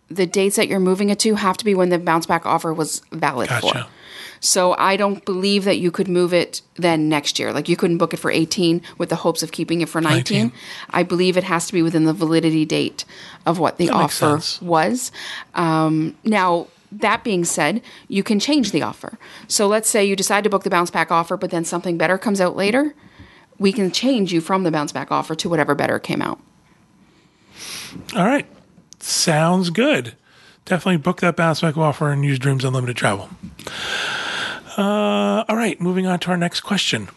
the 0.08 0.26
dates 0.26 0.56
that 0.56 0.68
you're 0.68 0.78
moving 0.78 1.08
it 1.10 1.18
to 1.20 1.34
have 1.34 1.56
to 1.56 1.64
be 1.64 1.74
when 1.74 1.88
the 1.88 1.98
bounce 1.98 2.26
back 2.26 2.44
offer 2.46 2.72
was 2.72 3.00
valid 3.12 3.48
Gotcha. 3.48 3.84
for. 3.84 3.86
So 4.46 4.76
I 4.78 4.96
don't 4.96 5.24
believe 5.24 5.64
that 5.64 5.78
you 5.78 5.90
could 5.90 6.06
move 6.06 6.32
it 6.32 6.62
then 6.76 7.08
next 7.08 7.40
year. 7.40 7.52
Like 7.52 7.68
you 7.68 7.76
couldn't 7.76 7.98
book 7.98 8.14
it 8.14 8.18
for 8.18 8.30
18 8.30 8.80
with 8.96 9.08
the 9.08 9.16
hopes 9.16 9.42
of 9.42 9.50
keeping 9.50 9.80
it 9.80 9.88
for 9.88 10.00
19. 10.00 10.42
19. 10.42 10.58
I 10.90 11.02
believe 11.02 11.36
it 11.36 11.42
has 11.42 11.66
to 11.66 11.72
be 11.72 11.82
within 11.82 12.04
the 12.04 12.12
validity 12.12 12.64
date 12.64 13.04
of 13.44 13.58
what 13.58 13.76
the 13.76 13.86
That 13.86 13.94
offer 13.94 14.40
was. 14.64 15.10
Um, 15.56 16.16
now, 16.22 16.68
that 16.92 17.24
being 17.24 17.44
said, 17.44 17.82
you 18.06 18.22
can 18.22 18.38
change 18.38 18.70
the 18.70 18.82
offer. 18.82 19.18
So 19.48 19.66
let's 19.66 19.88
say 19.88 20.04
you 20.04 20.14
decide 20.14 20.44
to 20.44 20.50
book 20.50 20.62
the 20.62 20.70
bounce 20.70 20.92
back 20.92 21.10
offer, 21.10 21.36
but 21.36 21.50
then 21.50 21.64
something 21.64 21.98
better 21.98 22.16
comes 22.16 22.40
out 22.40 22.54
later. 22.54 22.94
We 23.58 23.72
can 23.72 23.90
change 23.90 24.32
you 24.32 24.40
from 24.40 24.62
the 24.62 24.70
bounce 24.70 24.92
back 24.92 25.10
offer 25.10 25.34
to 25.34 25.48
whatever 25.48 25.74
better 25.74 25.98
came 25.98 26.22
out. 26.22 26.38
All 28.14 28.24
right. 28.24 28.46
Sounds 29.00 29.70
good. 29.70 30.14
Definitely 30.66 30.98
book 30.98 31.20
that 31.20 31.34
bounce 31.34 31.62
back 31.62 31.76
offer 31.76 32.12
and 32.12 32.24
use 32.24 32.38
Dreams 32.38 32.64
Unlimited 32.64 32.96
Travel. 32.96 33.28
Uh, 34.76 35.44
all 35.48 35.56
right. 35.56 35.80
Moving 35.80 36.06
on 36.06 36.18
to 36.20 36.30
our 36.30 36.36
next 36.36 36.60
question. 36.60 37.08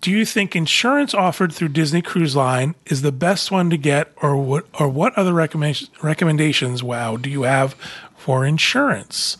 Do 0.00 0.10
you 0.10 0.26
think 0.26 0.54
insurance 0.54 1.14
offered 1.14 1.52
through 1.52 1.68
Disney 1.68 2.02
Cruise 2.02 2.36
Line 2.36 2.74
is 2.86 3.00
the 3.02 3.12
best 3.12 3.50
one 3.50 3.70
to 3.70 3.78
get, 3.78 4.12
or 4.20 4.36
what? 4.36 4.66
Or 4.78 4.88
what 4.88 5.16
other 5.16 5.32
recommend- 5.32 5.88
recommendations? 6.02 6.82
Wow, 6.82 7.16
do 7.16 7.30
you 7.30 7.42
have 7.42 7.74
for 8.16 8.44
insurance? 8.44 9.38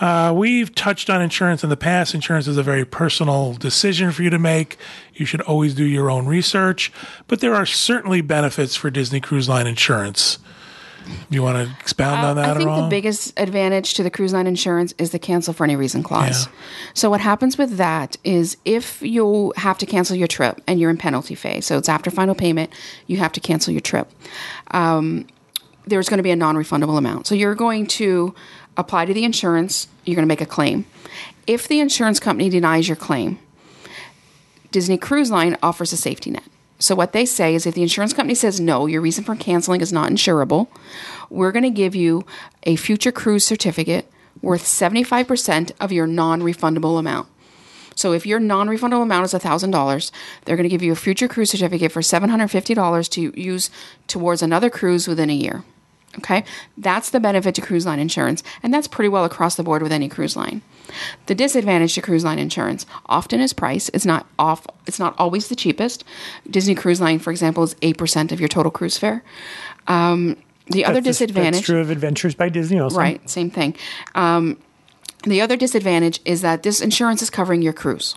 Uh, 0.00 0.32
we've 0.34 0.74
touched 0.74 1.10
on 1.10 1.20
insurance 1.20 1.62
in 1.62 1.68
the 1.68 1.76
past. 1.76 2.14
Insurance 2.14 2.48
is 2.48 2.56
a 2.56 2.62
very 2.62 2.86
personal 2.86 3.52
decision 3.52 4.12
for 4.12 4.22
you 4.22 4.30
to 4.30 4.38
make. 4.38 4.78
You 5.14 5.26
should 5.26 5.42
always 5.42 5.74
do 5.74 5.84
your 5.84 6.10
own 6.10 6.24
research, 6.26 6.90
but 7.26 7.40
there 7.40 7.54
are 7.54 7.66
certainly 7.66 8.22
benefits 8.22 8.76
for 8.76 8.88
Disney 8.88 9.20
Cruise 9.20 9.48
Line 9.50 9.66
insurance. 9.66 10.38
You 11.28 11.42
want 11.42 11.56
to 11.56 11.74
expound 11.80 12.24
on 12.24 12.36
that 12.36 12.50
I 12.50 12.58
think 12.58 12.68
all? 12.68 12.82
the 12.82 12.88
biggest 12.88 13.38
advantage 13.38 13.94
to 13.94 14.02
the 14.02 14.10
cruise 14.10 14.32
line 14.32 14.46
insurance 14.46 14.94
is 14.98 15.10
the 15.10 15.18
cancel 15.18 15.54
for 15.54 15.64
any 15.64 15.76
reason 15.76 16.02
clause. 16.02 16.46
Yeah. 16.46 16.52
So 16.94 17.10
what 17.10 17.20
happens 17.20 17.56
with 17.56 17.76
that 17.76 18.16
is 18.24 18.56
if 18.64 19.00
you 19.02 19.52
have 19.56 19.78
to 19.78 19.86
cancel 19.86 20.16
your 20.16 20.28
trip 20.28 20.60
and 20.66 20.80
you're 20.80 20.90
in 20.90 20.96
penalty 20.96 21.34
phase, 21.34 21.66
so 21.66 21.78
it's 21.78 21.88
after 21.88 22.10
final 22.10 22.34
payment, 22.34 22.72
you 23.06 23.18
have 23.18 23.32
to 23.32 23.40
cancel 23.40 23.72
your 23.72 23.80
trip. 23.80 24.10
Um, 24.72 25.26
there's 25.86 26.08
going 26.08 26.18
to 26.18 26.24
be 26.24 26.30
a 26.30 26.36
non-refundable 26.36 26.98
amount. 26.98 27.26
So 27.26 27.34
you're 27.34 27.54
going 27.54 27.86
to 27.88 28.34
apply 28.76 29.06
to 29.06 29.14
the 29.14 29.24
insurance. 29.24 29.88
You're 30.04 30.16
going 30.16 30.26
to 30.26 30.28
make 30.28 30.40
a 30.40 30.46
claim. 30.46 30.86
If 31.46 31.68
the 31.68 31.80
insurance 31.80 32.20
company 32.20 32.48
denies 32.48 32.88
your 32.88 32.96
claim, 32.96 33.38
Disney 34.70 34.98
Cruise 34.98 35.30
Line 35.30 35.56
offers 35.62 35.92
a 35.92 35.96
safety 35.96 36.30
net. 36.30 36.44
So 36.80 36.94
what 36.94 37.12
they 37.12 37.26
say 37.26 37.54
is 37.54 37.66
if 37.66 37.74
the 37.74 37.82
insurance 37.82 38.14
company 38.14 38.34
says 38.34 38.58
no, 38.58 38.86
your 38.86 39.02
reason 39.02 39.22
for 39.22 39.36
canceling 39.36 39.82
is 39.82 39.92
not 39.92 40.10
insurable, 40.10 40.66
we're 41.28 41.52
going 41.52 41.62
to 41.62 41.70
give 41.70 41.94
you 41.94 42.26
a 42.64 42.76
future 42.76 43.12
cruise 43.12 43.44
certificate 43.44 44.10
worth 44.40 44.64
75% 44.64 45.72
of 45.78 45.92
your 45.92 46.06
non-refundable 46.06 46.98
amount. 46.98 47.28
So 47.94 48.12
if 48.12 48.24
your 48.24 48.40
non-refundable 48.40 49.02
amount 49.02 49.26
is 49.26 49.34
$1,000, 49.34 50.10
they're 50.44 50.56
going 50.56 50.64
to 50.64 50.70
give 50.70 50.82
you 50.82 50.92
a 50.92 50.96
future 50.96 51.28
cruise 51.28 51.50
certificate 51.50 51.92
for 51.92 52.00
$750 52.00 53.10
to 53.10 53.40
use 53.40 53.70
towards 54.06 54.40
another 54.40 54.70
cruise 54.70 55.06
within 55.06 55.28
a 55.28 55.34
year. 55.34 55.64
Okay? 56.18 56.44
That's 56.76 57.10
the 57.10 57.20
benefit 57.20 57.54
to 57.54 57.60
cruise 57.60 57.86
line 57.86 58.00
insurance, 58.00 58.42
and 58.62 58.74
that's 58.74 58.88
pretty 58.88 59.08
well 59.08 59.24
across 59.24 59.54
the 59.54 59.62
board 59.62 59.82
with 59.82 59.92
any 59.92 60.08
cruise 60.08 60.36
line. 60.36 60.62
The 61.26 61.34
disadvantage 61.34 61.94
to 61.94 62.02
cruise 62.02 62.24
line 62.24 62.38
insurance 62.38 62.84
often 63.06 63.40
is 63.40 63.52
price. 63.52 63.90
It's 63.94 64.04
not 64.06 64.26
off 64.38 64.66
it's 64.86 64.98
not 64.98 65.14
always 65.18 65.48
the 65.48 65.54
cheapest. 65.56 66.04
Disney 66.48 66.74
Cruise 66.74 67.00
Line, 67.00 67.20
for 67.20 67.30
example, 67.30 67.62
is 67.62 67.74
8% 67.76 68.32
of 68.32 68.40
your 68.40 68.48
total 68.48 68.72
cruise 68.72 68.98
fare. 68.98 69.22
Um, 69.86 70.36
the 70.66 70.84
other 70.84 70.94
That's- 70.94 71.18
disadvantage 71.18 71.54
That's 71.54 71.66
true 71.66 71.80
of 71.80 71.90
Adventures 71.90 72.34
by 72.34 72.48
Disney 72.48 72.80
also. 72.80 72.98
Right, 72.98 73.28
same 73.30 73.50
thing. 73.50 73.76
Um, 74.16 74.56
the 75.24 75.40
other 75.40 75.56
disadvantage 75.56 76.20
is 76.24 76.40
that 76.40 76.62
this 76.62 76.80
insurance 76.80 77.22
is 77.22 77.30
covering 77.30 77.62
your 77.62 77.72
cruise. 77.72 78.16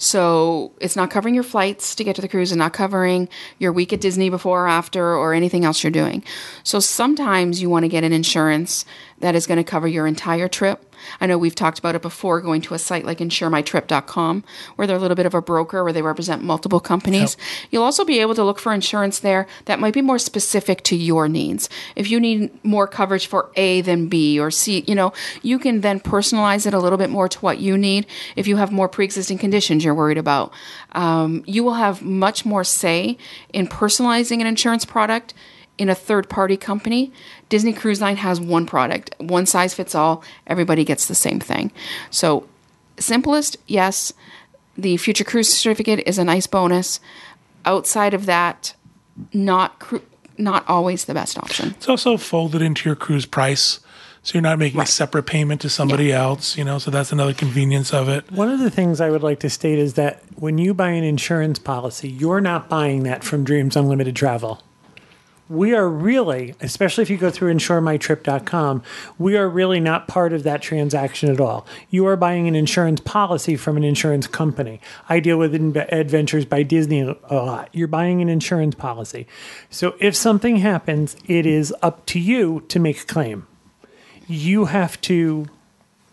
So 0.00 0.72
it's 0.80 0.96
not 0.96 1.10
covering 1.10 1.34
your 1.34 1.44
flights 1.44 1.94
to 1.96 2.04
get 2.04 2.16
to 2.16 2.22
the 2.22 2.28
cruise 2.28 2.52
and 2.52 2.58
not 2.58 2.72
covering 2.72 3.28
your 3.58 3.70
week 3.70 3.92
at 3.92 4.00
Disney 4.00 4.30
before 4.30 4.64
or 4.64 4.68
after 4.68 5.04
or 5.14 5.34
anything 5.34 5.66
else 5.66 5.84
you're 5.84 5.90
doing. 5.90 6.24
So 6.64 6.80
sometimes 6.80 7.60
you 7.60 7.68
want 7.68 7.84
to 7.84 7.88
get 7.88 8.02
an 8.02 8.12
insurance 8.12 8.86
that 9.18 9.34
is 9.34 9.46
going 9.46 9.58
to 9.58 9.64
cover 9.64 9.86
your 9.86 10.06
entire 10.06 10.48
trip. 10.48 10.89
I 11.20 11.26
know 11.26 11.38
we've 11.38 11.54
talked 11.54 11.78
about 11.78 11.94
it 11.94 12.02
before 12.02 12.40
going 12.40 12.60
to 12.62 12.74
a 12.74 12.78
site 12.78 13.04
like 13.04 13.18
insuremytrip.com 13.18 14.44
where 14.76 14.86
they're 14.86 14.96
a 14.96 15.00
little 15.00 15.14
bit 15.14 15.26
of 15.26 15.34
a 15.34 15.42
broker 15.42 15.82
where 15.82 15.92
they 15.92 16.02
represent 16.02 16.42
multiple 16.42 16.80
companies. 16.80 17.36
You'll 17.70 17.82
also 17.82 18.04
be 18.04 18.20
able 18.20 18.34
to 18.34 18.44
look 18.44 18.58
for 18.58 18.72
insurance 18.72 19.18
there 19.18 19.46
that 19.64 19.80
might 19.80 19.94
be 19.94 20.02
more 20.02 20.18
specific 20.18 20.82
to 20.84 20.96
your 20.96 21.28
needs. 21.28 21.68
If 21.96 22.10
you 22.10 22.20
need 22.20 22.64
more 22.64 22.86
coverage 22.86 23.26
for 23.26 23.50
A 23.56 23.80
than 23.80 24.08
B 24.08 24.38
or 24.38 24.50
C, 24.50 24.84
you 24.86 24.94
know, 24.94 25.12
you 25.42 25.58
can 25.58 25.80
then 25.80 26.00
personalize 26.00 26.66
it 26.66 26.74
a 26.74 26.78
little 26.78 26.98
bit 26.98 27.10
more 27.10 27.28
to 27.28 27.38
what 27.40 27.58
you 27.58 27.76
need. 27.76 28.06
If 28.36 28.46
you 28.46 28.56
have 28.56 28.72
more 28.72 28.88
pre-existing 28.88 29.38
conditions 29.38 29.84
you're 29.84 29.94
worried 29.94 30.18
about, 30.18 30.52
um, 30.92 31.42
you 31.46 31.64
will 31.64 31.74
have 31.74 32.02
much 32.02 32.44
more 32.44 32.64
say 32.64 33.16
in 33.52 33.66
personalizing 33.66 34.40
an 34.40 34.46
insurance 34.46 34.84
product 34.84 35.34
in 35.80 35.88
a 35.88 35.94
third 35.94 36.28
party 36.28 36.58
company. 36.58 37.10
Disney 37.48 37.72
Cruise 37.72 38.02
Line 38.02 38.18
has 38.18 38.38
one 38.38 38.66
product, 38.66 39.14
one 39.18 39.46
size 39.46 39.72
fits 39.72 39.94
all. 39.94 40.22
Everybody 40.46 40.84
gets 40.84 41.06
the 41.06 41.14
same 41.14 41.40
thing. 41.40 41.72
So, 42.10 42.46
simplest, 42.98 43.56
yes. 43.66 44.12
The 44.76 44.98
future 44.98 45.24
cruise 45.24 45.52
certificate 45.52 46.02
is 46.06 46.18
a 46.18 46.24
nice 46.24 46.46
bonus. 46.46 47.00
Outside 47.64 48.12
of 48.12 48.26
that, 48.26 48.74
not 49.32 49.78
cru- 49.78 50.02
not 50.36 50.68
always 50.68 51.06
the 51.06 51.14
best 51.14 51.38
option. 51.38 51.70
It's 51.70 51.88
also 51.88 52.18
folded 52.18 52.60
into 52.60 52.88
your 52.88 52.96
cruise 52.96 53.26
price. 53.26 53.80
So 54.22 54.34
you're 54.34 54.42
not 54.42 54.58
making 54.58 54.78
a 54.80 54.86
separate 54.86 55.22
payment 55.22 55.62
to 55.62 55.70
somebody 55.70 56.12
else, 56.12 56.58
you 56.58 56.62
know, 56.62 56.78
so 56.78 56.90
that's 56.90 57.10
another 57.10 57.32
convenience 57.32 57.94
of 57.94 58.10
it. 58.10 58.30
One 58.30 58.50
of 58.50 58.60
the 58.60 58.70
things 58.70 59.00
I 59.00 59.08
would 59.08 59.22
like 59.22 59.40
to 59.40 59.48
state 59.48 59.78
is 59.78 59.94
that 59.94 60.22
when 60.36 60.58
you 60.58 60.74
buy 60.74 60.90
an 60.90 61.04
insurance 61.04 61.58
policy, 61.58 62.10
you're 62.10 62.42
not 62.42 62.68
buying 62.68 63.04
that 63.04 63.24
from 63.24 63.44
Dreams 63.44 63.76
Unlimited 63.76 64.14
Travel. 64.14 64.62
We 65.50 65.74
are 65.74 65.88
really, 65.88 66.54
especially 66.60 67.02
if 67.02 67.10
you 67.10 67.16
go 67.16 67.28
through 67.28 67.52
insuremytrip.com, 67.52 68.84
we 69.18 69.36
are 69.36 69.48
really 69.48 69.80
not 69.80 70.06
part 70.06 70.32
of 70.32 70.44
that 70.44 70.62
transaction 70.62 71.28
at 71.28 71.40
all. 71.40 71.66
You 71.88 72.06
are 72.06 72.16
buying 72.16 72.46
an 72.46 72.54
insurance 72.54 73.00
policy 73.00 73.56
from 73.56 73.76
an 73.76 73.82
insurance 73.82 74.28
company. 74.28 74.80
I 75.08 75.18
deal 75.18 75.38
with 75.38 75.52
Adventures 75.52 76.44
by 76.44 76.62
Disney 76.62 77.00
a 77.00 77.34
lot. 77.34 77.68
You're 77.72 77.88
buying 77.88 78.22
an 78.22 78.28
insurance 78.28 78.76
policy. 78.76 79.26
So 79.70 79.96
if 79.98 80.14
something 80.14 80.58
happens, 80.58 81.16
it 81.26 81.46
is 81.46 81.74
up 81.82 82.06
to 82.06 82.20
you 82.20 82.60
to 82.68 82.78
make 82.78 83.02
a 83.02 83.06
claim. 83.06 83.48
You 84.28 84.66
have 84.66 85.00
to 85.00 85.46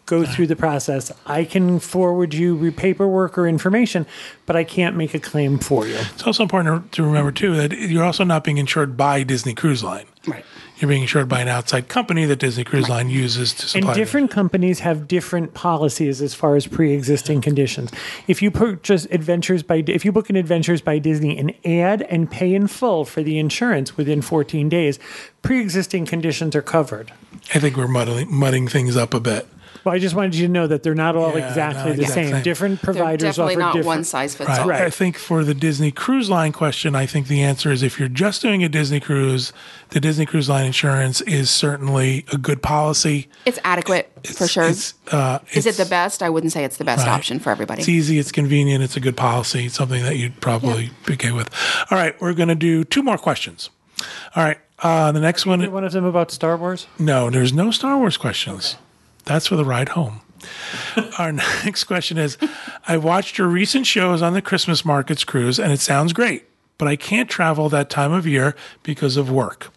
go 0.07 0.25
through 0.25 0.47
the 0.47 0.55
process. 0.55 1.11
I 1.27 1.43
can 1.43 1.79
forward 1.79 2.33
you 2.33 2.71
paperwork 2.71 3.37
or 3.37 3.47
information, 3.47 4.07
but 4.47 4.55
I 4.55 4.63
can't 4.63 4.95
make 4.95 5.13
a 5.13 5.19
claim 5.19 5.59
for 5.59 5.85
you. 5.85 5.97
It's 6.15 6.25
also 6.25 6.41
important 6.41 6.91
to 6.93 7.03
remember 7.03 7.31
too 7.31 7.55
that 7.55 7.73
you're 7.73 8.03
also 8.03 8.23
not 8.23 8.43
being 8.43 8.57
insured 8.57 8.97
by 8.97 9.21
Disney 9.21 9.53
Cruise 9.53 9.83
Line. 9.83 10.05
Right. 10.25 10.43
You're 10.79 10.89
being 10.89 11.01
insured 11.01 11.27
by 11.27 11.41
an 11.41 11.47
outside 11.47 11.87
company 11.87 12.25
that 12.25 12.37
Disney 12.37 12.63
Cruise 12.63 12.87
Line 12.87 13.09
uses 13.09 13.53
to 13.55 13.67
supply. 13.67 13.89
And 13.89 13.97
different 13.97 14.29
companies 14.29 14.81
have 14.81 15.07
different 15.07 15.55
policies 15.55 16.21
as 16.21 16.35
far 16.35 16.55
as 16.55 16.67
pre-existing 16.67 17.41
conditions. 17.41 17.91
If 18.27 18.43
you 18.43 18.51
purchase 18.51 19.05
Adventures 19.09 19.63
by 19.63 19.83
if 19.87 20.05
you 20.05 20.11
book 20.11 20.29
an 20.29 20.35
Adventures 20.35 20.81
by 20.81 20.99
Disney 20.99 21.35
and 21.37 21.53
add 21.65 22.03
and 22.03 22.29
pay 22.29 22.53
in 22.53 22.67
full 22.67 23.05
for 23.05 23.23
the 23.23 23.39
insurance 23.39 23.97
within 23.97 24.21
14 24.21 24.69
days, 24.69 24.99
pre-existing 25.41 26.05
conditions 26.05 26.55
are 26.55 26.61
covered. 26.61 27.11
I 27.55 27.59
think 27.59 27.75
we're 27.75 27.87
muddling, 27.87 28.31
mudding 28.31 28.67
things 28.67 28.95
up 28.95 29.15
a 29.15 29.19
bit. 29.19 29.47
Well, 29.87 29.95
I 29.95 29.99
just 29.99 30.15
wanted 30.15 30.35
you 30.35 30.47
to 30.47 30.51
know 30.51 30.67
that 30.67 30.83
they're 30.83 30.93
not 30.93 31.15
all 31.15 31.31
Yeah, 31.37 31.47
exactly 31.47 31.91
not 31.91 31.95
the 31.95 32.01
exact 32.01 32.13
same. 32.13 32.31
same. 32.33 32.43
Different 32.43 32.81
They're 32.81 32.93
providers 32.93 33.21
definitely 33.21 33.53
offer 33.53 33.59
not 33.61 33.67
different. 33.71 33.85
one 33.85 34.03
size 34.03 34.35
fits 34.35 34.49
Right. 34.49 34.59
all. 34.59 34.67
Right. 34.67 34.81
I 34.81 34.89
think 34.89 35.17
for 35.17 35.45
the 35.45 35.53
Disney 35.53 35.91
Cruise 35.91 36.29
Line 36.29 36.51
question, 36.51 36.93
I 36.93 37.05
think 37.05 37.27
the 37.29 37.41
answer 37.41 37.71
is 37.71 37.83
if 37.83 37.97
you're 37.97 38.09
just 38.09 38.41
doing 38.41 38.65
a 38.65 38.67
Disney 38.67 38.99
cruise, 38.99 39.53
the 39.91 40.01
Disney 40.01 40.25
Cruise 40.25 40.49
Line 40.49 40.65
insurance 40.65 41.21
is 41.21 41.49
certainly 41.49 42.25
a 42.33 42.37
good 42.37 42.61
policy. 42.61 43.29
It's 43.45 43.59
adequate 43.63 44.11
for 44.35 44.45
sure. 44.45 44.65
It's, 44.67 44.93
uh, 45.09 45.39
Is 45.53 45.65
it 45.65 45.75
the 45.77 45.85
best? 45.85 46.21
I 46.21 46.29
wouldn't 46.29 46.51
say 46.51 46.65
it's 46.65 46.75
the 46.75 46.83
best 46.83 47.07
Right. 47.07 47.13
option 47.13 47.39
for 47.39 47.49
everybody. 47.51 47.79
It's 47.79 47.87
easy. 47.87 48.19
It's 48.19 48.33
convenient. 48.33 48.83
It's 48.83 48.97
a 48.97 48.99
good 48.99 49.15
policy. 49.15 49.67
It's 49.67 49.75
something 49.75 50.03
that 50.03 50.17
you'd 50.17 50.41
probably 50.41 50.89
be 51.05 51.13
okay 51.13 51.31
with. 51.31 51.49
All 51.89 51.97
right, 51.97 52.13
we're 52.19 52.33
going 52.33 52.49
to 52.49 52.55
do 52.55 52.83
two 52.83 53.03
more 53.03 53.17
questions. 53.17 53.69
All 54.35 54.43
right, 54.43 54.57
uh, 54.83 55.13
the 55.13 55.21
next 55.21 55.45
one. 55.45 55.63
One 55.71 55.85
of 55.85 55.93
them 55.93 56.03
about 56.03 56.29
Star 56.31 56.57
Wars. 56.57 56.87
No, 56.99 57.29
there's 57.29 57.53
no 57.53 57.71
Star 57.71 57.97
Wars 57.97 58.17
questions. 58.17 58.75
That's 59.27 59.47
for 59.47 59.55
the 59.57 59.65
ride 59.65 59.89
home. 59.89 60.21
Our 61.17 61.31
next 61.65 61.83
question 61.83 62.17
is 62.17 62.37
I 62.87 62.97
watched 62.97 63.37
your 63.37 63.47
recent 63.47 63.85
shows 63.85 64.21
on 64.21 64.33
the 64.33 64.41
Christmas 64.41 64.85
markets 64.85 65.23
cruise 65.23 65.59
and 65.59 65.71
it 65.71 65.79
sounds 65.79 66.13
great, 66.13 66.45
but 66.77 66.87
I 66.87 66.95
can't 66.95 67.29
travel 67.29 67.69
that 67.69 67.89
time 67.89 68.13
of 68.13 68.25
year 68.25 68.55
because 68.83 69.17
of 69.17 69.29
work. 69.29 69.71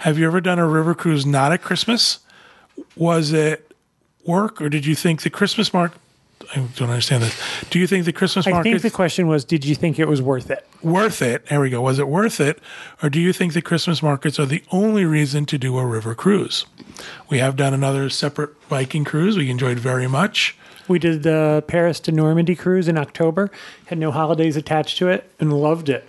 Have 0.00 0.18
you 0.18 0.26
ever 0.26 0.40
done 0.40 0.58
a 0.58 0.66
river 0.66 0.94
cruise 0.94 1.24
not 1.24 1.52
at 1.52 1.62
Christmas? 1.62 2.18
Was 2.96 3.32
it 3.32 3.72
work 4.24 4.60
or 4.60 4.68
did 4.68 4.84
you 4.84 4.94
think 4.94 5.22
the 5.22 5.30
Christmas 5.30 5.72
mark? 5.72 5.92
I 6.54 6.66
don't 6.76 6.88
understand 6.88 7.22
this. 7.22 7.40
Do 7.70 7.78
you 7.78 7.86
think 7.86 8.04
the 8.04 8.12
Christmas 8.12 8.46
I 8.46 8.62
think 8.62 8.82
the 8.82 8.90
question 8.90 9.26
was, 9.26 9.44
did 9.44 9.64
you 9.64 9.74
think 9.74 9.98
it 9.98 10.08
was 10.08 10.22
worth 10.22 10.50
it? 10.50 10.66
worth 10.82 11.22
it? 11.22 11.46
There 11.46 11.60
we 11.60 11.70
go. 11.70 11.80
Was 11.80 11.98
it 11.98 12.08
worth 12.08 12.40
it? 12.40 12.60
Or 13.02 13.10
do 13.10 13.20
you 13.20 13.32
think 13.32 13.52
the 13.52 13.62
Christmas 13.62 14.02
markets 14.02 14.38
are 14.38 14.46
the 14.46 14.62
only 14.70 15.04
reason 15.04 15.46
to 15.46 15.58
do 15.58 15.78
a 15.78 15.86
river 15.86 16.14
cruise? 16.14 16.66
We 17.28 17.38
have 17.38 17.56
done 17.56 17.74
another 17.74 18.08
separate 18.10 18.50
Viking 18.68 19.04
cruise 19.04 19.36
we 19.36 19.50
enjoyed 19.50 19.78
very 19.78 20.06
much. 20.06 20.56
We 20.86 20.98
did 20.98 21.22
the 21.22 21.62
Paris 21.66 22.00
to 22.00 22.12
Normandy 22.12 22.54
cruise 22.54 22.88
in 22.88 22.96
October, 22.96 23.50
had 23.86 23.98
no 23.98 24.10
holidays 24.10 24.56
attached 24.56 24.98
to 24.98 25.08
it, 25.08 25.30
and 25.38 25.52
loved 25.52 25.88
it. 25.88 26.08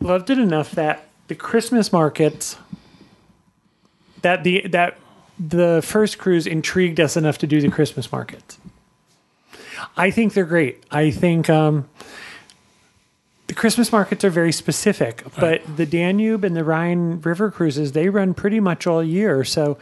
Loved 0.00 0.30
it 0.30 0.38
enough 0.38 0.70
that 0.72 1.08
the 1.28 1.34
Christmas 1.34 1.92
markets 1.92 2.56
that 4.22 4.44
the 4.44 4.66
that 4.68 4.98
the 5.38 5.80
first 5.84 6.18
cruise 6.18 6.46
intrigued 6.46 7.00
us 7.00 7.16
enough 7.16 7.38
to 7.38 7.46
do 7.46 7.60
the 7.60 7.70
Christmas 7.70 8.10
markets. 8.12 8.58
I 9.96 10.10
think 10.10 10.34
they're 10.34 10.44
great. 10.44 10.82
I 10.90 11.10
think 11.10 11.48
um, 11.50 11.88
the 13.52 13.54
Christmas 13.54 13.92
markets 13.92 14.24
are 14.24 14.30
very 14.30 14.50
specific, 14.50 15.22
but 15.38 15.60
the 15.76 15.84
Danube 15.84 16.42
and 16.42 16.56
the 16.56 16.64
Rhine 16.64 17.20
River 17.20 17.50
cruises 17.50 17.92
they 17.92 18.08
run 18.08 18.32
pretty 18.32 18.60
much 18.60 18.86
all 18.86 19.04
year. 19.04 19.44
So 19.44 19.76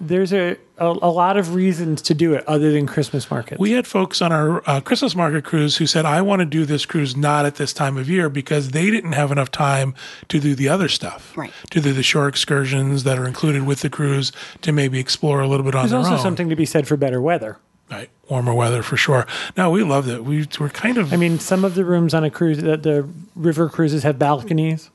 there's 0.00 0.32
a, 0.32 0.56
a 0.78 0.86
a 0.86 1.10
lot 1.10 1.36
of 1.36 1.54
reasons 1.54 2.02
to 2.02 2.14
do 2.14 2.34
it 2.34 2.42
other 2.48 2.72
than 2.72 2.84
Christmas 2.84 3.30
markets. 3.30 3.60
We 3.60 3.72
had 3.72 3.86
folks 3.86 4.20
on 4.22 4.32
our 4.32 4.68
uh, 4.68 4.80
Christmas 4.80 5.14
market 5.14 5.44
cruise 5.44 5.76
who 5.76 5.86
said, 5.86 6.04
I 6.04 6.20
want 6.20 6.40
to 6.40 6.46
do 6.46 6.64
this 6.64 6.84
cruise 6.84 7.14
not 7.16 7.46
at 7.46 7.54
this 7.56 7.72
time 7.72 7.96
of 7.96 8.10
year 8.10 8.28
because 8.28 8.72
they 8.72 8.90
didn't 8.90 9.12
have 9.12 9.30
enough 9.30 9.52
time 9.52 9.94
to 10.28 10.40
do 10.40 10.56
the 10.56 10.68
other 10.68 10.88
stuff. 10.88 11.36
Right. 11.36 11.52
To 11.70 11.80
do 11.80 11.92
the 11.92 12.02
shore 12.02 12.26
excursions 12.26 13.04
that 13.04 13.20
are 13.20 13.26
included 13.28 13.64
with 13.64 13.82
the 13.82 13.90
cruise, 13.90 14.32
to 14.62 14.72
maybe 14.72 14.98
explore 14.98 15.40
a 15.40 15.46
little 15.46 15.64
bit 15.64 15.76
on 15.76 15.88
There's 15.88 15.92
their 15.92 16.12
also 16.12 16.20
something 16.20 16.48
to 16.48 16.56
be 16.56 16.66
said 16.66 16.88
for 16.88 16.96
better 16.96 17.22
weather. 17.22 17.58
Right. 17.92 18.08
Warmer 18.28 18.54
weather 18.54 18.82
for 18.82 18.96
sure. 18.96 19.26
No, 19.56 19.70
we 19.70 19.82
loved 19.82 20.08
it. 20.08 20.24
We 20.24 20.46
were 20.58 20.70
kind 20.70 20.96
of. 20.96 21.12
I 21.12 21.16
mean, 21.16 21.38
some 21.38 21.62
of 21.62 21.74
the 21.74 21.84
rooms 21.84 22.14
on 22.14 22.24
a 22.24 22.30
cruise, 22.30 22.56
the, 22.58 22.78
the 22.78 23.06
river 23.36 23.68
cruises 23.68 24.02
have 24.02 24.18
balconies. 24.18 24.90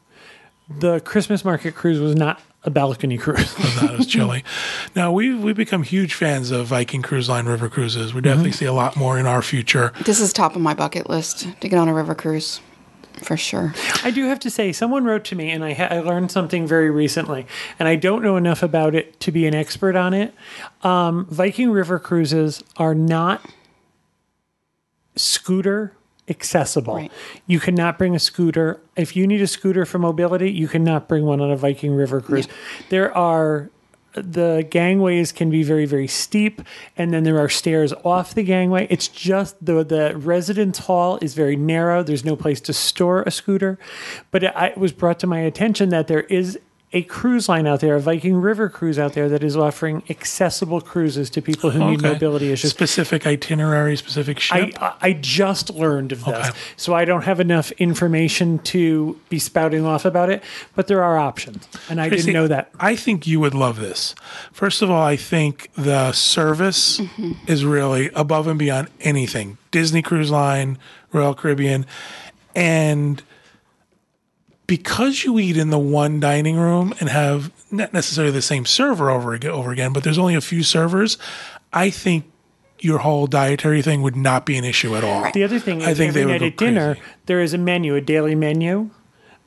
The 0.80 1.00
Christmas 1.02 1.46
market 1.46 1.76
cruise 1.76 2.00
was 2.00 2.16
not 2.16 2.42
a 2.64 2.72
balcony 2.72 3.18
cruise. 3.18 3.54
that 3.82 3.98
was 3.98 4.08
chilly. 4.08 4.44
Now 4.96 5.12
we've 5.12 5.42
we've 5.42 5.56
become 5.56 5.84
huge 5.84 6.16
fans 6.16 6.50
of 6.50 6.68
Viking 6.68 7.04
Cruise 7.04 7.30
Line 7.30 7.46
river 7.46 7.70
cruises. 7.70 8.14
We 8.14 8.22
definitely 8.22 8.50
mm-hmm. 8.50 8.58
see 8.58 8.66
a 8.66 8.74
lot 8.74 8.96
more 8.96 9.20
in 9.20 9.28
our 9.28 9.44
future. 9.44 9.94
This 10.04 10.20
is 10.20 10.34
top 10.34 10.56
of 10.56 10.62
my 10.62 10.74
bucket 10.74 11.08
list 11.10 11.48
to 11.62 11.70
get 11.70 11.78
on 11.78 11.88
a 11.88 11.94
river 11.94 12.16
cruise, 12.16 12.60
for 13.24 13.38
sure. 13.38 13.74
I 14.04 14.12
do 14.12 14.26
have 14.26 14.40
to 14.40 14.50
say, 14.50 14.72
someone 14.72 15.06
wrote 15.06 15.24
to 15.26 15.36
me, 15.36 15.52
and 15.52 15.64
I, 15.64 15.74
ha- 15.74 15.88
I 15.90 16.00
learned 16.00 16.32
something 16.32 16.68
very 16.68 16.90
recently, 16.90 17.46
and 17.80 17.88
I 17.88 17.96
don't 17.96 18.22
know 18.24 18.38
enough 18.38 18.64
about 18.64 18.96
it 18.96 19.20
to 19.22 19.32
be 19.32 19.46
an 19.48 19.56
expert 19.56 19.96
on 19.96 20.14
it. 20.14 20.34
Um, 20.84 21.26
Viking 21.30 21.72
river 21.72 22.00
cruises 22.00 22.64
are 22.78 22.96
not 22.96 23.46
scooter 25.16 25.94
accessible. 26.30 26.96
Right. 26.96 27.12
You 27.46 27.60
cannot 27.60 27.98
bring 27.98 28.16
a 28.16 28.20
scooter. 28.20 28.82
If 28.96 29.16
you 29.16 29.26
need 29.28 29.42
a 29.42 29.48
scooter 29.48 29.86
for 29.86 29.98
mobility, 29.98 30.52
you 30.52 30.68
cannot 30.68 31.08
bring 31.08 31.26
one 31.26 31.40
on 31.42 31.52
a 31.52 31.56
Viking 31.56 31.94
river 31.94 32.22
cruise. 32.22 32.48
There 32.90 33.16
are 33.16 33.70
the 34.14 34.68
gangways 34.70 35.32
can 35.32 35.50
be 35.50 35.64
very 35.64 35.86
very 35.86 36.08
steep 36.08 36.62
and 36.96 37.14
then 37.14 37.24
there 37.24 37.40
are 37.40 37.50
stairs 37.50 37.94
off 38.04 38.34
the 38.34 38.44
gangway. 38.44 38.88
It's 38.90 39.08
just 39.08 39.64
the 39.64 39.84
the 39.84 40.18
residence 40.18 40.80
hall 40.80 41.20
is 41.22 41.34
very 41.34 41.56
narrow. 41.56 42.04
There's 42.04 42.26
no 42.26 42.36
place 42.36 42.62
to 42.62 42.74
store 42.74 43.24
a 43.24 43.32
scooter. 43.32 43.78
But 44.32 44.44
it, 44.44 44.54
it 44.56 44.78
was 44.78 44.92
brought 44.92 45.20
to 45.20 45.28
my 45.28 45.40
attention 45.40 45.90
that 45.90 46.08
there 46.08 46.22
is 46.24 46.60
a 46.94 47.02
cruise 47.04 47.50
line 47.50 47.68
out 47.68 47.82
there 47.82 47.96
a 47.96 48.00
viking 48.00 48.36
river 48.36 48.70
cruise 48.70 48.98
out 48.98 49.12
there 49.12 49.28
that 49.28 49.44
is 49.44 49.58
offering 49.58 50.02
accessible 50.10 50.80
cruises 50.80 51.30
to 51.30 51.42
people 51.42 51.70
who 51.72 51.80
need 51.80 52.00
Okay. 52.00 52.14
mobility 52.14 52.52
issues 52.52 52.72
Specific 52.72 53.28
itinerary, 53.28 53.98
specific 53.98 54.40
ship. 54.40 54.74
I, 54.82 54.94
I 55.02 55.14
just 55.14 55.70
learned 55.72 56.14
of 56.14 56.24
this, 56.24 56.48
Okay. 56.48 56.58
so 56.78 56.94
I 56.94 57.04
don't 57.04 57.24
have 57.24 57.42
enough 57.42 57.72
information 57.74 58.60
to 58.60 59.20
be 59.28 59.38
spouting 59.38 59.86
off 59.86 60.06
about 60.06 60.30
it. 60.30 60.42
But 60.76 60.88
there 60.88 61.04
are 61.04 61.18
options, 61.18 61.68
and 61.90 62.00
I 62.00 62.08
Tracy, 62.08 62.28
didn't 62.28 62.34
know 62.36 62.48
that. 62.48 62.72
I 62.80 62.96
think 62.96 63.28
you 63.28 63.42
would 63.42 63.54
love 63.54 63.80
this. 63.82 64.16
First 64.54 64.82
of 64.82 64.90
all, 64.90 65.04
I 65.04 65.18
think 65.18 65.70
the 65.76 66.14
service 66.14 67.02
mm-hmm. 67.02 67.34
is 67.48 67.66
really 67.66 68.10
above 68.16 68.48
and 68.48 68.58
beyond 68.58 68.88
anything. 69.02 69.58
Disney 69.72 70.02
Cruise 70.02 70.32
Line, 70.32 70.78
Royal 71.12 71.36
Caribbean, 71.36 71.86
and 72.56 73.22
because 74.68 75.24
you 75.24 75.40
eat 75.40 75.58
in 75.58 75.70
the 75.70 75.80
one 75.80 76.20
dining 76.20 76.58
room 76.58 76.94
and 77.00 77.10
have 77.10 77.52
not 77.72 77.94
necessarily 77.94 78.32
the 78.32 78.42
same 78.42 78.66
server 78.66 79.10
over 79.10 79.34
again, 79.34 79.52
over 79.52 79.72
again, 79.72 79.94
but 79.94 80.04
there's 80.04 80.18
only 80.18 80.36
a 80.36 80.42
few 80.42 80.62
servers, 80.62 81.18
I 81.74 81.90
think 81.90 82.26
your 82.80 83.00
whole 83.00 83.28
dietary 83.28 83.82
thing 83.82 84.02
would 84.04 84.16
not 84.16 84.46
be 84.46 84.58
an 84.58 84.64
issue 84.64 84.96
at 84.96 85.04
all. 85.04 85.32
The 85.32 85.44
other 85.44 85.60
thing 85.60 85.82
is, 85.82 85.88
I 85.88 85.94
think 85.94 86.10
every 86.10 86.22
they 86.22 86.26
would 86.26 86.32
night 86.34 86.40
go 86.40 86.46
at 86.48 86.58
dinner 86.58 86.96
crazy. 86.96 87.12
there 87.26 87.42
is 87.42 87.54
a 87.54 87.58
menu, 87.58 87.96
a 87.96 88.02
daily 88.02 88.36
menu, 88.36 88.92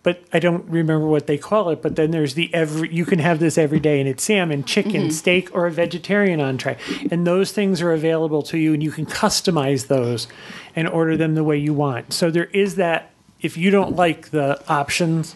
but 0.03 0.25
I 0.33 0.39
don't 0.39 0.69
remember 0.69 1.07
what 1.07 1.27
they 1.27 1.39
call 1.39 1.71
it. 1.71 1.83
But 1.83 1.97
then 1.97 2.11
there's 2.11 2.35
the 2.35 2.53
every 2.55 2.93
you 2.93 3.05
can 3.05 3.19
have 3.19 3.39
this 3.39 3.57
every 3.59 3.81
day, 3.81 4.01
and 4.01 4.09
it's 4.09 4.25
salmon, 4.25 4.65
chicken, 4.65 4.93
mm-hmm. 4.93 5.11
steak, 5.11 5.55
or 5.55 5.67
a 5.67 5.71
vegetarian 5.71 6.41
entree, 6.41 6.77
and 7.11 7.27
those 7.27 7.53
things 7.53 7.81
are 7.83 7.93
available 7.93 8.43
to 8.43 8.59
you, 8.59 8.73
and 8.75 8.83
you 8.83 8.91
can 8.91 9.07
customize 9.07 9.87
those 9.87 10.27
and 10.75 10.89
order 10.89 11.17
them 11.17 11.35
the 11.35 11.45
way 11.45 11.57
you 11.57 11.75
want. 11.75 12.13
So 12.13 12.31
there 12.31 12.47
is 12.47 12.77
that. 12.77 13.13
If 13.43 13.57
you 13.57 13.71
don't 13.71 13.97
like 13.97 14.31
the 14.31 14.63
options 14.69 15.35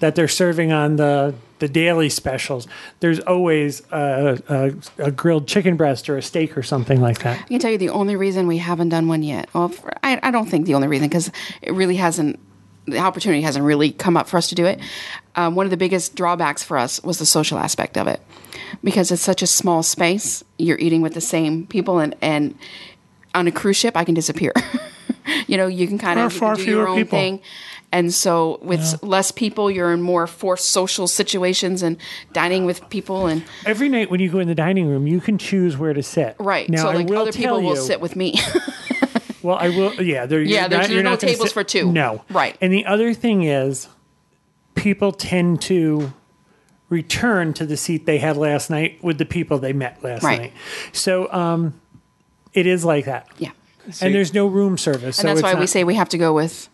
that 0.00 0.14
they're 0.14 0.28
serving 0.28 0.72
on 0.72 0.96
the 0.96 1.34
the 1.60 1.68
daily 1.68 2.08
specials, 2.08 2.66
there's 3.00 3.20
always 3.20 3.80
a, 3.90 4.42
a, 4.48 5.04
a 5.04 5.10
grilled 5.10 5.46
chicken 5.46 5.76
breast 5.76 6.10
or 6.10 6.18
a 6.18 6.22
steak 6.22 6.58
or 6.58 6.62
something 6.62 7.00
like 7.00 7.20
that. 7.20 7.40
I 7.40 7.42
can 7.44 7.58
tell 7.58 7.70
you 7.70 7.78
the 7.78 7.88
only 7.90 8.16
reason 8.16 8.46
we 8.46 8.58
haven't 8.58 8.90
done 8.90 9.08
one 9.08 9.22
yet. 9.22 9.48
Well, 9.54 9.68
for, 9.68 9.90
I, 10.02 10.18
I 10.22 10.30
don't 10.30 10.46
think 10.46 10.66
the 10.66 10.74
only 10.74 10.88
reason 10.88 11.08
because 11.08 11.30
it 11.62 11.72
really 11.72 11.96
hasn't. 11.96 12.38
The 12.86 12.98
opportunity 12.98 13.40
hasn't 13.40 13.64
really 13.64 13.92
come 13.92 14.14
up 14.14 14.28
for 14.28 14.36
us 14.36 14.48
to 14.48 14.54
do 14.54 14.66
it. 14.66 14.78
Um, 15.36 15.54
one 15.54 15.64
of 15.64 15.70
the 15.70 15.78
biggest 15.78 16.16
drawbacks 16.16 16.62
for 16.62 16.76
us 16.76 17.02
was 17.02 17.18
the 17.18 17.24
social 17.24 17.56
aspect 17.56 17.96
of 17.96 18.06
it, 18.08 18.20
because 18.82 19.10
it's 19.10 19.22
such 19.22 19.40
a 19.40 19.46
small 19.46 19.82
space. 19.82 20.44
You're 20.58 20.78
eating 20.78 21.00
with 21.00 21.14
the 21.14 21.22
same 21.22 21.66
people, 21.66 21.98
and 21.98 22.14
and 22.20 22.58
on 23.34 23.46
a 23.46 23.52
cruise 23.52 23.78
ship, 23.78 23.96
I 23.96 24.04
can 24.04 24.14
disappear. 24.14 24.52
you 25.46 25.56
know, 25.56 25.66
you 25.66 25.86
can 25.86 25.98
kind 25.98 26.18
of 26.20 26.32
far 26.32 26.54
do 26.56 26.64
your 26.64 26.88
own 26.88 26.96
people. 26.98 27.18
thing. 27.18 27.40
And 27.92 28.12
so, 28.12 28.58
with 28.60 29.00
less 29.04 29.30
people, 29.30 29.70
you're 29.70 29.92
in 29.92 30.02
more 30.02 30.26
forced 30.26 30.66
social 30.66 31.06
situations 31.06 31.80
and 31.80 31.96
dining 32.32 32.64
with 32.64 32.88
people. 32.90 33.26
And 33.28 33.44
Every 33.64 33.88
night 33.88 34.10
when 34.10 34.18
you 34.18 34.28
go 34.30 34.40
in 34.40 34.48
the 34.48 34.54
dining 34.56 34.88
room, 34.88 35.06
you 35.06 35.20
can 35.20 35.38
choose 35.38 35.76
where 35.76 35.92
to 35.92 36.02
sit. 36.02 36.34
right, 36.40 36.68
now, 36.68 36.82
so 36.82 36.90
like 36.90 37.08
other 37.12 37.30
people 37.30 37.58
tell 37.58 37.62
will 37.62 37.76
sit 37.76 38.00
with 38.00 38.16
me. 38.16 38.34
Well, 39.42 39.58
I 39.58 39.68
will. 39.68 39.92
Yeah, 40.02 40.24
there. 40.24 40.40
Yeah, 40.40 40.68
there's- 40.68 40.88
not, 40.88 40.94
there's 40.94 41.04
no 41.04 41.16
tables 41.16 41.48
sit- 41.48 41.52
for 41.52 41.62
two. 41.62 41.92
No, 41.92 42.24
Right. 42.30 42.56
And 42.62 42.72
the 42.72 42.86
other 42.86 43.12
thing 43.12 43.42
is, 43.42 43.88
people 44.74 45.12
tend 45.12 45.60
to 45.62 46.14
return 46.88 47.52
to 47.54 47.66
the 47.66 47.76
seat 47.76 48.06
they 48.06 48.16
had 48.16 48.38
last 48.38 48.70
night 48.70 49.04
with 49.04 49.18
the 49.18 49.26
people 49.26 49.58
they 49.58 49.74
met 49.74 50.02
last 50.02 50.22
Right. 50.22 50.40
night. 50.40 50.52
So, 50.92 51.30
um, 51.30 51.78
it 52.54 52.66
is 52.66 52.86
like 52.86 53.04
that. 53.04 53.28
yeah, 53.36 53.50
and 54.00 54.14
there's 54.14 54.32
no 54.34 54.46
room 54.46 54.78
service. 54.78 55.18
and 55.18 55.28
that's 55.28 55.42
why 55.42 55.54
we 55.54 55.66
say 55.66 55.84
we 55.84 55.94
have 55.94 56.08
to 56.10 56.18
go 56.18 56.32
with 56.32 56.68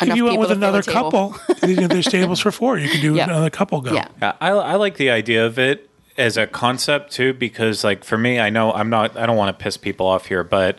if 0.00 0.16
you 0.16 0.24
went 0.24 0.38
with 0.38 0.48
to 0.48 0.54
fill 0.54 0.64
a 0.64 0.68
another 0.68 0.82
couple, 0.82 1.36
you 1.68 1.76
know, 1.76 1.86
there's 1.86 2.06
tables 2.06 2.40
for 2.40 2.50
four. 2.50 2.78
You 2.78 2.88
can 2.88 3.00
do 3.00 3.14
Yeah. 3.14 3.24
another 3.24 3.50
couple 3.50 3.80
go. 3.80 3.92
Yeah. 3.92 4.08
Yeah, 4.22 4.32
I, 4.40 4.50
I 4.50 4.74
like 4.76 4.96
the 4.96 5.10
idea 5.10 5.44
of 5.44 5.58
it 5.58 5.90
as 6.16 6.36
a 6.36 6.46
concept 6.46 7.12
too, 7.12 7.34
because 7.34 7.84
like 7.84 8.04
for 8.04 8.16
me, 8.16 8.40
I 8.40 8.48
know 8.50 8.72
I'm 8.72 8.88
not. 8.88 9.16
I 9.16 9.26
don't 9.26 9.36
want 9.36 9.56
to 9.56 9.62
piss 9.62 9.76
people 9.76 10.06
off 10.06 10.26
here, 10.26 10.42
but 10.44 10.78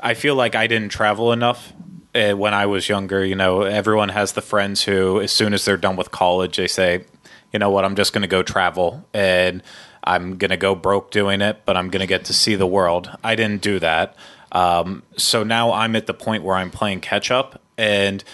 I 0.00 0.14
feel 0.14 0.34
like 0.34 0.54
I 0.54 0.66
didn't 0.66 0.90
travel 0.90 1.32
enough 1.32 1.72
uh, 2.14 2.32
when 2.32 2.52
I 2.52 2.66
was 2.66 2.88
younger. 2.88 3.24
You 3.24 3.34
know, 3.34 3.62
everyone 3.62 4.10
has 4.10 4.32
the 4.32 4.42
friends 4.42 4.82
who, 4.84 5.20
as 5.20 5.32
soon 5.32 5.54
as 5.54 5.64
they're 5.64 5.78
done 5.78 5.96
with 5.96 6.10
college, 6.10 6.58
they 6.58 6.66
say, 6.68 7.04
you 7.52 7.58
know 7.58 7.70
what, 7.70 7.84
I'm 7.86 7.96
just 7.96 8.12
going 8.12 8.22
to 8.22 8.28
go 8.28 8.42
travel 8.42 9.06
and 9.14 9.62
I'm 10.02 10.36
going 10.36 10.50
to 10.50 10.58
go 10.58 10.74
broke 10.74 11.10
doing 11.10 11.40
it, 11.40 11.62
but 11.64 11.78
I'm 11.78 11.88
going 11.88 12.00
to 12.00 12.06
get 12.06 12.26
to 12.26 12.34
see 12.34 12.56
the 12.56 12.66
world. 12.66 13.10
I 13.24 13.36
didn't 13.36 13.62
do 13.62 13.78
that. 13.78 14.14
Um, 14.54 15.02
so 15.16 15.42
now 15.42 15.72
I'm 15.72 15.94
at 15.96 16.06
the 16.06 16.14
point 16.14 16.44
where 16.44 16.56
I'm 16.56 16.70
playing 16.70 17.00
catch 17.00 17.30
up 17.30 17.60
and 17.76 18.24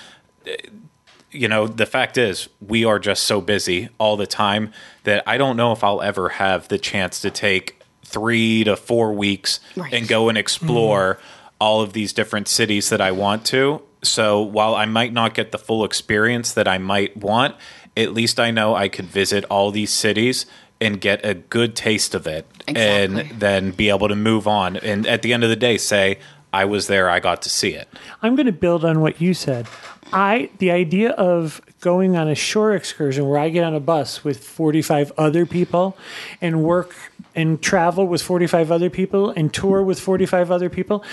you 1.33 1.47
know, 1.49 1.66
the 1.68 1.87
fact 1.87 2.18
is, 2.18 2.49
we 2.61 2.85
are 2.85 2.99
just 2.99 3.23
so 3.23 3.41
busy 3.41 3.89
all 3.99 4.16
the 4.16 4.27
time 4.27 4.73
that 5.05 5.23
I 5.27 5.39
don't 5.39 5.57
know 5.57 5.71
if 5.73 5.85
I'll 5.85 6.03
ever 6.03 6.29
have 6.31 6.66
the 6.68 6.79
chance 6.79 7.21
to 7.21 7.31
take 7.31 7.81
three 8.05 8.64
to 8.64 8.77
four 8.77 9.12
weeks 9.12 9.61
Right. 9.77 9.93
and 9.95 10.09
go 10.09 10.29
and 10.29 10.37
explore 10.37 11.18
all 11.61 11.83
of 11.83 11.93
these 11.93 12.12
different 12.12 12.49
cities 12.49 12.89
that 12.91 13.01
I 13.01 13.12
want 13.12 13.45
to. 13.47 13.81
So 14.03 14.41
while 14.41 14.75
I 14.75 14.87
might 14.87 15.12
not 15.12 15.35
get 15.35 15.53
the 15.53 15.59
full 15.59 15.85
experience 15.85 16.53
that 16.55 16.66
I 16.66 16.79
might 16.79 17.16
want, 17.16 17.55
at 17.97 18.12
least 18.12 18.41
I 18.41 18.51
know 18.51 18.75
I 18.75 18.89
could 18.89 19.05
visit 19.07 19.45
all 19.45 19.71
these 19.71 19.93
cities 19.93 20.47
and 20.81 21.01
get 21.01 21.24
a 21.24 21.35
good 21.35 21.74
taste 21.76 22.14
of 22.14 22.26
it 22.26 22.47
Exactly. 22.66 23.20
and 23.31 23.41
then 23.41 23.70
be 23.72 23.89
able 23.91 24.09
to 24.09 24.16
move 24.16 24.47
on. 24.49 24.76
And 24.76 25.07
at 25.07 25.22
the 25.22 25.33
end 25.33 25.45
of 25.45 25.51
the 25.51 25.57
day, 25.57 25.76
say, 25.76 26.18
I 26.53 26.64
was 26.64 26.87
there, 26.87 27.09
I 27.11 27.20
got 27.20 27.43
to 27.43 27.51
see 27.51 27.74
it. 27.74 27.89
I'm 28.22 28.35
going 28.35 28.47
to 28.47 28.53
build 28.53 28.85
on 28.85 29.01
what 29.01 29.20
you 29.20 29.35
said. 29.35 29.66
I 30.12 30.51
the 30.59 30.72
idea 30.72 31.11
of 31.11 31.61
going 31.81 32.16
on 32.16 32.26
a 32.28 32.35
shore 32.35 32.74
excursion 32.74 33.28
where 33.28 33.39
I 33.39 33.49
get 33.51 33.62
on 33.62 33.74
a 33.74 33.81
bus 33.81 34.24
with 34.24 34.43
45 34.45 35.12
other 35.16 35.47
people 35.47 35.97
and 36.41 36.64
work 36.64 36.95
and 37.37 37.62
travel 37.62 38.07
with 38.09 38.20
45 38.20 38.72
other 38.72 38.91
people 38.91 39.31
and 39.31 39.55
tour 39.55 39.83
with 39.85 40.01
45 40.01 40.51
other 40.51 40.68
people 40.68 41.05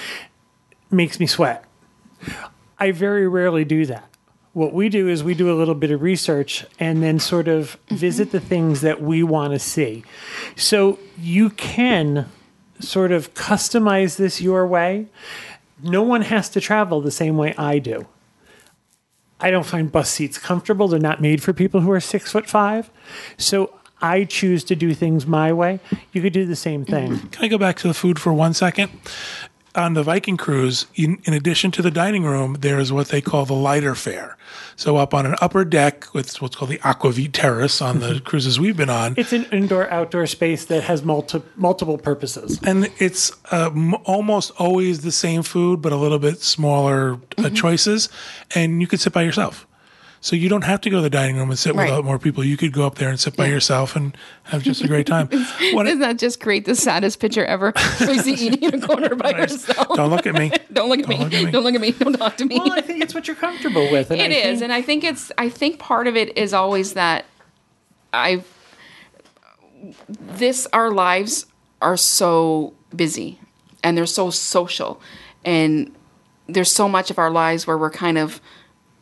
makes 0.89 1.19
me 1.19 1.27
sweat. 1.27 1.63
I 2.79 2.91
very 2.91 3.27
rarely 3.27 3.63
do 3.65 3.85
that. 3.85 4.09
What 4.57 4.73
we 4.73 4.89
do 4.89 5.07
is 5.07 5.23
we 5.23 5.35
do 5.35 5.51
a 5.51 5.53
little 5.53 5.75
bit 5.75 5.91
of 5.91 6.01
research 6.01 6.65
and 6.79 7.03
then 7.03 7.19
sort 7.19 7.47
of 7.47 7.77
mm-hmm. 7.85 7.95
visit 7.95 8.31
the 8.31 8.39
things 8.39 8.81
that 8.81 8.99
we 8.99 9.21
want 9.21 9.53
to 9.53 9.59
see. 9.59 10.03
So 10.55 10.97
you 11.19 11.51
can 11.51 12.27
sort 12.79 13.11
of 13.11 13.35
customize 13.35 14.15
this 14.15 14.41
your 14.41 14.65
way. 14.65 15.09
No 15.83 16.01
one 16.01 16.23
has 16.23 16.49
to 16.49 16.59
travel 16.59 17.01
the 17.01 17.11
same 17.11 17.37
way 17.37 17.53
I 17.55 17.77
do. 17.77 18.07
I 19.39 19.51
don't 19.51 19.63
find 19.63 19.91
bus 19.91 20.09
seats 20.09 20.39
comfortable. 20.39 20.87
They're 20.87 20.99
not 20.99 21.21
made 21.21 21.43
for 21.43 21.53
people 21.53 21.81
who 21.81 21.91
are 21.91 21.99
six 21.99 22.31
foot 22.31 22.49
five. 22.49 22.89
So 23.37 23.75
I 24.01 24.23
choose 24.23 24.63
to 24.63 24.75
do 24.75 24.95
things 24.95 25.27
my 25.27 25.53
way. 25.53 25.79
You 26.13 26.23
could 26.23 26.33
do 26.33 26.47
the 26.47 26.55
same 26.55 26.83
thing. 26.83 27.11
Mm-hmm. 27.11 27.27
Can 27.27 27.45
I 27.45 27.47
go 27.47 27.59
back 27.59 27.77
to 27.77 27.87
the 27.87 27.93
food 27.93 28.17
for 28.17 28.33
one 28.33 28.55
second? 28.55 28.89
On 29.77 29.93
the 29.93 30.01
Viking 30.01 30.37
cruise, 30.37 30.87
in, 30.95 31.19
in 31.25 31.33
addition 31.35 31.69
to 31.69 31.83
the 31.83 31.91
dining 31.91 32.23
room, 32.23 32.57
there 32.61 32.79
is 32.79 32.91
what 32.91 33.09
they 33.09 33.21
call 33.21 33.45
the 33.45 33.53
lighter 33.53 33.93
fare. 33.93 34.35
So 34.75 34.97
up 34.97 35.13
on 35.13 35.27
an 35.27 35.35
upper 35.39 35.63
deck 35.63 36.11
with 36.15 36.41
what's 36.41 36.55
called 36.55 36.71
the 36.71 36.79
Aquavit 36.79 37.29
Terrace 37.31 37.79
on 37.79 37.99
the 37.99 38.19
cruises 38.19 38.59
we've 38.59 38.75
been 38.75 38.89
on, 38.89 39.13
It's 39.17 39.33
an 39.33 39.45
indoor 39.51 39.87
outdoor 39.91 40.25
space 40.25 40.65
that 40.65 40.81
has 40.85 41.03
multi- 41.03 41.43
multiple 41.55 41.99
purposes. 41.99 42.59
and 42.63 42.89
it's 42.97 43.31
uh, 43.51 43.67
m- 43.71 43.93
almost 44.05 44.51
always 44.57 45.01
the 45.01 45.11
same 45.11 45.43
food, 45.43 45.79
but 45.83 45.91
a 45.91 45.95
little 45.95 46.17
bit 46.19 46.39
smaller 46.41 47.19
uh, 47.37 47.51
choices, 47.51 48.09
and 48.55 48.81
you 48.81 48.87
could 48.87 48.99
sit 48.99 49.13
by 49.13 49.21
yourself. 49.21 49.66
So 50.19 50.35
you 50.35 50.49
don't 50.49 50.63
have 50.63 50.81
to 50.81 50.89
go 50.89 50.97
to 50.97 51.01
the 51.01 51.09
dining 51.09 51.37
room 51.37 51.49
and 51.49 51.59
sit 51.59 51.75
Right. 51.75 51.95
with 51.95 52.03
more 52.03 52.17
people. 52.19 52.43
You 52.43 52.57
could 52.57 52.73
go 52.73 52.85
up 52.87 52.95
there 52.95 53.09
and 53.09 53.19
sit 53.19 53.35
by 53.35 53.45
yourself 53.47 53.95
and 53.95 54.17
have 54.45 54.63
just 54.63 54.83
a 54.83 54.87
great 54.87 55.05
time. 55.07 55.27
What- 55.73 55.83
Doesn't 55.83 55.99
that 55.99 56.17
just 56.17 56.39
create 56.39 56.65
the 56.65 56.75
saddest 56.75 57.19
picture 57.19 57.45
ever? 57.45 57.71
Tracy 57.71 58.31
eating 58.45 58.63
in 58.63 58.83
a 58.83 58.87
corner 58.87 59.15
by 59.15 59.33
herself. 59.33 59.95
don't 59.95 60.09
look 60.09 60.25
at 60.25 60.33
me. 60.33 60.51
Don't 60.73 60.89
look 60.89 60.99
at 60.99 61.07
me. 61.07 61.17
look 61.17 61.33
at 61.33 61.43
me. 61.45 61.51
Don't 61.51 61.63
look 61.63 61.75
at 61.75 61.81
me. 61.81 61.91
Don't 61.91 62.13
talk 62.13 62.37
to 62.37 62.45
me. 62.45 62.59
Well, 62.59 62.71
I 62.73 62.81
think 62.81 63.01
it's 63.03 63.13
what 63.15 63.27
you're 63.27 63.35
comfortable 63.35 63.91
with. 63.91 64.11
And 64.11 64.19
It 64.21 64.31
I 64.31 64.35
is, 64.35 64.59
think- 64.59 64.63
and 64.63 64.73
I 64.73 64.81
think 64.81 65.03
it's. 65.03 65.31
I 65.37 65.49
think 65.49 65.79
part 65.79 66.05
of 66.07 66.15
it 66.15 66.37
is 66.37 66.53
always 66.53 66.93
that 66.93 67.25
I've 68.13 68.45
this 70.19 70.67
our 70.73 70.91
lives 70.91 71.45
are 71.81 71.97
so 71.97 72.73
busy 72.95 73.39
and 73.83 73.97
they're 73.97 74.05
so 74.05 74.29
social 74.29 74.99
and 75.45 75.95
there's 76.47 76.71
so 76.71 76.87
much 76.89 77.11
of 77.11 77.19
our 77.19 77.29
lives 77.29 77.67
where 77.67 77.77
we're 77.77 77.91
kind 77.91 78.17
of 78.17 78.41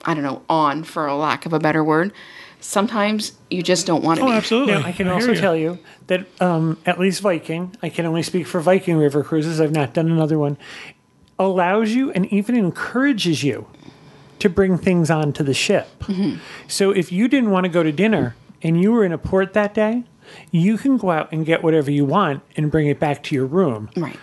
I 0.05 0.13
don't 0.13 0.23
know 0.23 0.41
on 0.49 0.83
for 0.83 1.07
a 1.07 1.15
lack 1.15 1.45
of 1.45 1.53
a 1.53 1.59
better 1.59 1.83
word. 1.83 2.13
Sometimes 2.59 3.33
you 3.51 3.61
just 3.61 3.85
don't 3.85 4.03
want 4.03 4.19
to 4.19 4.25
Oh, 4.25 4.29
be. 4.29 4.33
absolutely. 4.33 4.73
Now, 4.73 4.79
I 4.85 4.91
can 4.91 5.05
hear 5.07 5.13
also 5.15 5.33
you. 5.33 5.39
tell 5.39 5.55
you 5.55 5.77
that 6.07 6.25
um, 6.41 6.79
at 6.85 6.99
least 6.99 7.21
Viking, 7.21 7.75
I 7.83 7.89
can 7.89 8.05
only 8.05 8.23
speak 8.23 8.47
for 8.47 8.59
Viking 8.59 8.97
River 8.97 9.23
Cruises, 9.23 9.61
I've 9.61 9.71
not 9.71 9.93
done 9.93 10.09
another 10.09 10.39
one, 10.39 10.57
allows 11.37 11.91
you 11.93 12.11
and 12.11 12.25
even 12.31 12.55
encourages 12.55 13.43
you 13.43 13.67
to 14.39 14.49
bring 14.49 14.77
things 14.77 15.09
onto 15.11 15.43
the 15.43 15.53
ship. 15.53 15.87
Mm-hmm. 16.01 16.37
So 16.67 16.91
if 16.91 17.11
you 17.11 17.27
didn't 17.27 17.51
want 17.51 17.65
to 17.65 17.69
go 17.69 17.83
to 17.83 17.91
dinner 17.91 18.35
and 18.61 18.81
you 18.81 18.91
were 18.91 19.03
in 19.05 19.11
a 19.11 19.17
port 19.17 19.53
that 19.53 19.73
day, 19.73 20.03
you 20.51 20.77
can 20.77 20.97
go 20.97 21.11
out 21.11 21.31
and 21.31 21.45
get 21.45 21.61
whatever 21.63 21.91
you 21.91 22.03
want 22.03 22.41
and 22.55 22.71
bring 22.71 22.87
it 22.87 22.99
back 22.99 23.21
to 23.23 23.35
your 23.35 23.45
room. 23.45 23.89
Right. 23.95 24.17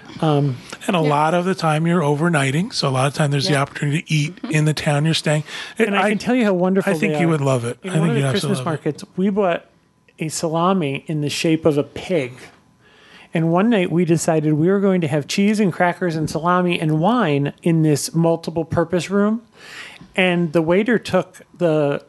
And 0.87 0.97
a 0.97 1.01
lot 1.01 1.35
of 1.35 1.45
the 1.45 1.55
time 1.55 1.87
you're 1.87 2.01
overnighting, 2.01 2.73
so 2.73 2.89
a 2.89 2.91
lot 2.91 3.07
of 3.07 3.15
time 3.15 3.31
there's 3.31 3.47
the 3.47 3.53
Yeah. 3.53 3.59
Mm-hmm. 3.65 3.71
opportunity 3.71 4.03
to 4.03 4.13
eat 4.13 4.39
in 4.51 4.65
the 4.65 4.75
town 4.75 5.05
you're 5.05 5.15
staying. 5.15 5.45
And 5.79 5.97
I, 5.97 6.09
can 6.11 6.19
tell 6.19 6.35
you 6.35 6.45
how 6.45 6.55
wonderful 6.55 6.93
I 6.93 6.97
think 6.97 7.15
they 7.15 7.21
you 7.21 7.27
are. 7.27 7.31
would 7.31 7.41
love 7.41 7.65
it. 7.65 7.79
In 7.83 7.91
I 7.91 7.99
one 7.99 8.09
think 8.09 8.11
of 8.11 8.17
you'd 8.17 8.23
the 8.25 8.29
absolutely 8.29 8.31
Christmas 8.31 8.59
love 8.59 8.67
it. 8.67 8.71
markets, 8.87 9.05
we 9.17 9.31
bought 9.31 9.67
a 10.19 10.29
salami 10.29 11.05
in 11.07 11.21
the 11.21 11.31
shape 11.31 11.65
of 11.65 11.79
a 11.79 11.83
pig. 11.83 12.33
And 13.35 13.51
one 13.51 13.71
night 13.71 13.91
we 13.91 14.05
decided 14.05 14.53
we 14.55 14.69
were 14.69 14.81
going 14.81 15.01
to 15.01 15.09
have 15.09 15.27
cheese 15.27 15.59
and 15.59 15.73
crackers 15.73 16.17
and 16.17 16.29
salami 16.29 16.79
and 16.79 17.01
wine 17.01 17.55
in 17.63 17.83
this 17.83 18.15
multiple 18.15 18.65
purpose 18.65 19.09
room. 19.09 19.43
And 20.15 20.53
the 20.53 20.61
waiter 20.61 20.99
took 20.99 21.41
the 21.57 22.05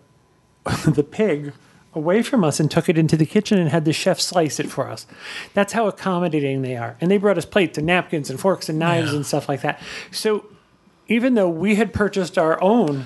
the 0.85 1.03
pig 1.03 1.53
away 1.95 2.21
from 2.21 2.43
us 2.43 2.59
and 2.59 2.69
took 2.71 2.89
it 2.89 2.97
into 2.97 3.15
the 3.17 3.25
kitchen 3.25 3.57
and 3.59 3.69
had 3.69 3.85
the 3.85 3.93
chef 3.93 4.19
slice 4.19 4.59
it 4.59 4.69
for 4.69 4.89
us. 4.89 5.05
That's 5.53 5.73
how 5.73 5.87
accommodating 5.87 6.61
they 6.61 6.75
are. 6.75 6.97
And 7.01 7.09
they 7.11 7.17
brought 7.17 7.37
us 7.37 7.45
plates 7.45 7.77
and 7.77 7.87
napkins 7.87 8.29
and 8.29 8.39
forks 8.39 8.69
and 8.69 8.79
knives 8.79 9.11
Yeah. 9.11 9.17
and 9.17 9.25
stuff 9.25 9.47
like 9.47 9.61
that. 9.61 9.79
So 10.11 10.45
even 11.07 11.35
though 11.35 11.49
we 11.49 11.75
had 11.75 11.93
purchased 11.93 12.37
our 12.37 12.61
own 12.63 13.05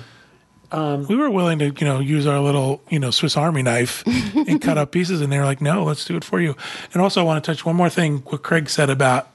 We 0.72 1.16
were 1.16 1.30
willing 1.30 1.58
to, 1.60 1.66
you 1.66 1.86
know, 1.86 1.98
use 2.00 2.26
our 2.26 2.40
little, 2.40 2.82
you 2.90 2.98
know, 2.98 3.10
Swiss 3.10 3.36
Army 3.38 3.62
knife 3.62 4.04
and 4.06 4.60
cut 4.68 4.76
up 4.76 4.90
pieces, 4.92 5.20
and 5.22 5.32
they 5.32 5.38
were 5.38 5.46
like, 5.46 5.62
"No, 5.62 5.82
let's 5.84 6.04
do 6.04 6.14
it 6.16 6.24
for 6.24 6.40
you." 6.42 6.54
And 6.92 7.00
also, 7.00 7.22
I 7.22 7.24
want 7.24 7.42
to 7.42 7.50
touch 7.50 7.64
one 7.64 7.74
more 7.74 7.88
thing. 7.88 8.18
What 8.26 8.42
Craig 8.42 8.68
said 8.68 8.90
about 8.90 9.28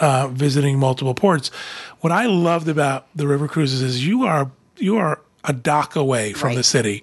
uh, 0.00 0.28
visiting 0.28 0.78
multiple 0.78 1.12
ports. 1.14 1.50
What 2.02 2.12
I 2.12 2.26
loved 2.26 2.68
about 2.68 3.06
the 3.16 3.26
river 3.26 3.48
cruises 3.48 3.82
is 3.82 4.06
you 4.06 4.24
are 4.26 4.50
you 4.76 4.96
are 4.96 5.20
a 5.46 5.52
dock 5.52 5.94
away 5.96 6.32
from 6.32 6.50
the 6.50 6.56
Right. 6.56 6.64
city. 6.64 7.02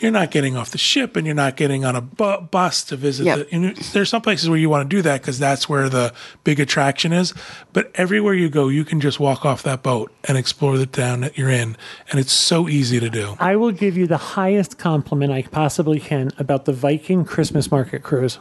You're 0.00 0.10
not 0.10 0.30
getting 0.30 0.56
off 0.56 0.70
the 0.70 0.78
ship, 0.78 1.16
and 1.16 1.26
you're 1.26 1.34
not 1.34 1.56
getting 1.56 1.84
on 1.84 1.94
a 1.94 2.00
bu- 2.00 2.40
bus 2.50 2.82
to 2.84 2.96
visit. 2.96 3.26
Yep. 3.26 3.38
The, 3.38 3.46
you 3.54 3.58
know, 3.60 3.72
there's 3.92 4.08
some 4.08 4.22
places 4.22 4.48
where 4.48 4.58
you 4.58 4.68
want 4.70 4.88
to 4.88 4.96
do 4.96 5.02
that 5.02 5.20
because 5.20 5.38
that's 5.38 5.68
where 5.68 5.88
the 5.88 6.12
big 6.44 6.58
attraction 6.60 7.12
is. 7.12 7.34
But 7.72 7.90
everywhere 7.94 8.34
you 8.34 8.48
go, 8.48 8.68
you 8.68 8.84
can 8.84 9.00
just 9.00 9.20
walk 9.20 9.44
off 9.44 9.62
that 9.64 9.82
boat 9.82 10.10
and 10.24 10.38
explore 10.38 10.78
the 10.78 10.86
town 10.86 11.20
that 11.20 11.36
you're 11.36 11.50
in, 11.50 11.76
and 12.10 12.18
it's 12.18 12.32
so 12.32 12.68
easy 12.68 12.98
to 13.00 13.10
do. 13.10 13.36
I 13.38 13.56
will 13.56 13.72
give 13.72 13.96
you 13.96 14.06
the 14.06 14.16
highest 14.16 14.78
compliment 14.78 15.32
I 15.32 15.42
possibly 15.42 16.00
can 16.00 16.30
about 16.38 16.64
the 16.64 16.72
Viking 16.72 17.24
Christmas 17.24 17.70
market 17.70 18.02
cruise. 18.02 18.38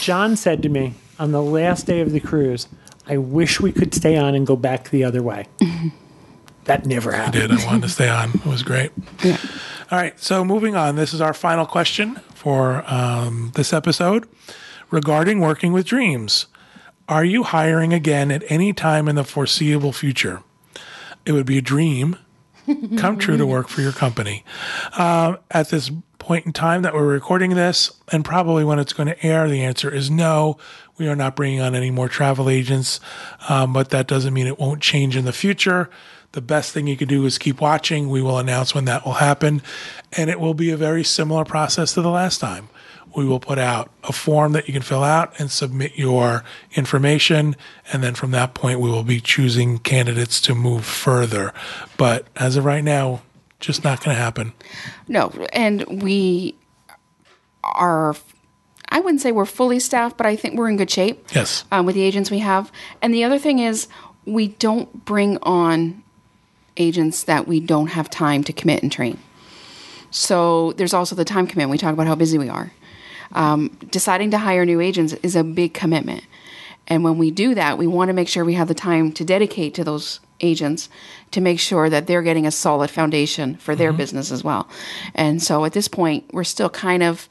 John 0.00 0.36
said 0.36 0.62
to 0.62 0.68
me 0.68 0.94
on 1.18 1.32
the 1.32 1.42
last 1.42 1.86
day 1.86 2.00
of 2.00 2.12
the 2.12 2.20
cruise, 2.20 2.66
I 3.06 3.16
wish 3.16 3.60
we 3.60 3.72
could 3.72 3.94
stay 3.94 4.16
on 4.16 4.34
and 4.34 4.46
go 4.46 4.56
back 4.56 4.90
the 4.90 5.04
other 5.04 5.22
way. 5.22 5.46
that 6.68 6.86
never 6.86 7.12
happened. 7.12 7.42
I 7.42 7.46
did. 7.48 7.60
I 7.60 7.66
wanted 7.66 7.82
to 7.82 7.88
stay 7.88 8.08
on. 8.08 8.30
It 8.30 8.46
was 8.46 8.62
great. 8.62 8.92
All 9.24 9.98
right. 9.98 10.18
So 10.20 10.44
moving 10.44 10.76
on. 10.76 10.96
This 10.96 11.12
is 11.12 11.20
our 11.20 11.34
final 11.34 11.66
question 11.66 12.16
for 12.34 12.84
um, 12.86 13.52
this 13.54 13.72
episode 13.72 14.28
regarding 14.90 15.40
working 15.40 15.72
with 15.72 15.86
dreams. 15.86 16.46
Are 17.08 17.24
you 17.24 17.42
hiring 17.42 17.92
again 17.92 18.30
at 18.30 18.44
any 18.48 18.72
time 18.72 19.08
in 19.08 19.16
the 19.16 19.24
foreseeable 19.24 19.92
future? 19.92 20.42
It 21.24 21.32
would 21.32 21.46
be 21.46 21.58
a 21.58 21.62
dream 21.62 22.16
come 22.98 23.18
true 23.18 23.38
to 23.38 23.46
work 23.46 23.68
for 23.68 23.80
your 23.80 23.92
company. 23.92 24.44
Um, 24.98 25.38
at 25.50 25.70
this 25.70 25.90
point 26.18 26.44
in 26.44 26.52
time 26.52 26.82
that 26.82 26.92
we're 26.92 27.06
recording 27.06 27.54
this, 27.54 27.90
and 28.12 28.24
probably 28.24 28.64
when 28.64 28.78
it's 28.78 28.92
going 28.92 29.08
to 29.08 29.26
air, 29.26 29.48
the 29.48 29.62
answer 29.62 29.90
is 29.90 30.10
no. 30.10 30.58
We 30.98 31.08
are 31.08 31.16
not 31.16 31.34
bringing 31.36 31.60
on 31.60 31.74
any 31.74 31.90
more 31.90 32.08
travel 32.08 32.50
agents, 32.50 33.00
um, 33.48 33.72
but 33.72 33.90
that 33.90 34.06
doesn't 34.06 34.34
mean 34.34 34.46
it 34.46 34.58
won't 34.58 34.82
change 34.82 35.16
in 35.16 35.24
the 35.24 35.32
future. 35.32 35.88
The 36.32 36.40
best 36.42 36.72
thing 36.72 36.86
you 36.86 36.96
could 36.96 37.08
do 37.08 37.24
is 37.24 37.38
keep 37.38 37.60
watching. 37.60 38.10
We 38.10 38.20
will 38.20 38.38
announce 38.38 38.74
when 38.74 38.84
that 38.84 39.04
will 39.04 39.14
happen, 39.14 39.62
and 40.12 40.28
it 40.28 40.38
will 40.38 40.54
be 40.54 40.70
a 40.70 40.76
very 40.76 41.02
similar 41.02 41.44
process 41.44 41.94
to 41.94 42.02
the 42.02 42.10
last 42.10 42.38
time. 42.38 42.68
We 43.16 43.24
will 43.24 43.40
put 43.40 43.58
out 43.58 43.90
a 44.04 44.12
form 44.12 44.52
that 44.52 44.68
you 44.68 44.74
can 44.74 44.82
fill 44.82 45.02
out 45.02 45.32
and 45.40 45.50
submit 45.50 45.96
your 45.96 46.44
information. 46.74 47.56
And 47.90 48.02
then 48.02 48.14
from 48.14 48.32
that 48.32 48.52
point, 48.52 48.80
we 48.80 48.90
will 48.90 49.02
be 49.02 49.20
choosing 49.20 49.78
candidates 49.78 50.40
to 50.42 50.54
move 50.54 50.84
further. 50.84 51.54
But 51.96 52.26
as 52.36 52.56
of 52.56 52.66
right 52.66 52.84
now, 52.84 53.22
just 53.60 53.82
not 53.82 54.04
going 54.04 54.14
to 54.14 54.22
happen. 54.22 54.52
No, 55.08 55.30
and 55.52 56.02
we 56.02 56.54
are. 57.64 58.14
I 58.90 59.00
wouldn't 59.00 59.22
say 59.22 59.32
we're 59.32 59.46
fully 59.46 59.80
staffed, 59.80 60.16
but 60.18 60.26
I 60.26 60.36
think 60.36 60.56
we're 60.58 60.68
in 60.68 60.76
good 60.76 60.90
shape. 60.90 61.26
Yes. 61.34 61.64
um, 61.72 61.86
with 61.86 61.94
the 61.94 62.02
agents 62.02 62.30
we 62.30 62.38
have. 62.40 62.70
And 63.02 63.12
the 63.12 63.24
other 63.24 63.38
thing 63.38 63.58
is, 63.58 63.88
we 64.26 64.48
don't 64.48 65.04
bring 65.06 65.38
on 65.38 66.02
agents 66.78 67.24
that 67.24 67.46
we 67.46 67.60
don't 67.60 67.88
have 67.88 68.08
time 68.08 68.42
to 68.44 68.52
commit 68.52 68.82
and 68.82 68.90
train. 68.90 69.18
So 70.10 70.72
there's 70.72 70.94
also 70.94 71.14
the 71.14 71.24
time 71.24 71.46
commitment. 71.46 71.70
We 71.70 71.78
talk 71.78 71.92
about 71.92 72.06
how 72.06 72.14
busy 72.14 72.38
we 72.38 72.48
are. 72.48 72.72
Um, 73.32 73.76
deciding 73.90 74.30
to 74.30 74.38
hire 74.38 74.64
new 74.64 74.80
agents 74.80 75.12
is 75.22 75.36
a 75.36 75.44
big 75.44 75.74
commitment. 75.74 76.24
And 76.86 77.04
when 77.04 77.18
we 77.18 77.30
do 77.30 77.54
that, 77.54 77.76
we 77.76 77.86
want 77.86 78.08
to 78.08 78.14
make 78.14 78.28
sure 78.28 78.44
we 78.44 78.54
have 78.54 78.68
the 78.68 78.74
time 78.74 79.12
to 79.12 79.24
dedicate 79.24 79.74
to 79.74 79.84
those 79.84 80.20
agents 80.40 80.88
to 81.32 81.40
make 81.40 81.60
sure 81.60 81.90
that 81.90 82.06
they're 82.06 82.22
getting 82.22 82.46
a 82.46 82.50
solid 82.50 82.90
foundation 82.90 83.56
for 83.56 83.74
their 83.76 83.92
business 83.92 84.32
as 84.32 84.42
well. 84.42 84.68
And 85.14 85.42
so 85.42 85.64
at 85.64 85.72
this 85.72 85.88
point, 85.88 86.32
we're 86.32 86.44
still 86.44 86.70
kind 86.70 87.02
of, 87.02 87.28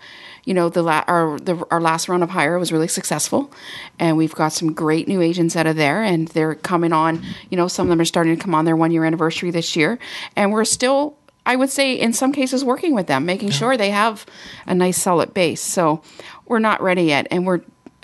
you 0.47 0.53
know, 0.53 0.69
the, 0.69 0.81
la- 0.81 1.03
our 1.07 1.37
the, 1.39 1.61
our 1.71 1.81
last 1.81 2.07
round 2.07 2.23
of 2.23 2.29
hire 2.29 2.57
was 2.57 2.71
really 2.71 2.87
successful, 2.87 3.51
and 3.99 4.15
we've 4.15 4.33
got 4.33 4.53
some 4.53 4.71
great 4.71 5.05
new 5.05 5.21
agents 5.21 5.57
out 5.57 5.67
of 5.67 5.75
there, 5.75 6.01
and 6.01 6.29
they're 6.29 6.55
coming 6.55 6.93
on. 6.93 7.21
You 7.49 7.57
know, 7.57 7.67
some 7.67 7.87
of 7.87 7.89
them 7.89 7.99
are 7.99 8.05
starting 8.05 8.33
to 8.37 8.41
come 8.41 8.55
on 8.55 8.63
their 8.63 8.77
one 8.77 8.91
year 8.91 9.03
anniversary 9.03 9.51
this 9.51 9.75
year, 9.75 9.99
and 10.37 10.53
we're 10.53 10.63
still 10.63 11.17
I 11.45 11.57
would 11.57 11.69
say 11.69 11.93
in 11.93 12.13
some 12.13 12.31
cases 12.31 12.63
working 12.63 12.95
with 12.95 13.07
them, 13.07 13.25
making 13.25 13.51
sure 13.51 13.75
they 13.75 13.89
have 13.89 14.25
a 14.65 14.73
nice 14.73 15.01
solid 15.01 15.33
base. 15.33 15.61
So 15.61 16.01
we're 16.45 16.59
not 16.59 16.81
ready 16.81 17.03
yet, 17.03 17.27
and 17.29 17.45
we're 17.45 17.59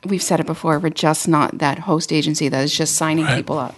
we've 0.06 0.22
said 0.22 0.42
it 0.42 0.46
before. 0.46 0.80
We're 0.80 0.90
just 0.90 1.30
not 1.30 1.60
that 1.60 1.80
host 1.80 2.12
agency 2.12 2.50
that 2.50 2.62
is 2.62 2.76
just 2.76 2.96
signing 2.96 3.26
people 3.28 3.58
up. 3.58 3.76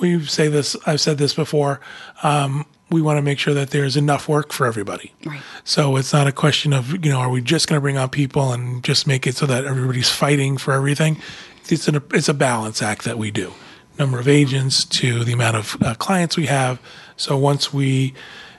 We 0.00 0.24
say 0.24 0.48
this, 0.48 0.76
I've 0.86 1.00
said 1.00 1.18
this 1.18 1.34
before. 1.34 1.80
Um, 2.22 2.64
we 2.92 3.02
want 3.02 3.16
to 3.16 3.22
make 3.22 3.38
sure 3.38 3.54
that 3.54 3.70
there's 3.70 3.96
enough 3.96 4.28
work 4.28 4.52
for 4.52 4.66
everybody. 4.66 5.12
Right. 5.24 5.40
So 5.64 5.96
it's 5.96 6.12
not 6.12 6.26
a 6.26 6.32
question 6.32 6.72
of, 6.72 7.04
you 7.04 7.10
know, 7.10 7.18
are 7.18 7.30
we 7.30 7.40
just 7.40 7.66
going 7.68 7.78
to 7.78 7.80
bring 7.80 7.96
on 7.96 8.10
people 8.10 8.52
and 8.52 8.84
just 8.84 9.06
make 9.06 9.26
it 9.26 9.34
so 9.34 9.46
that 9.46 9.64
everybody's 9.64 10.10
fighting 10.10 10.58
for 10.58 10.72
everything? 10.72 11.20
It's, 11.68 11.88
an, 11.88 12.02
it's 12.12 12.28
a 12.28 12.34
balance 12.34 12.82
act 12.82 13.04
that 13.04 13.18
we 13.18 13.30
do. 13.30 13.52
Number 13.98 14.18
of 14.18 14.28
agents 14.28 14.84
to 14.84 15.24
the 15.24 15.32
amount 15.32 15.56
of 15.56 15.82
uh, 15.82 15.94
clients 15.94 16.36
we 16.36 16.46
have. 16.46 16.80
So 17.16 17.36
once 17.36 17.72
we, 17.72 18.14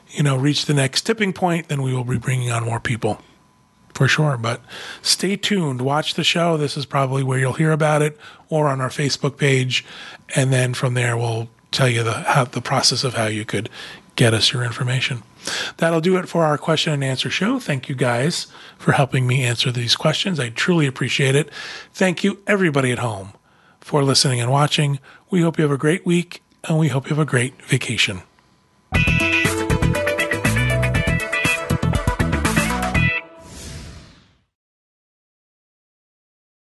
you 0.09 0.23
know, 0.23 0.38
reach 0.38 0.65
the 0.65 0.73
next 0.73 1.01
tipping 1.01 1.34
point, 1.34 1.67
then 1.67 1.81
we 1.81 1.93
will 1.93 2.03
be 2.03 2.17
bringing 2.17 2.51
on 2.51 2.63
more 2.65 2.79
people 2.79 3.21
for 3.93 4.07
sure. 4.07 4.38
But 4.38 4.61
stay 5.01 5.36
tuned. 5.36 5.81
Watch 5.81 6.15
the 6.15 6.23
show. 6.23 6.57
This 6.57 6.77
is 6.77 6.86
probably 6.86 7.23
where 7.23 7.39
you'll 7.39 7.53
hear 7.53 7.71
about 7.71 8.01
it, 8.01 8.17
or 8.49 8.67
on 8.67 8.81
our 8.81 8.89
Facebook 8.89 9.38
page, 9.38 9.86
and 10.36 10.51
then 10.51 10.73
from 10.73 10.93
there 10.93 11.17
we'll 11.17 11.49
tell 11.71 11.89
you 11.89 12.03
the 12.03 12.13
how, 12.13 12.45
the 12.45 12.61
process 12.61 13.03
of 13.03 13.15
how 13.15 13.25
you 13.25 13.45
could 13.45 13.69
get 14.16 14.34
us 14.34 14.53
your 14.53 14.64
information. 14.64 15.24
That'll 15.78 16.01
do 16.01 16.18
it 16.18 16.30
for 16.30 16.43
our 16.43 16.57
question 16.57 16.93
and 16.93 17.03
answer 17.03 17.30
show. 17.30 17.59
Thank 17.59 17.89
you 17.89 17.95
guys 17.95 18.47
for 18.78 18.93
helping 18.93 19.28
me 19.28 19.43
answer 19.43 19.72
these 19.72 19.95
questions. 19.95 20.39
I 20.39 20.49
truly 20.49 20.88
appreciate 20.88 21.36
it. 21.36 21.49
Thank 21.93 22.24
you 22.24 22.39
everybody 22.47 22.91
at 22.91 22.99
home 22.99 23.34
for 23.80 24.03
listening 24.03 24.39
and 24.39 24.51
watching. 24.51 24.99
We 25.30 25.41
hope 25.41 25.57
you 25.57 25.64
have 25.64 25.72
a 25.72 25.78
great 25.78 26.05
week, 26.05 26.41
and 26.64 26.78
we 26.78 26.88
hope 26.89 27.05
you 27.05 27.16
have 27.16 27.28
a 27.28 27.30
great 27.30 27.61
vacation. 27.64 28.22